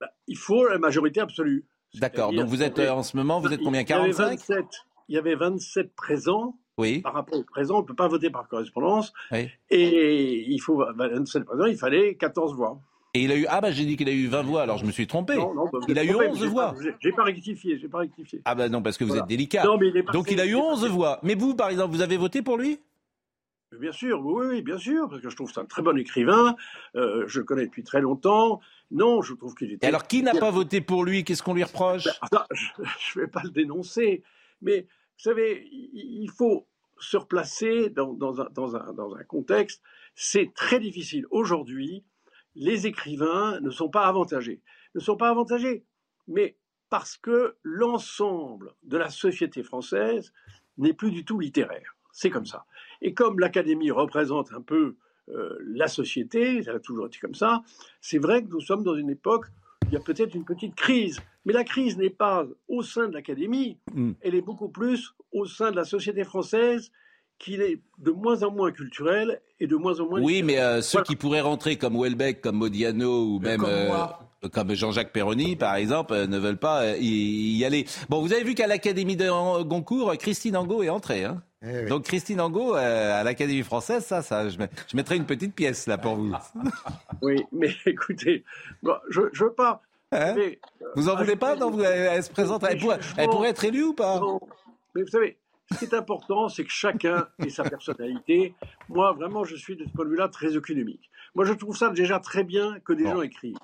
[0.00, 1.66] Bah, il faut la majorité absolue.
[1.94, 2.32] D'accord.
[2.32, 3.82] Donc vous êtes euh, en ce moment, vous êtes combien?
[3.82, 4.64] il y avait 45 27,
[5.08, 6.58] Il y avait 27 présents.
[6.82, 7.00] Oui.
[7.00, 9.12] Par rapport aux présents, on ne peut pas voter par correspondance.
[9.30, 9.48] Oui.
[9.70, 12.78] Et il faut 27 présents, il fallait 14 voix.
[13.14, 13.44] Et il a eu.
[13.48, 15.36] Ah, bah j'ai dit qu'il a eu 20 voix, alors je me suis trompé.
[15.36, 16.74] Non, non, bah, il a eu trompé, 11 j'ai voix.
[17.00, 18.40] j'ai- pas rectifié, j'ai pas rectifié.
[18.46, 19.22] Ah, bah non, parce que vous Voilà.
[19.24, 19.64] êtes délicat.
[19.64, 21.18] Non, mais il Donc il a eu il est 11 voix.
[21.22, 22.80] Mais vous, par exemple, vous avez voté pour lui?
[23.78, 25.96] Bien sûr, oui, oui, bien sûr, parce que je trouve que c'est un très bon
[25.98, 26.56] écrivain.
[26.94, 28.60] euh, je le connais depuis très longtemps.
[28.90, 29.86] Non, je trouve qu'il était.
[29.86, 31.24] Et alors, qui n'a pas voté pour lui?
[31.24, 32.04] Qu'est-ce qu'on lui reproche?
[32.30, 34.22] Ben, je ne vais pas le dénoncer,
[34.60, 36.66] mais vous savez, il faut
[37.02, 39.82] se replacer dans, un, contexte.
[40.14, 41.26] C'est très difficile.
[41.30, 42.04] Aujourd'hui,
[42.54, 44.60] les écrivains ne sont pas avantagés.
[44.94, 45.84] Ne sont pas avantagés,
[46.28, 46.56] mais
[46.90, 50.32] parce que l'ensemble de la société française
[50.78, 51.96] n'est plus du tout littéraire.
[52.12, 52.66] C'est comme ça.
[53.00, 54.96] Et comme l'Académie représente un peu
[55.28, 57.62] euh, la société, ça a toujours été comme ça,
[58.00, 59.46] c'est vrai que nous sommes dans une époque
[59.92, 61.20] il y a peut-être une petite crise.
[61.44, 64.12] Mais la crise n'est pas au sein de l'Académie, Mm.
[64.22, 66.90] elle est beaucoup plus au sein de la société française
[67.38, 70.20] qui est de moins en moins culturelle et de moins en moins...
[70.22, 71.04] Oui, mais euh, ceux Voilà.
[71.06, 73.60] qui pourraient rentrer comme Welbeck, comme Modiano ou même.
[73.60, 77.84] comme euh, comme Jean-Jacques Perroni, par exemple, euh, ne veulent pas euh, y, y aller.
[78.08, 79.28] Bon, vous avez vu qu'à l'Académie de
[79.62, 81.24] Goncourt, Christine Angot est entrée.
[81.24, 81.86] Hein Eh oui.
[81.86, 85.86] Donc Christine Angot euh, à l'Académie française, ça, ça, je, je mettrai une petite pièce
[85.86, 86.32] là pour vous.
[87.22, 88.44] Oui, mais écoutez,
[88.82, 89.80] bon, je ne veux pas.
[90.10, 90.58] Hein mais,
[90.96, 92.64] Vous en voulez pas Non, vous- elle, elle se présente.
[92.68, 94.40] Elle pourrait, elle pourrait être élue ou pas Non,
[94.94, 95.38] mais vous savez,
[95.72, 98.54] ce qui est important, c'est que chacun ait sa personnalité.
[98.88, 101.10] Moi, vraiment, je suis de ce point de vue-là très économique.
[101.34, 103.56] Moi, je trouve ça déjà très bien que des gens écrivent,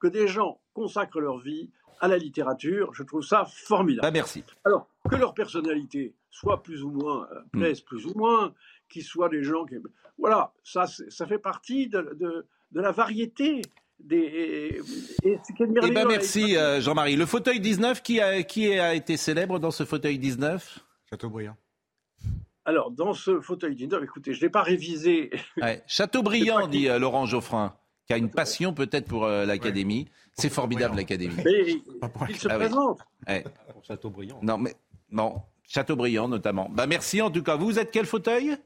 [0.00, 1.70] que des gens consacrent leur vie
[2.00, 2.92] à la littérature.
[2.94, 4.02] Je trouve ça formidable.
[4.06, 4.44] Bah, merci.
[4.64, 7.60] Alors, que leur personnalité soit plus ou moins, euh, Hmm.
[7.60, 8.52] plaise plus ou moins,
[8.88, 9.76] qu'ils soient des gens qui...
[10.18, 13.62] Voilà, ça, ça fait partie de, de- de la variété
[13.98, 14.80] des...
[15.24, 15.38] Et
[15.82, 17.16] Eh ben merci euh, Jean-Marie.
[17.16, 20.80] Le fauteuil 19, qui a, qui a été célèbre dans ce fauteuil 19
[21.10, 21.56] Chateaubriand.
[22.64, 25.30] Alors, dans ce fauteuil d'inter, écoutez, je ne l'ai pas révisé.
[25.56, 25.82] Ouais.
[25.86, 27.74] Chateaubriand, dit euh, Laurent Geoffrin,
[28.08, 30.08] qui a une passion peut-être pour euh, l'Académie.
[30.32, 31.34] C'est formidable l'Académie.
[31.44, 31.72] Mais
[32.30, 33.00] il se Ah présente.
[33.26, 33.44] Ouais.
[33.72, 34.38] Pour Chateaubriand.
[34.42, 34.74] Non, mais
[35.10, 36.68] bon, Chateaubriand notamment.
[36.70, 37.56] Bah merci en tout cas.
[37.56, 38.56] Vous êtes quel fauteuil?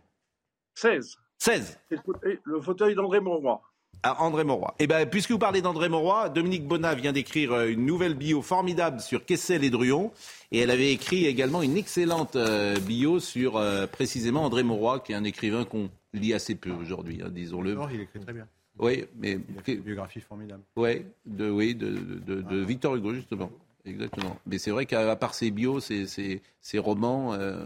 [0.77, 1.17] 16.
[1.39, 1.79] 16.
[1.89, 1.97] C'est
[2.45, 3.61] le fauteuil- d'André Monroy.
[4.05, 4.75] Ah, André Mauroy.
[4.81, 8.43] Eh ben, puisque vous parlez d'André Mauroy, Dominique Bonnat vient d'écrire euh, une nouvelle bio
[8.43, 10.11] formidable sur Kessel et Druon.
[10.51, 15.13] Et elle avait écrit également une excellente euh, bio sur euh, précisément André Mauroy, qui
[15.13, 17.75] est un écrivain qu'on lit assez peu aujourd'hui, hein, disons-le.
[17.75, 18.49] Non, il écrit très bien.
[18.79, 20.63] Oui, mais Il a fait une biographie formidable.
[20.77, 21.91] ouais, de, oui, de,
[22.27, 23.51] de, de Victor Hugo, justement.
[23.85, 24.37] Exactement.
[24.47, 27.65] Mais c'est vrai qu'à part ses bios, ses, ses, ses romans, euh,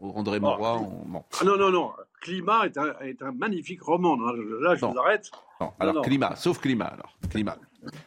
[0.00, 1.22] André Mauroy, on- bon.
[1.40, 1.92] Ah non, non, non.
[2.22, 4.16] Climat est un, est un magnifique roman.
[4.16, 4.32] Là,
[4.74, 5.30] je- je vous arrête.
[5.60, 6.06] Non, alors Non, non.
[6.06, 7.16] climat, sauf climat alors.
[7.30, 7.58] Climat.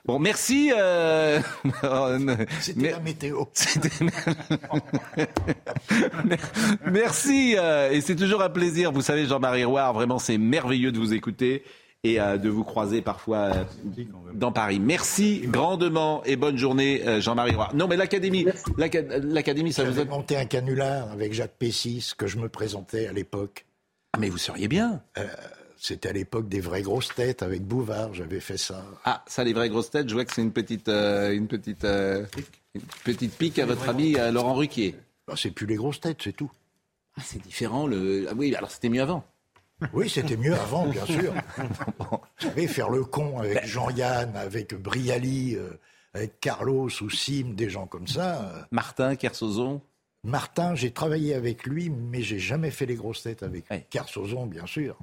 [0.06, 0.72] Bon, merci.
[0.76, 1.40] euh,
[2.62, 3.44] C'était la météo.
[6.92, 7.56] merci.
[7.58, 8.92] euh, et c'est toujours un plaisir.
[8.92, 11.64] Vous savez, Jean-Marie Roire, vraiment, c'est merveilleux de vous écouter
[12.06, 13.64] et euh, de vous croiser parfois euh,
[14.34, 14.80] dans Paris.
[14.80, 17.74] Merci grandement et bonne journée, euh, Jean-Marie Roire.
[17.74, 18.46] Non, mais l'Académie,
[18.78, 20.06] l'Aca- l'Académie, ça vous a...
[20.06, 23.66] monté un canular avec Jacques Pessis, que je me présentais à l'époque.
[24.14, 25.02] Ah, mais vous seriez bien.
[25.18, 25.26] Euh,
[25.78, 28.86] C'était à l'époque des vraies grosses têtes avec Bouvard, j'avais fait ça.
[29.04, 31.84] Ah, ça, les vraies grosses têtes, je vois que c'est une petite, euh, une petite,
[31.84, 32.26] euh,
[32.76, 34.96] une petite pique à votre ami Laurent Ruquier.
[35.28, 36.52] Bah, c'est plus les grosses têtes, c'est tout.
[37.18, 37.88] Ah, c'est différent.
[37.88, 38.28] Le...
[38.30, 39.24] Ah oui, alors c'était mieux avant.
[39.94, 41.34] Oui, c'était mieux avant, bien sûr.
[42.00, 45.70] Vous savez, faire le con avec Jean-Yann, avec Brialy, euh,
[46.14, 48.42] avec Carlos ou Sim, des gens comme ça.
[48.42, 48.62] euh.
[48.72, 49.82] Martin, Kersozon.
[50.24, 53.84] Martin, j'ai travaillé avec lui, mais j'ai jamais fait les grosses têtes avec lui.
[53.90, 54.98] Kersozon, bien sûr.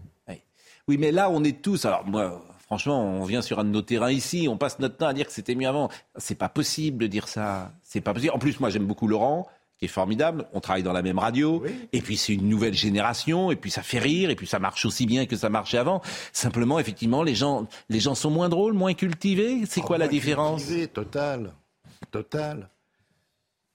[0.88, 1.84] Oui, mais là, on est tous.
[1.84, 5.06] Alors, moi, franchement, on vient sur un de nos terrains ici, on passe notre temps
[5.06, 5.90] à dire que c'était mieux avant.
[6.16, 7.72] C'est pas possible de dire ça.
[7.84, 8.32] C'est pas possible.
[8.34, 9.46] En plus, moi, j'aime beaucoup Laurent,
[9.82, 10.46] qui est formidable.
[10.52, 11.64] On travaille dans la même radio.
[11.92, 13.50] Et puis, c'est une nouvelle génération.
[13.50, 14.30] Et puis, ça fait rire.
[14.30, 16.02] Et puis, ça marche aussi bien que ça marchait avant.
[16.32, 19.66] Simplement, effectivement, les gens, les gens sont moins drôles, moins cultivés.
[19.66, 21.52] C'est quoi la différence Cultivé, Total.
[22.12, 22.68] Total.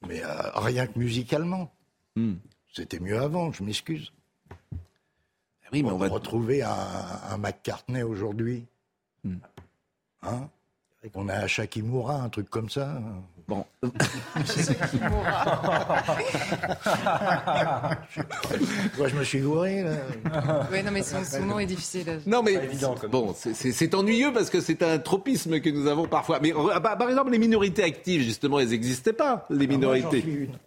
[0.07, 1.73] Mais euh, rien que musicalement.
[2.15, 2.35] Hmm.
[2.73, 4.13] C'était mieux avant, je m'excuse.
[5.73, 6.71] Oui, mais on, va retrouver un,
[7.31, 8.65] un McCartney aujourd'hui.
[9.25, 9.39] Hmm.
[10.21, 10.49] Hein?
[11.15, 13.01] On a un Shakimura, un truc comme ça.
[13.47, 13.63] Bon.
[18.97, 19.91] Moi, je me suis gouré, là.
[20.71, 22.19] Oui, non, mais son, son nom est difficile.
[22.25, 22.59] Non mais
[23.09, 26.39] bon, c'est- ennuyeux parce que c'est un tropisme que nous avons parfois.
[26.41, 30.21] Mais bah, par exemple, les minorités actives, justement, elles n'existaient pas, les Ah, minorités.
[30.21, 30.57] suis une.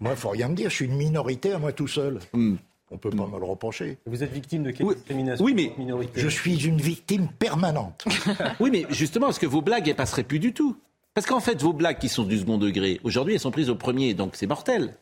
[0.00, 2.18] Moi, il faut rien me dire, je suis une minorité à moi tout seul.
[2.34, 2.56] Hmm.
[2.90, 3.98] On peut pas me le reprocher.
[4.06, 8.04] Vous êtes victime de quelle discrimination oui, mais- minorité Je suis une victime permanente.
[8.60, 10.76] oui, mais justement, parce que vos blagues, elles passeraient plus du tout.
[11.14, 13.74] Parce qu'en fait, vos blagues qui sont du second degré, aujourd'hui, elles sont prises au
[13.74, 14.94] premier, donc c'est mortel.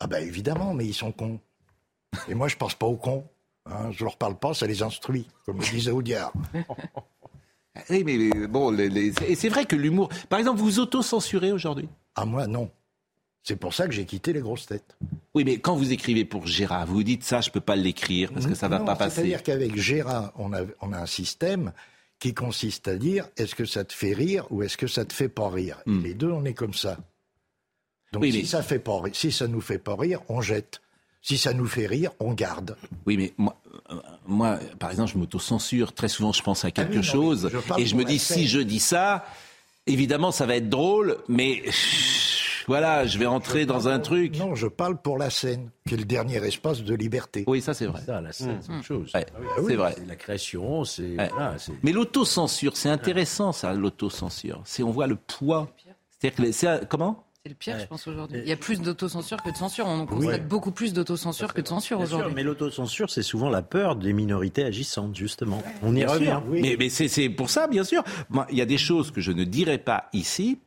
[0.00, 1.40] Ah bah évidemment, mais ils sont cons.
[2.28, 3.24] Et moi, je pense pas aux cons.
[3.66, 6.32] Hein, je leur parle pas, ça les instruit, comme le disait Audiard.
[7.90, 10.08] Oui, mais mais bon, les- les- et c'est vrai que l'humour.
[10.28, 11.88] Par exemple, vous vous auto-censurez aujourd'hui?
[12.16, 12.70] Ah moi, non.
[13.42, 14.96] C'est pour ça que j'ai quitté les grosses têtes.
[15.34, 18.30] Oui, mais quand vous écrivez pour Gérard, vous vous dites ça, je peux pas l'écrire
[18.32, 19.16] parce que ça va Non, pas passer.
[19.16, 21.72] C'est-à-dire qu'avec Gérard, on a, on a un système
[22.18, 25.12] qui consiste à dire est-ce que ça te fait rire ou est-ce que ça te
[25.12, 25.78] fait pas rire?
[25.86, 26.98] Et Les deux, on est comme ça.
[28.12, 28.24] Donc Hmm.
[28.24, 30.80] Oui, si mais- ça fait pas rire, si ça nous fait pas rire, on jette.
[31.22, 32.76] Si ça nous fait rire, on garde.
[33.06, 33.60] Oui, mais moi,
[33.90, 35.92] euh, moi par exemple, je m'auto-censure.
[35.92, 38.46] Très souvent, je pense à quelque oui, non, chose je et je me dis si
[38.48, 39.24] je dis ça,
[39.86, 41.62] évidemment, ça va être drôle, mais
[42.68, 44.38] voilà, je vais entrer dans un truc.
[44.38, 47.42] Non, je parle pour la scène, qui est le dernier espace de liberté.
[47.48, 48.00] Oui, ça c'est vrai.
[48.06, 49.10] Ça, la scène, c'est une chose.
[49.14, 49.96] Ouais, Ah c'est vrai.
[50.06, 51.16] La création, c'est.
[51.16, 51.28] Ouais.
[51.82, 54.60] Mais l'autocensure, c'est intéressant ça, l'autocensure.
[54.64, 55.68] C'est on voit le poids.
[56.20, 57.24] C'est-à-dire que un- comment?
[57.44, 58.40] C'est le pire, je pense, aujourd'hui.
[58.42, 59.86] Il y a plus d'autocensure que de censure.
[59.86, 62.32] On constate beaucoup plus d'autocensure que de censure aujourd'hui.
[62.34, 65.62] Mais l'autocensure, c'est souvent la peur des minorités agissantes, justement.
[65.82, 66.40] On y revient.
[66.50, 68.02] Mais, mais c'est pour ça, bien sûr.
[68.28, 70.58] Moi, il y a des choses que je ne dirais pas ici,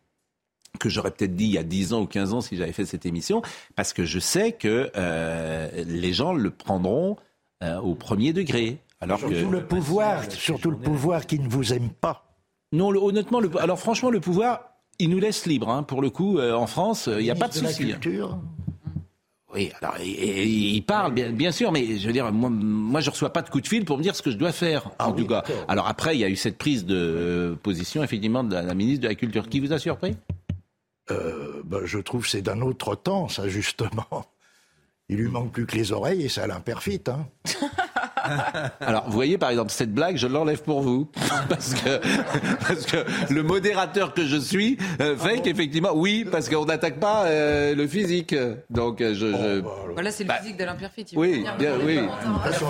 [0.81, 2.85] que j'aurais peut-être dit il y a 10 ans ou 15 ans si j'avais fait
[2.85, 3.41] cette émission,
[3.75, 7.17] parce que je sais que euh, les gens le prendront
[7.63, 8.79] euh, au premier degré.
[8.99, 9.51] Alors surtout que...
[9.51, 12.25] le pouvoir, surtout le pouvoir qui ne vous aime pas.
[12.71, 14.61] Non, le, honnêtement, le, alors franchement, le pouvoir,
[14.99, 15.69] il nous laisse libre.
[15.69, 15.83] Hein.
[15.83, 17.87] Pour le coup, euh, en France, il n'y a pas de, de souci.
[17.87, 18.39] Culture.
[19.53, 23.33] Oui, alors il, parle bien, bien, sûr, mais je veux dire, moi, moi je reçois
[23.33, 24.89] pas de coup de fil pour me dire ce que je dois faire.
[24.97, 25.43] Ah en oui, tout cas.
[25.67, 28.73] Alors après, il y a eu cette prise de euh, position effectivement de la, la
[28.73, 29.49] ministre de la Culture.
[29.49, 30.15] Qui vous a surpris?
[31.11, 34.25] Euh, ben, je trouve que c'est d'un autre temps, ça, justement.
[35.09, 37.09] Il lui manque plus que les oreilles et ça l'imperfite.
[37.09, 37.27] Hein.
[38.79, 41.09] Alors, vous voyez, par exemple, cette blague, je l'enlève pour vous.
[41.49, 41.99] Parce que,
[42.65, 47.25] parce que le modérateur que je suis euh, fait qu'effectivement, oui, parce qu'on n'attaque pas
[47.25, 48.35] euh, le physique.
[48.69, 49.31] Donc, euh, je.
[49.31, 49.63] je...
[49.93, 51.05] Voilà, c'est le Bah, physique d'Alain Perfit.
[51.11, 51.99] il oui, bien, oui.
[52.23, 52.61] commentaires.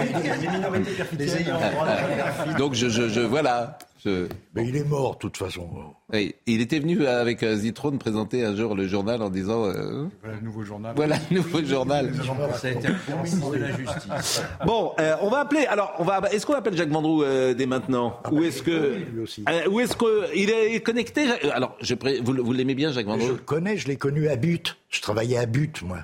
[2.57, 3.77] Donc, je, je, je voilà.
[4.03, 4.27] Je...
[4.55, 5.69] Mais il est mort, de toute façon.
[6.11, 9.65] Oui, il était venu avec euh, Zitrone présenter un jour le journal en disant.
[9.65, 10.93] euh, Voilà le nouveau journal.
[10.95, 12.11] Voilà le nouveau journal.
[12.55, 14.41] Ça a été un bon ministre de la Justice.
[14.65, 15.65] Bon, euh, on va appeler.
[15.67, 16.19] Alors, on va.
[16.31, 19.45] Est-ce qu'on appelle Jacques Vendroux euh, dès maintenant Ou est-ce que lui aussi.
[19.47, 23.05] Euh, Ou est-ce que il est connecté Euh, Alors, je pré- vous, l'aimez bien, Jacques
[23.05, 24.77] Je Vendroux le connais, je l'ai connu à But.
[24.89, 25.99] Je travaillais à But, moi.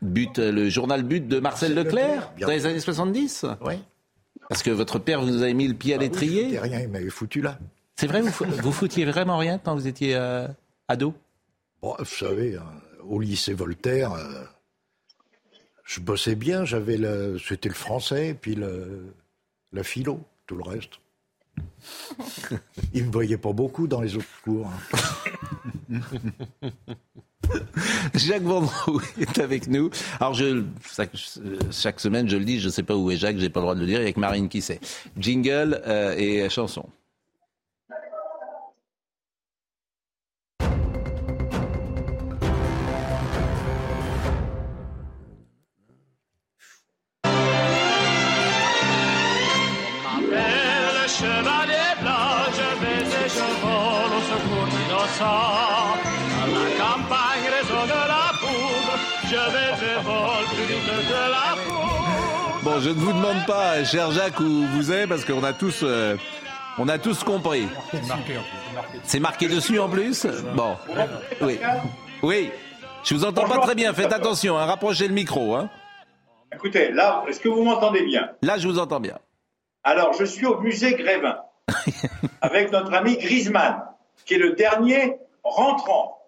[0.00, 3.74] But, euh, le journal But de Marcel Marcel Leclerc, dans les années 70 Oui.
[4.48, 6.44] Parce que votre père vous avait mis le pied à Ah oui, je l'étrier.
[6.46, 7.58] foutais rien, il m'avait foutu là.
[7.96, 8.30] C'est vrai, vous,
[8.62, 10.46] vous foutiez vraiment rien quand vous étiez euh,
[10.88, 11.14] ado?
[11.80, 12.64] Bon, vous savez, hein,
[13.02, 14.44] au lycée Voltaire, euh,
[15.84, 19.14] je bossais bien, j'avais le, c'était le français, puis le,
[19.72, 20.92] la philo, tout le reste.
[22.94, 24.68] Il me voyait pas beaucoup dans les autres cours.
[25.92, 26.00] hein.
[28.14, 29.90] Jacques Vendroux est avec nous.
[30.20, 30.62] Alors, je,
[31.70, 33.64] chaque, semaine, je le dis, je ne sais pas où est Jacques, j'ai pas le
[33.64, 34.80] droit de le dire, avec Marine qui sait.
[35.18, 36.86] Jingle euh, et chanson.
[62.74, 65.82] Bon, je ne vous demande pas, cher Jacques, où vous êtes, parce qu'on a tous,
[65.84, 66.16] euh,
[66.76, 67.68] on a tous compris.
[69.04, 70.26] C'est marqué dessus en plus
[70.56, 70.76] Bon.
[71.40, 71.60] Oui.
[72.24, 72.50] Oui.
[73.04, 75.54] Je vous entends pas très bien, faites attention, hein, rapprochez le micro.
[75.54, 75.70] Hein.
[76.52, 78.30] Écoutez, là, est-ce que vous m'entendez bien?
[78.42, 79.20] Là, je vous entends bien.
[79.84, 81.38] Alors, je suis au musée Grévin
[82.40, 83.84] avec notre ami Griezmann,
[84.26, 85.14] qui est le dernier
[85.44, 86.18] rentrant.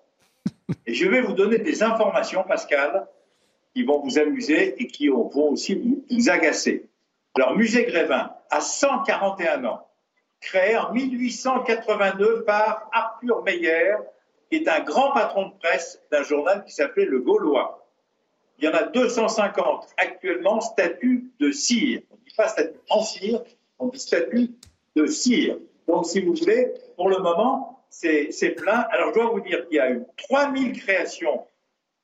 [0.87, 3.09] Et je vais vous donner des informations, Pascal,
[3.77, 6.89] qui vont vous amuser et qui vont aussi vous, agacer.
[7.35, 9.87] Alors, musée Grévin, à 141 ans,
[10.41, 13.97] créé en 1882 par Arthur Meyer,
[14.49, 17.87] qui est un grand patron de presse d'un journal qui s'appelait Le Gaulois.
[18.59, 22.01] Il y en a 250 actuellement statut de cire.
[22.11, 23.43] On ne dit pas statut en cire,
[23.79, 24.53] on dit statut
[24.95, 25.59] de cire.
[25.87, 28.87] Donc, si vous voulez, pour le moment, c'est plein.
[28.91, 31.45] Alors, je dois vous dire qu'il y a eu 3000 créations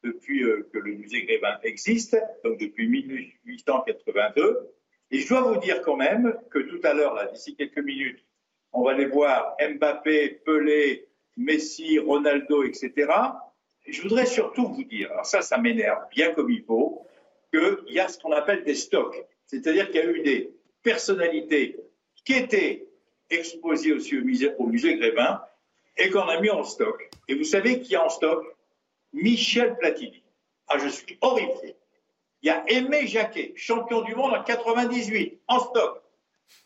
[0.03, 4.71] depuis euh, que le musée Grévin existe, donc depuis 1882.
[5.11, 8.25] Et je dois vous dire quand même que tout à l'heure, là, d'ici quelques minutes,
[8.73, 11.07] on va aller voir Mbappé, Pelé,
[11.37, 12.93] Messi, Ronaldo, etc.
[13.85, 17.07] Et je voudrais surtout vous dire, alors ça, ça m'énerve bien comme il faut,
[17.53, 19.17] qu'il y a ce qu'on appelle des stocks.
[19.47, 21.77] C'est-à-dire qu'il y a eu des personnalités
[22.25, 22.87] qui étaient
[23.29, 25.43] exposées au musée, au Grévin
[25.97, 27.11] et qu'on a mis en stock.
[27.29, 28.45] Et vous savez qui est en stock?
[29.13, 30.23] Michel Platini.
[30.69, 31.77] Ah, je suis horrifié.
[32.43, 36.03] Il y a Aimé Jacquet, champion du monde en 98, en stock.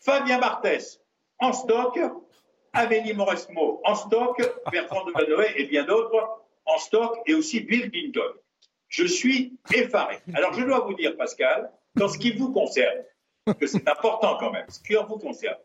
[0.00, 1.00] Fabien Barthès,
[1.38, 1.98] en stock.
[2.72, 4.40] Amélie Mauresmo, en stock.
[4.70, 7.18] Bertrand de Vanoë et bien d'autres, en stock.
[7.26, 8.32] Et aussi Bill Clinton.
[8.88, 10.18] Je suis effaré.
[10.34, 13.02] Alors, je dois vous dire, Pascal, dans ce qui vous concerne,
[13.54, 15.58] que c'est important quand même, ce qui vous concerne,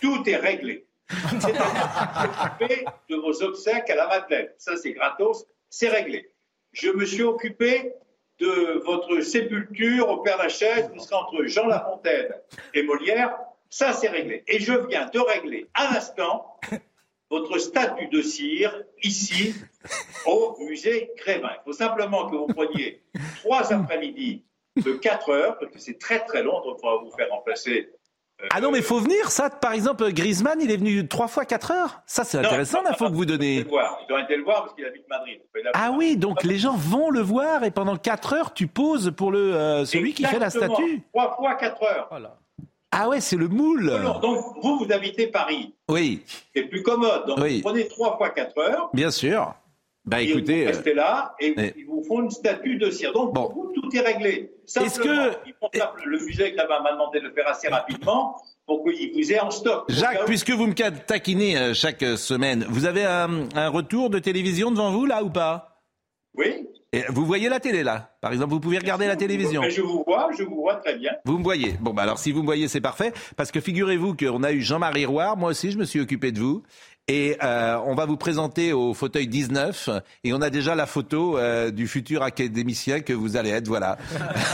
[0.00, 0.86] tout est réglé.
[1.08, 4.48] C'est-à-dire de vos obsèques à la Madeleine.
[4.58, 5.46] Ça, c'est gratos,
[5.78, 6.30] c'est réglé.
[6.72, 7.92] Je me suis occupé
[8.38, 12.34] de votre sépulture au Père Lachaise, vous serez entre Jean Lafontaine
[12.72, 13.36] et Molière.
[13.68, 14.42] Ça, c'est réglé.
[14.46, 16.58] Et je viens de régler à l'instant
[17.30, 19.54] votre statut de cire ici
[20.24, 21.50] au musée Grévin.
[21.60, 23.02] Il faut simplement que vous preniez
[23.42, 24.44] trois après-midi
[24.76, 27.90] de 4 heures, parce que c'est très très long, donc on vous faire remplacer
[28.50, 29.48] Ah non, mais faut venir, ça.
[29.48, 32.02] Par exemple, Griezmann, il est venu trois fois quatre heures.
[32.06, 33.64] Ça, c'est intéressant, l'info que vous donnez.
[33.66, 35.40] Ils ont été le voir parce qu'il habite Madrid.
[35.74, 39.32] Ah oui, donc les gens vont le voir et pendant quatre heures, tu poses pour
[39.32, 41.02] le euh, celui qui fait la statue.
[41.12, 42.08] Trois fois quatre heures.
[42.92, 43.90] Ah ouais, c'est le moule.
[43.90, 45.74] Alors, donc, vous, vous habitez Paris.
[45.88, 46.22] Oui,
[46.54, 47.26] C'est plus commode.
[47.26, 47.56] Donc, Oui.
[47.56, 48.90] vous prenez trois fois quatre heures.
[48.92, 49.54] bien sûr.
[50.06, 51.74] Bah écoutez, vous euh, restez là et eh.
[51.78, 53.12] ils vous font une statue de cire.
[53.12, 54.52] Donc, vous, tout est réglé.
[54.66, 55.30] Simplement,
[55.72, 58.36] que- le musée là-bas m'a demandé de le faire assez rapidement
[58.66, 59.84] pour qu'il vous ait en stock.
[59.88, 64.18] Jacques, puisque vous me taquinez euh, chaque euh, semaine, vous avez un, un retour de
[64.18, 65.82] télévision devant vous là ou pas?
[66.34, 66.66] Oui.
[66.92, 68.16] Et Vous voyez la télé là?
[68.20, 69.62] Par exemple, vous pouvez regarder la télévision.
[69.68, 71.12] Je vous vois, je vous vois très bien.
[71.24, 71.72] Vous me voyez.
[71.80, 73.12] Bon, bah alors si vous me voyez, c'est parfait.
[73.36, 75.36] Parce que figurez-vous qu'on a eu Jean-Marie Roire.
[75.36, 76.62] Moi aussi, je me suis occupé de vous.
[77.08, 79.90] Et euh, on va vous présenter au fauteuil 19.
[80.24, 83.68] Et on a déjà la photo euh, du futur académicien que vous allez être.
[83.68, 83.96] Voilà.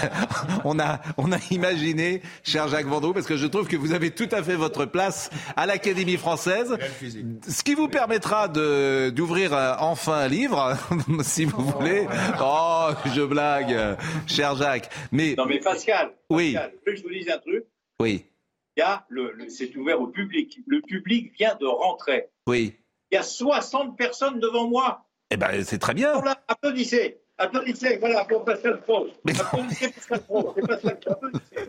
[0.65, 4.11] on, a, on a imaginé, cher Jacques Vendroux, parce que je trouve que vous avez
[4.11, 6.77] tout à fait votre place à l'Académie française.
[7.49, 10.77] Ce qui vous permettra de d'ouvrir euh, enfin un livre,
[11.23, 12.07] si vous voulez.
[12.39, 13.97] Oh, je blague,
[14.27, 14.91] cher Jacques.
[15.11, 16.53] Mais, Non, mais Pascal, Oui.
[16.53, 17.65] Pascal, que je vous dise un truc
[18.01, 18.27] oui,
[18.77, 20.59] Il y a le, le- c'est ouvert au public.
[20.67, 22.27] Le public vient de rentrer.
[22.49, 22.75] Oui.
[23.11, 25.05] Il y a 60 personnes devant moi.
[25.31, 26.21] Eh ben, c'est très bien.
[26.23, 27.19] Là, applaudissez.
[27.39, 29.07] Applaudissez, voilà, pour Pascal Pro.
[29.29, 30.55] Applaudissez Pascal Pro.
[30.57, 30.97] C'est Pascal.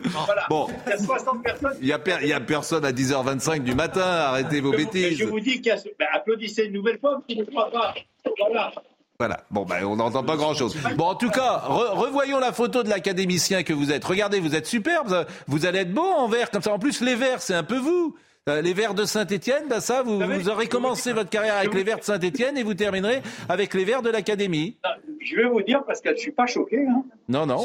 [0.04, 0.46] Voilà.
[0.48, 0.68] Bon.
[0.86, 1.76] Il y a 60 personnes.
[1.80, 4.00] Il y a, per- personne à 10h25 du matin.
[4.02, 5.18] Arrêtez vos bêtises.
[5.18, 5.76] je vous dis qu'il y a.
[5.98, 7.70] Ben, applaudissez une nouvelle fois, ne pas.
[8.38, 8.72] Voilà.
[9.18, 9.44] Voilà.
[9.50, 10.76] Bon, ben, on n'entend pas grand-chose.
[10.96, 14.04] Bon, en tout cas, re- revoyons la photo de l'académicien que vous êtes.
[14.04, 15.26] Regardez, vous êtes superbe.
[15.46, 16.72] Vous allez être beau en vert comme ça.
[16.72, 18.16] En plus, les verts, c'est un peu vous.
[18.46, 21.82] Euh, Les Verts de Saint-Etienne, ben ça, vous, vous aurez commencé votre carrière avec les
[21.82, 24.76] Verts de Saint-Etienne et vous terminerez avec les Verts de l'Académie.
[25.18, 26.84] Je vais vous dire, parce que je ne suis pas choqué.
[26.86, 27.04] Hein.
[27.26, 27.64] Non, non.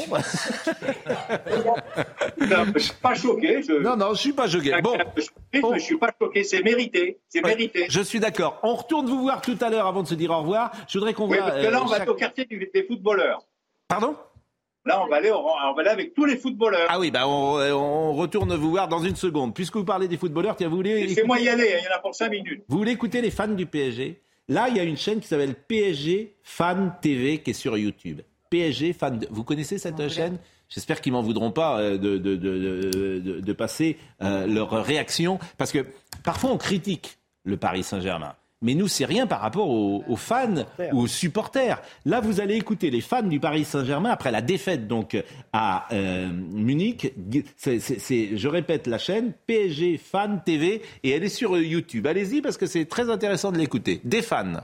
[2.38, 3.62] Je ne suis pas choqué.
[3.62, 3.72] Je...
[3.74, 4.80] Non, non, je suis pas choqué.
[4.82, 4.96] Bon.
[5.52, 6.44] Je ne suis pas choqué.
[6.44, 7.18] C'est mérité.
[7.28, 7.84] C'est mérité.
[7.90, 8.58] Je suis d'accord.
[8.62, 10.72] On retourne vous voir tout à l'heure avant de se dire au revoir.
[10.88, 11.50] Je voudrais qu'on Oui, voit.
[11.50, 13.42] parce que là, euh, on va être au quartier des footballeurs.
[13.86, 14.16] Pardon?
[14.86, 15.42] Là, on va, aller, on
[15.74, 16.86] va aller avec tous les footballeurs.
[16.88, 19.54] Ah oui, bah on, on retourne vous voir dans une seconde.
[19.54, 21.06] Puisque vous parlez des footballeurs, tiens, vous voulez.
[21.06, 21.74] Laissez-moi y écouter- aller.
[21.74, 22.62] hein, Il y en a pour 5 minutes.
[22.68, 25.54] Vous voulez écouter les fans du PSG Là, il y a une chaîne qui s'appelle
[25.54, 28.20] PSG Fan TV qui est sur YouTube.
[28.48, 29.20] PSG Fan.
[29.30, 30.38] Vous connaissez cette chaîne?
[30.68, 35.38] J'espère qu'ils m'en voudront pas euh, de, de, de, de- de passer euh, leur réaction.
[35.58, 35.84] Parce que
[36.24, 38.34] parfois, on critique le Paris Saint-Germain.
[38.62, 41.80] Mais nous, c'est rien par rapport aux, aux fans ou aux supporters.
[42.04, 45.16] Là, vous allez écouter les fans du Paris Saint-Germain après la défaite donc
[45.54, 47.14] à euh, Munich.
[47.56, 51.62] C'est- c'est- c'est- je répète la chaîne PSG Fan TV et elle est sur euh,
[51.64, 52.06] YouTube.
[52.06, 54.02] Allez-y parce que c'est très intéressant de l'écouter.
[54.04, 54.60] Des fans.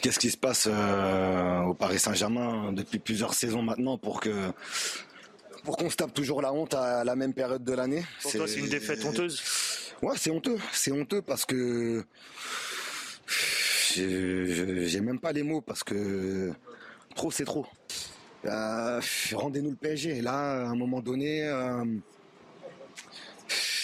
[0.00, 4.50] Qu'est-ce qui se passe euh, au Paris Saint-Germain depuis plusieurs saisons maintenant pour que
[5.62, 8.02] pour qu'on se tape toujours la honte à la même période de l'année?
[8.22, 9.40] Pour toi, c'est une défaite honteuse?
[10.02, 10.58] Ouais, c'est honteux.
[10.72, 12.04] C'est honteux parce que
[13.94, 16.52] j'ai même pas les mots parce que
[17.14, 17.66] trop c'est trop.
[18.44, 19.00] Euh,
[19.32, 20.20] Rendez-nous le PSG.
[20.20, 21.84] Là, à un moment donné, euh,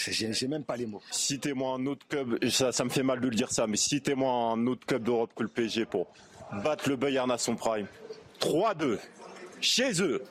[0.07, 1.01] j'ai même pas les mots.
[1.11, 4.67] Citez-moi un autre club, ça, me fait mal de le dire ça, mais citez-moi un
[4.67, 6.07] autre club d'Europe que le PSG pour
[6.63, 7.87] battre le Bayern à son prime.
[8.39, 8.97] 3-2,
[9.61, 10.23] chez eux,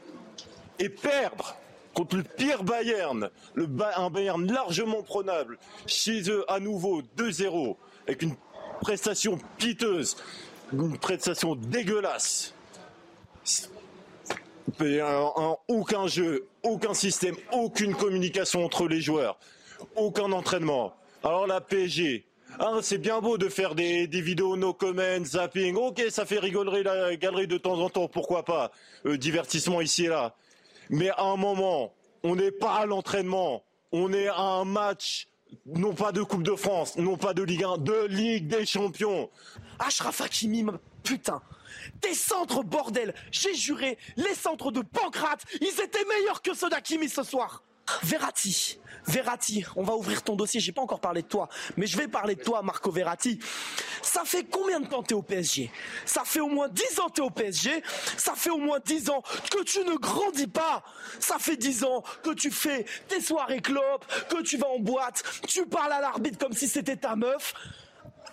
[0.79, 1.57] et perdre
[1.95, 7.77] contre le pire Bayern, un Bayern largement prenable, chez eux à nouveau 2-0,
[8.07, 8.35] avec une
[8.81, 10.17] prestation piteuse,
[10.73, 12.55] une prestation dégueulasse.
[14.81, 19.39] Un- aucun jeu, aucun système, aucune communication entre les joueurs,
[19.97, 20.95] aucun entraînement.
[21.25, 22.27] Alors la PSG,
[22.61, 26.39] hein, c'est bien beau de faire des, des vidéos no comment, zapping, ok, ça fait
[26.39, 28.71] rigoler la galerie de temps en temps, pourquoi pas,
[29.07, 30.35] Euh, divertissement ici et là.
[30.91, 31.93] Mais à un moment,
[32.23, 35.29] on n'est pas à l'entraînement, on est à un match,
[35.67, 39.31] non pas de Coupe de France, non pas de Ligue 1, de Ligue des Champions.
[39.79, 40.65] Ashraf Hakimi,
[41.03, 41.41] putain.
[42.01, 47.09] Tes centres, bordel J'ai juré, les centres de Pancrate, ils étaient meilleurs que ceux d'Hakimi
[47.09, 47.63] ce soir
[48.03, 51.97] Verratti, Verratti, on va ouvrir ton dossier, j'ai pas encore parlé de toi, mais je
[51.97, 53.39] vais parler de toi, Marco Verratti.
[54.03, 55.71] Ça fait combien de temps t'es au PSG
[56.05, 57.83] Ça fait au moins 10 ans t'es au PSG,
[58.17, 60.83] ça fait au moins 10 ans que tu ne grandis pas
[61.21, 65.23] Ça fait 10 ans que tu fais tes soirées clopes, que tu vas en boîte,
[65.47, 67.55] tu parles à l'arbitre comme si c'était ta meuf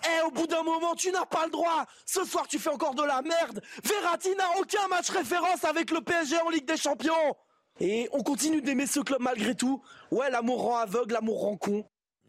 [0.04, 1.84] eh, au bout d'un moment, tu n'as pas le droit.
[2.04, 3.60] Ce soir, tu fais encore de la merde.
[3.82, 7.34] Verratti n'a aucun match référence avec le PSG en Ligue des Champions.
[7.80, 9.82] Et on continue d'aimer ce club malgré tout.
[10.10, 11.84] Ouais, l'amour rend aveugle, l'amour rend con.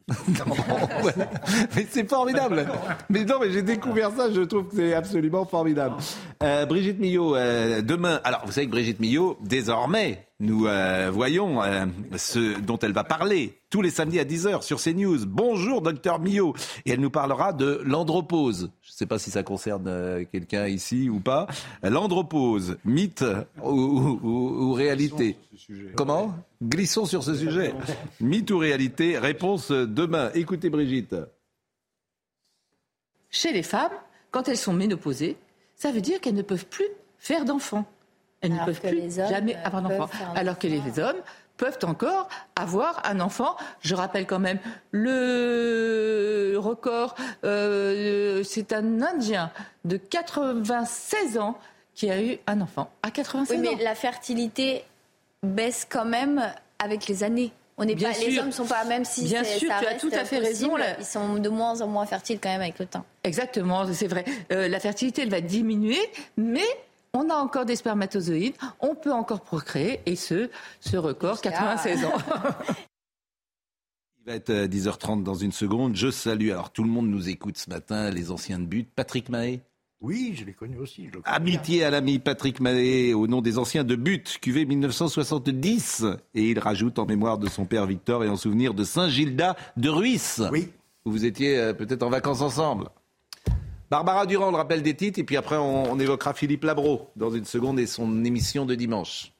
[1.76, 2.66] Mais c'est formidable.
[3.10, 5.98] Mais non, mais j'ai découvert ça, je trouve que c'est absolument formidable.
[6.42, 11.60] Euh, Brigitte Millot, euh, demain, alors vous savez que Brigitte Millot, désormais, Nous euh, voyons
[12.16, 15.26] ce dont elle va parler tous les samedis à 10h sur CNews.
[15.26, 16.54] Bonjour, docteur Millot.
[16.86, 18.72] Et elle nous parlera de l'andropause.
[18.98, 21.46] Je ne sais pas si ça concerne euh, quelqu'un ici ou pas.
[21.84, 23.24] L'andropause, mythe
[23.62, 25.38] ou, ou- ou réalité
[25.96, 26.34] Comment?
[26.64, 27.76] Glissons sur ce sujet.
[28.20, 29.20] Mythe ou réalité?
[29.20, 30.32] Réponse demain.
[30.34, 31.16] Écoutez Brigitte.
[33.30, 33.92] Chez les femmes,
[34.32, 35.38] quand elles sont ménopausées,
[35.76, 36.88] ça veut dire qu'elles ne peuvent plus
[37.20, 37.86] faire d'enfants.
[38.42, 40.10] Elles ne peuvent plus jamais euh, avoir d'enfants.
[40.34, 41.18] Alors que les hommes
[41.58, 43.56] peuvent encore avoir un enfant.
[43.82, 44.60] Je rappelle quand même
[44.92, 49.52] le record, euh, c'est un Indien
[49.86, 51.58] de 96 ans
[51.94, 53.72] qui a eu un enfant à 96 Oui, ans.
[53.78, 54.84] mais la fertilité
[55.44, 56.44] baisse quand même
[56.80, 57.52] avec les années.
[57.80, 60.10] On n'est pas, les hommes sont pas, même si Bien sûr, ça tu as tout
[60.12, 60.96] à fait possible, raison, là.
[60.98, 63.06] Ils sont de moins en moins fertiles quand même avec le temps.
[63.24, 64.26] Exactement, c'est vrai.
[64.52, 66.00] Euh, la fertilité, elle va diminuer,
[66.38, 66.66] mais
[67.18, 70.50] on a encore des spermatozoïdes, on peut encore procréer, et ce,
[70.80, 72.14] ce record, 96 ans.
[74.20, 75.96] Il va être euh, 10h30 dans une seconde.
[75.96, 78.88] Je salue, alors tout le monde nous écoute ce matin, les anciens de but.
[78.94, 79.62] Patrick Mahé.
[80.00, 81.08] Oui, je l'ai connu aussi.
[81.08, 84.66] je le connais Amitié à l'ami Patrick Mahé au nom des anciens de but, QV
[84.66, 86.06] 1970.
[86.36, 89.90] Et il rajoute en mémoire de son père Victor et en souvenir de Saint-Gilda de
[89.90, 90.44] Ruisse.
[90.52, 90.70] Oui.
[91.06, 92.90] Où vous étiez euh, peut-être en vacances ensemble.
[93.90, 97.46] Barbara Durand, le rappel des titres, et puis après on, évoquera Philippe Labro dans une
[97.46, 99.32] seconde et son émission de dimanche.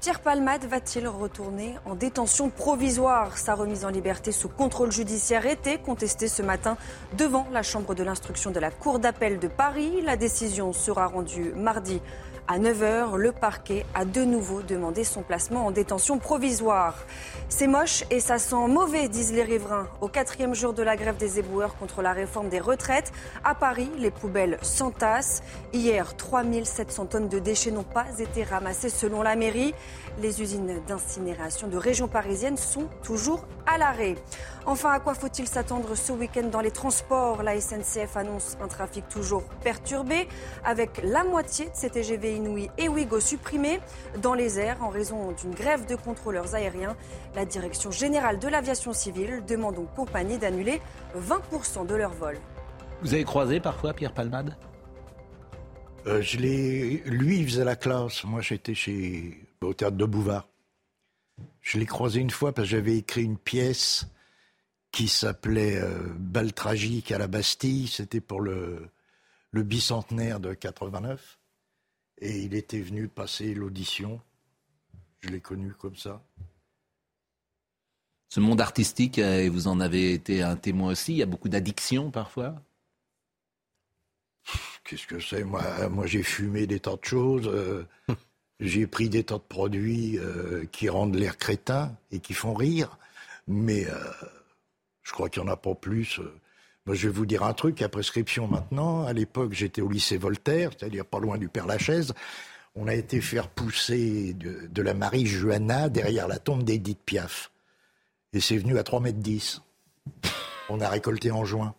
[0.00, 3.36] Pierre Palmade va-t-il retourner en détention provisoire?
[3.36, 6.76] Sa remise en liberté sous contrôle judiciaire était contestée ce matin
[7.16, 10.00] devant la Chambre de l'instruction de la Cour d'appel de Paris.
[10.02, 12.00] La décision sera rendue mardi
[12.48, 13.16] à 9h.
[13.16, 16.94] Le parquet a de nouveau demandé son placement en détention provisoire.
[17.48, 19.88] C'est moche et ça sent mauvais, disent les riverains.
[20.00, 23.12] Au quatrième jour de la grève des éboueurs contre la réforme des retraites,
[23.44, 25.42] à Paris, les poubelles s'entassent.
[25.72, 29.74] Hier, 3700 tonnes de déchets n'ont pas été ramassées selon la mairie.
[30.20, 34.16] Les usines d'incinération de région parisienne sont toujours à l'arrêt.
[34.64, 37.42] Enfin, à quoi faut-il s'attendre ce week-end dans les transports?
[37.42, 40.28] La SNCF annonce un trafic toujours perturbé,
[40.64, 43.80] avec la moitié de ses TGV Inouï et Ouigo supprimés
[44.22, 46.96] dans les airs en raison d'une grève de contrôleurs aériens.
[47.34, 50.80] La Direction générale de l'aviation civile demande aux compagnies d'annuler
[51.18, 52.38] 20% de leurs vols.
[53.02, 54.56] Vous avez croisé parfois Pierre Palmade?
[56.06, 58.22] Euh, je l'ai, lui, il faisait la classe.
[58.22, 60.48] Moi, j'étais chez au théâtre de Bouvard.
[61.60, 64.06] Je l'ai croisé une fois parce que j'avais écrit une pièce
[64.92, 67.88] qui s'appelait euh, Bal tragique à la Bastille.
[67.88, 68.88] C'était pour le,
[69.50, 71.38] le bicentenaire de 89.
[72.18, 74.20] Et il était venu passer l'audition.
[75.20, 76.22] Je l'ai connu comme ça.
[78.28, 81.26] Ce monde artistique, euh, et vous en avez été un témoin aussi, il y a
[81.26, 82.62] beaucoup d'addictions parfois
[84.84, 85.44] Qu'est-ce que c'est?
[85.44, 87.46] Moi, moi j'ai fumé des tas de choses.
[87.46, 87.86] euh,
[88.60, 92.98] j'ai pris des tas de produits euh, qui rendent l'air crétin et qui font rire.
[93.46, 93.94] Mais euh,
[95.02, 96.18] je crois qu'il n'y en a pas plus.
[96.20, 96.32] euh.
[96.86, 99.04] Moi, je vais vous dire un truc à prescription maintenant.
[99.04, 102.12] À l'époque, j'étais au lycée Voltaire, c'est-à-dire pas loin du Père Lachaise.
[102.74, 107.50] On a été faire pousser de, de la Marie Juana derrière la tombe d'Edith Piaf.
[108.32, 109.62] Et c'est venu à 3 mètres 10.
[110.70, 111.74] On a récolté en juin.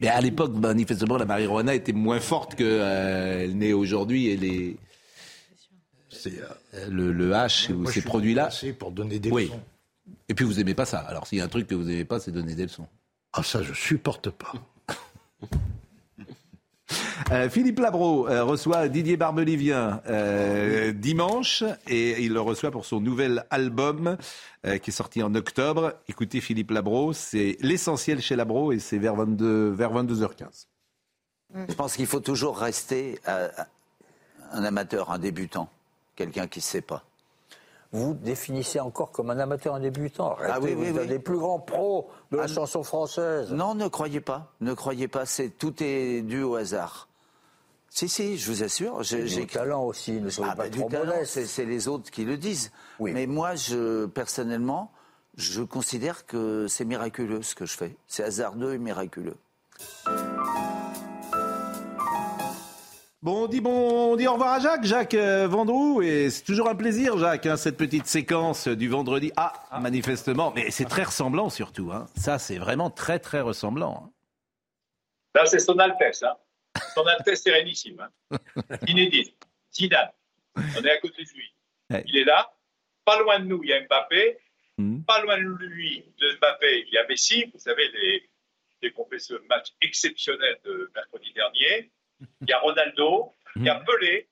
[0.00, 4.76] Mais à l'époque, manifestement, la marijuana était moins forte qu'elle n'est aujourd'hui et les.
[6.26, 8.50] euh, le, le hash ou ces produits-là.
[8.78, 9.44] pour donner des oui.
[9.44, 9.60] leçons.
[10.28, 10.98] Et puis vous aimez pas ça.
[10.98, 12.86] Alors s'il y a un truc que vous aimez pas, c'est donner des leçons.
[13.32, 14.52] Ah ça, je supporte pas.
[17.30, 23.00] Euh, Philippe Labro euh, reçoit Didier Barbelivien euh, dimanche et il le reçoit pour son
[23.00, 24.18] nouvel album
[24.66, 25.94] euh, qui est sorti en octobre.
[26.08, 30.66] Écoutez Philippe Labro, c'est l'essentiel chez Labro et c'est vers, 22, vers 22h15.
[31.68, 33.48] Je pense qu'il faut toujours rester euh,
[34.52, 35.68] un amateur, un débutant,
[36.16, 37.04] quelqu'un qui ne sait pas.
[37.92, 40.34] Vous définissez encore comme un amateur, un débutant.
[40.38, 41.08] Ah oui, Arrêtez, oui, vous êtes oui.
[41.08, 43.52] des plus grands pros de la chanson française.
[43.52, 44.52] Non, ne croyez pas.
[44.62, 45.26] Ne croyez pas.
[45.26, 47.08] C'est tout est dû au hasard.
[47.90, 49.02] Si, si, je vous assure.
[49.12, 51.32] Et du talent aussi, ne soyez Ah, pas bah, trop modeste.
[51.32, 52.72] c'est c'est les autres qui le disent.
[52.98, 54.90] Mais moi, je, personnellement,
[55.36, 57.94] je considère que c'est miraculeux ce que je fais.
[58.08, 59.36] C'est hasardeux et miraculeux.
[63.22, 66.42] Bon, on dit, bon, on dit au revoir à Jacques, Jacques euh, Vendroux, et c'est
[66.42, 69.30] toujours un plaisir, Jacques, hein, cette petite séquence du vendredi.
[69.36, 71.92] Ah, manifestement, mais c'est très ressemblant surtout.
[71.92, 72.08] Hein.
[72.16, 74.04] Ça, c'est vraiment très, très ressemblant.
[74.06, 74.10] hein.
[75.36, 76.24] Là, c'est son Altesse.
[76.24, 76.36] Hein.
[76.94, 78.08] Son Altesse Sérénissime.
[78.88, 79.34] Inédit.
[79.72, 80.10] Zidane.
[80.56, 81.54] On est à côté de lui.
[81.90, 82.02] Ouais.
[82.08, 82.52] Il est là.
[83.04, 84.38] Pas loin de nous, il y a Mbappé.
[84.78, 85.04] Mhm.
[85.04, 87.44] Pas loin de lui, de Mbappé, il y a Messi.
[87.52, 88.28] Vous savez, les,
[88.82, 91.90] les qu'on fait ce match exceptionnel de mercredi dernier.
[92.40, 93.84] Il y a Ronaldo, il y a Mhm.
[93.84, 94.28] Pelé.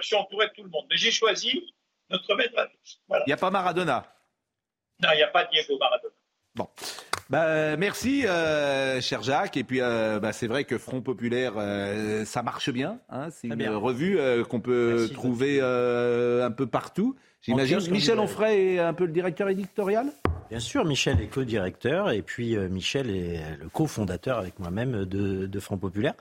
[0.00, 0.84] Je suis entouré de tout le monde.
[0.90, 1.72] Mais j'ai choisi
[2.10, 3.00] notre maître à tous.
[3.08, 3.24] Voilà.
[3.26, 4.04] Il n'y a pas Maradona.
[5.02, 6.12] Non, il n'y a pas Diego Maradona.
[6.54, 6.68] Bon.
[7.30, 9.56] Bah, merci, euh, cher Jacques.
[9.56, 13.00] Et puis, euh, bah, c'est vrai que Front Populaire, euh, ça marche bien.
[13.10, 13.76] Hein, c'est une bien.
[13.76, 17.16] revue euh, qu'on peut trouver euh, un peu partout.
[17.42, 17.78] J'imagine.
[17.90, 20.10] Michel Onfray est un peu le directeur éditorial
[20.50, 25.44] Bien sûr, Michel est co-directeur et puis euh, Michel est le cofondateur avec moi-même de,
[25.46, 26.14] de Front Populaire,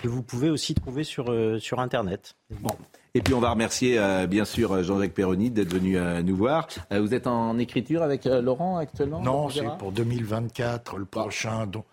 [0.00, 2.36] que vous pouvez aussi trouver sur, euh, sur Internet.
[2.50, 2.70] Bon.
[3.14, 6.68] Et puis on va remercier euh, bien sûr Jean-Jacques Perroni d'être venu euh, nous voir.
[6.92, 11.66] Euh, vous êtes en écriture avec euh, Laurent actuellement Non, c'est pour 2024, le prochain.
[11.66, 11.84] donc-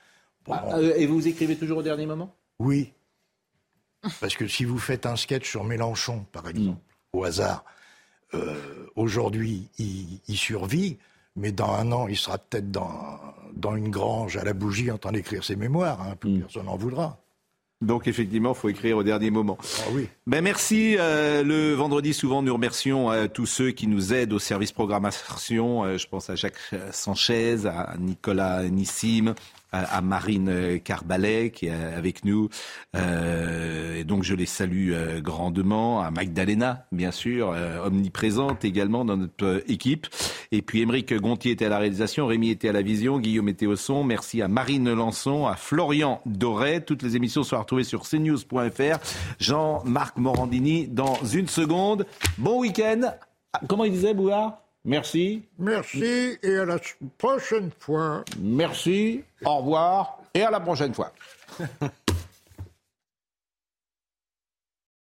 [0.45, 2.35] bon, Ah, euh, Et vous écrivez toujours au dernier moment?
[2.59, 2.93] Oui.
[4.21, 6.77] Parce que si vous faites un sketch sur Mélenchon, par exemple,
[7.13, 7.65] au hasard,
[8.33, 8.55] euh,
[8.95, 10.97] aujourd'hui, il, il survit,
[11.35, 13.19] mais dans un an, il sera peut-être dans,
[13.55, 16.01] dans une grange à la bougie en train d'écrire ses mémoires.
[16.01, 17.19] Hein, plus personne n'en voudra.
[17.81, 19.57] Donc effectivement, il faut écrire au dernier moment.
[19.61, 20.09] Ah oui.
[20.27, 20.97] Ben merci.
[20.99, 25.85] euh, le vendredi, souvent, nous remercions euh, tous ceux qui nous aident au service programmation.
[25.85, 26.57] Euh, je pense à Jacques
[26.91, 29.33] Sanchez, à Nicolas Nissim,
[29.71, 32.49] à, Marine euh, Carbalet qui est avec nous.
[32.95, 36.01] Euh, et donc je les salue euh, grandement.
[36.01, 40.07] À Magdalena, bien sûr, euh, omniprésente également dans notre euh, équipe.
[40.51, 43.65] Et puis Émeric Gontier était à la réalisation, Rémi était à la vision, Guillaume était
[43.65, 44.03] au son.
[44.03, 46.83] Merci à Marine Lançon, à Florian Doré.
[46.83, 48.97] Toutes les émissions sont retrouvées sur cnews.fr.
[49.39, 52.05] Jean-Marc Morandini dans une seconde.
[52.37, 53.01] Bon week-end.
[53.53, 54.68] Ah, Comment il disait, Bouard?
[54.85, 55.43] Merci.
[55.57, 56.77] Merci et à la
[57.17, 58.23] prochaine fois.
[58.39, 59.23] Merci.
[59.45, 61.11] Au revoir et à la prochaine fois.